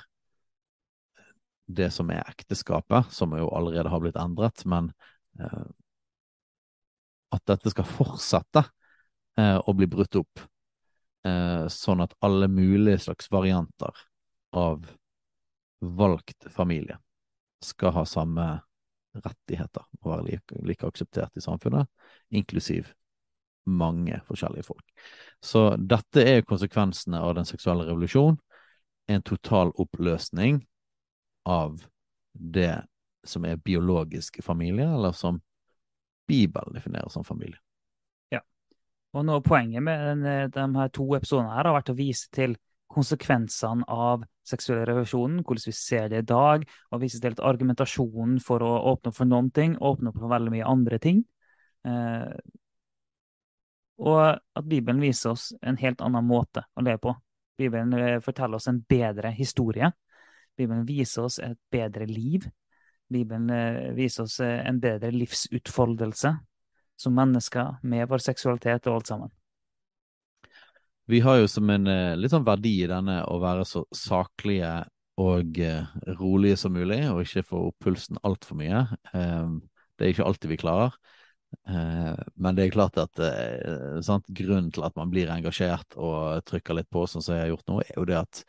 [1.69, 4.91] det som er ekteskapet, som jo allerede har blitt endret, men
[5.39, 5.69] uh,
[7.31, 8.65] at dette skal fortsette
[9.39, 10.47] uh, å bli brutt opp,
[11.69, 13.99] sånn at alle mulige slags varianter
[14.57, 14.87] av
[15.83, 16.97] valgt familie
[17.61, 18.47] skal ha samme
[19.19, 21.91] rettigheter og være like, like akseptert i samfunnet,
[22.31, 22.95] inklusiv
[23.69, 24.85] mange forskjellige folk.
[25.45, 28.39] Så dette er konsekvensene av den seksuelle revolusjon.
[29.09, 30.63] En total oppløsning
[31.49, 31.83] av
[32.33, 32.75] det
[33.27, 35.41] som er biologisk familie, eller som
[36.29, 37.59] Bibelen definerer som familie.
[39.17, 42.57] Og noe Poenget med den, de her to episodene her har vært å vise til
[42.93, 48.39] konsekvensene av seksuell revolusjon, hvordan vi ser det i dag, og vise til at argumentasjonen
[48.45, 51.23] for å åpne opp for noen ting åpner opp for veldig mye andre ting.
[51.89, 52.33] Eh,
[53.99, 57.15] og at Bibelen viser oss en helt annen måte å leve på.
[57.59, 59.91] Bibelen eh, forteller oss en bedre historie.
[60.57, 62.47] Bibelen viser oss et bedre liv.
[63.11, 66.37] Bibelen eh, viser oss eh, en bedre livsutfoldelse
[66.99, 69.35] som mennesker med vår seksualitet og alt sammen.
[71.09, 71.89] Vi har jo som en
[72.21, 74.83] litt sånn verdi i denne å være så saklige
[75.19, 75.57] og
[76.19, 78.83] rolige som mulig, og ikke få opp pulsen altfor mye.
[79.09, 80.99] Det er ikke alltid vi klarer.
[81.69, 86.45] Eh, men det er klart at eh, sant, grunnen til at man blir engasjert og
[86.49, 88.43] trykker litt på, sånn som jeg har gjort nå, er jo det at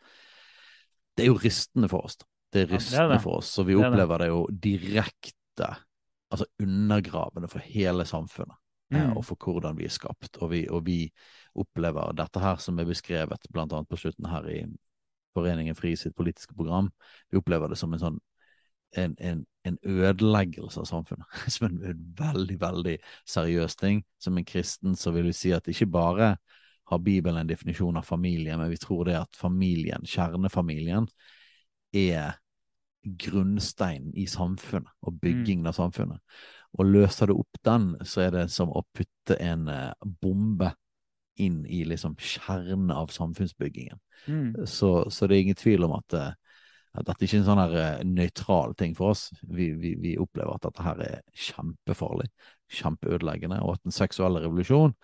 [1.16, 2.18] det er jo rystende for oss.
[2.50, 3.24] Det er rystende ja, det er det.
[3.24, 4.26] for oss, og vi opplever det.
[4.26, 5.70] det jo direkte,
[6.30, 8.56] altså undergravende for hele samfunnet.
[8.92, 9.16] Eh, mm.
[9.16, 10.38] og for hvordan vi er skapt.
[10.40, 11.04] Og vi, og vi,
[11.54, 14.60] opplever dette her som er beskrevet blant annet på slutten her i
[15.34, 16.92] Foreningen FRI sitt politiske program.
[17.30, 18.20] Vi opplever det som en sånn
[18.98, 21.26] en, en, en, ødeleggelse av samfunnet.
[21.54, 22.96] Som en, en, veldig, veldig
[23.28, 24.02] seriøs ting.
[24.18, 26.32] Som en kristen så vil vi si at ikke bare
[26.90, 31.06] har Bibelen en definisjon av familie, men vi tror det at familien, kjernefamilien,
[31.94, 32.40] er
[33.04, 35.20] grunnsteinen i samfunnet og mm.
[35.22, 36.20] byggingen av samfunnet.
[36.78, 40.74] Og løser du opp den, så er det som å putte en uh, bombe
[41.40, 43.98] inn i liksom kjernen av samfunnsbyggingen.
[44.26, 44.66] Mm.
[44.68, 46.30] Så, så, det er ingen tvil om at uh,
[46.98, 49.28] at dette ikke er en sånn her uh, nøytral ting for oss.
[49.46, 52.26] Vi, vi, vi, opplever at dette her er kjempefarlig,
[52.80, 54.96] kjempeødeleggende, og at den seksuelle revolusjon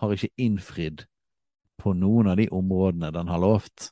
[0.00, 1.04] har ikke innfridd
[1.80, 3.90] på noen av de områdene den har lovt,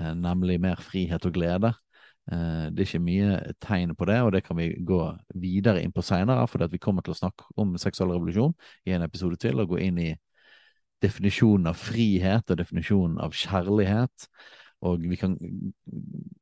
[0.00, 1.74] nemlig mer frihet og glede.
[2.32, 5.00] Uh, det er ikke mye tegn på det, og det kan vi gå
[5.40, 8.54] videre inn på seinere, for vi kommer til å snakke om seksuell revolusjon
[8.88, 10.10] i en episode til, og gå inn i
[11.04, 14.28] definisjonen av frihet og definisjonen av kjærlighet.
[14.84, 15.34] Og vi kan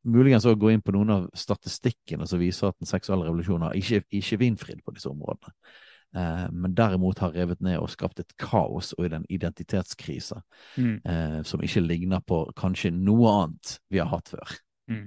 [0.03, 3.79] muligens også gå inn på noen av statistikkene som viser at den seksuelle revolusjonen har
[3.79, 5.55] ikke, ikke innfridd på disse områdene.
[6.17, 10.43] Eh, men derimot har revet ned og skapt et kaos og en identitetskrise
[10.77, 10.97] mm.
[11.09, 14.59] eh, som ikke ligner på kanskje noe annet vi har hatt før.
[14.91, 15.07] Mm.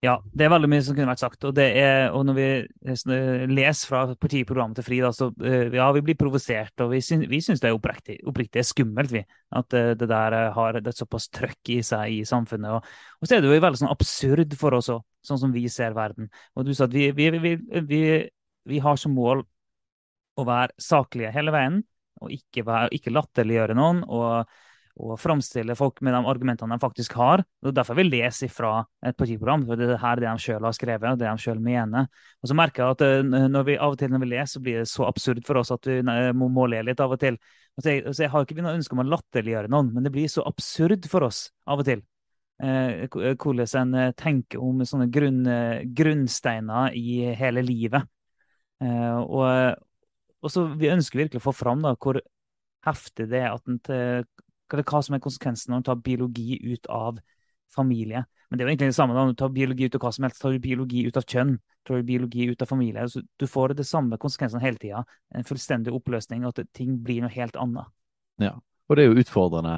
[0.00, 1.42] Ja, det er veldig mye som kunne vært sagt.
[1.44, 2.44] Og, er, og når vi
[2.88, 6.72] eh, leser fra partiprogrammet til FRI, så eh, ja, vi blir provosert.
[6.80, 9.20] Og vi, syns, det er oppriktig, oppriktig skummelt, vi.
[9.60, 12.78] At eh, det der har et såpass trøkk i seg i samfunnet.
[12.78, 12.88] Og,
[13.20, 15.92] og så er det jo veldig sånn absurd for oss òg, sånn som vi ser
[15.98, 16.32] verden.
[16.56, 18.02] Og du sa at vi, vi,
[18.72, 19.44] vi har som mål
[20.40, 21.82] å være saklige hele veien,
[22.24, 24.00] og ikke, være, ikke latterliggjøre noen.
[24.08, 24.48] og
[25.00, 27.42] og framstille folk med de argumentene de faktisk har.
[27.64, 29.64] Er derfor vi leser fra et partiprogram.
[29.66, 32.06] for Det er her det de sjøl har skrevet, og det de selv mener.
[32.42, 34.60] Og så merker jeg at eh, når vi, av og til når vi leser, så
[34.60, 37.40] blir det så absurd for oss at vi må, må le litt av og til.
[37.76, 40.14] Og så, jeg, så jeg har ikke noe ønske om å latterliggjøre noen, men det
[40.14, 42.04] blir så absurd for oss av og til.
[42.60, 45.44] Eh, hvordan en tenker om sånne grunn,
[45.96, 48.08] grunnsteiner i hele livet.
[48.80, 49.80] Eh, og,
[50.40, 52.20] og så Vi ønsker virkelig å få fram da, hvor
[52.86, 53.80] heftig det er at en
[54.78, 57.18] hva som er konsekvensen når du tar biologi ut av
[57.74, 58.24] familie.
[58.48, 60.12] Men det er jo egentlig det samme da, når du tar biologi ut av hva
[60.14, 60.40] som helst.
[60.42, 61.52] Tar du biologi ut av kjønn,
[61.86, 63.06] tar du biologi ut av familie.
[63.08, 65.04] Så du får det samme konsekvensene hele tida.
[65.34, 67.90] En fullstendig oppløsning, at ting blir noe helt annet.
[68.42, 68.56] Ja,
[68.88, 69.76] og det er jo utfordrende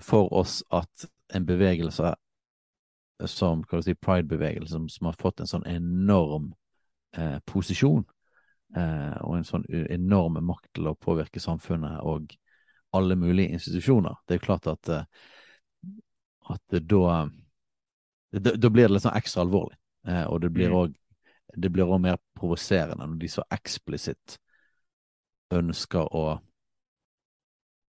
[0.00, 2.14] for oss at en bevegelse
[3.28, 6.54] som si, pride-bevegelse, som, som, har fått en sånn enorm
[7.16, 8.06] eh, posisjon
[8.76, 12.32] eh, og en sånn enorm makt til å påvirke samfunnet og
[12.96, 14.16] alle mulige institusjoner.
[14.26, 15.04] Det er klart at, eh,
[16.50, 17.28] at da
[18.32, 19.76] da, da blir det litt sånn ekstra alvorlig.
[20.06, 20.76] Eh, og det blir Mm.
[20.76, 20.96] òg
[21.56, 24.36] det blir også mer provoserende når de så eksplisitt
[25.50, 26.40] ønsker å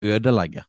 [0.04, 0.64] ødelegge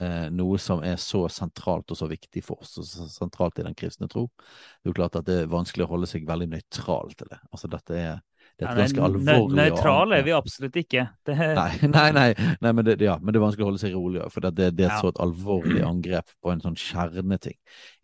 [0.00, 3.66] eh, noe som er så sentralt og så viktig for oss, og så sentralt i
[3.66, 4.26] den kristne tro.
[4.36, 7.38] Det er jo klart at det er vanskelig å holde seg veldig nøytral til det.
[7.52, 8.18] Altså dette er,
[8.58, 11.08] det er et ganske alvorlig Nøytrale er vi absolutt ikke.
[11.26, 12.28] Det, Nei, nei, nei,
[12.62, 14.86] nei men, det, ja, men det er vanskelig å holde seg rolig for det, det
[14.86, 15.00] er Ja.
[15.02, 17.56] så et alvorlig angrep på en sånn kjerneting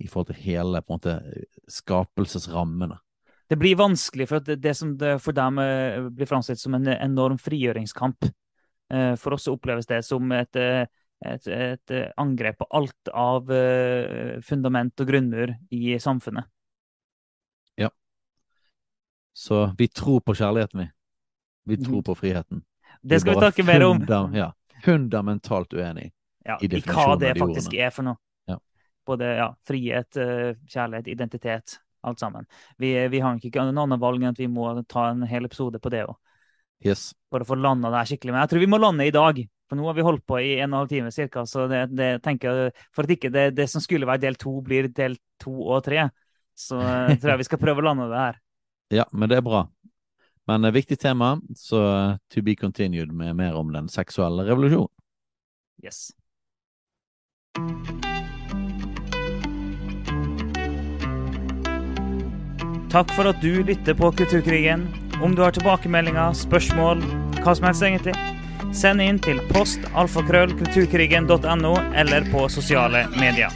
[0.03, 1.15] i forhold til hele på en måte
[1.71, 2.99] skapelsesrammene.
[3.51, 7.39] det blir vanskelig, for det, det som for dem eh, blir framstilt som en enorm
[7.39, 8.29] frigjøringskamp.
[8.95, 10.87] Eh, For oss oppleves det som et, eh,
[11.27, 13.51] et, et angrep på alt av
[14.47, 16.47] fundament og grunnmur i samfunnet.
[19.35, 20.89] Så vi tror på kjærligheten, vi.
[21.66, 22.05] Vi tror Mhm.
[22.05, 22.62] på friheten.
[23.02, 24.35] Det skal vi snakke mer om.
[24.35, 24.52] Ja,
[24.85, 26.11] fundamentalt uenig.
[26.44, 27.86] ja, i i hva det faktisk ordene.
[27.86, 28.16] er for noe.
[28.48, 28.57] Ja.
[29.07, 32.47] Både ja, frihet, eh, kjærlighet, identitet, alt sammen.
[32.78, 35.78] Vi, vi har ikke noen annen valg enn at vi må ta en hel episode
[35.81, 36.16] på det òg,
[36.85, 37.15] Yes.
[37.31, 38.32] for å få landa det her skikkelig.
[38.32, 40.59] Men jeg tror vi må lande i dag, for nå har vi holdt på i
[40.61, 43.69] en og en halv time cirka, så det, det tenker for at ikke det, det
[43.70, 46.09] som skulle være del to, blir del to og tre,
[46.57, 48.40] så jeg tror jeg vi skal prøve å lande det her.
[48.91, 49.67] Ja, men det er bra.
[50.51, 54.91] Men et viktig tema, så eh, to be continued med mer om den seksuelle revolusjonen.
[55.85, 56.11] Yes.
[62.91, 64.89] Takk for at du lytter på Kulturkrigen.
[65.23, 67.05] Om du har tilbakemeldinger, spørsmål,
[67.45, 68.17] hva som helst egentlig,
[68.75, 73.55] send inn til post alfakrøll eller på sosiale medier.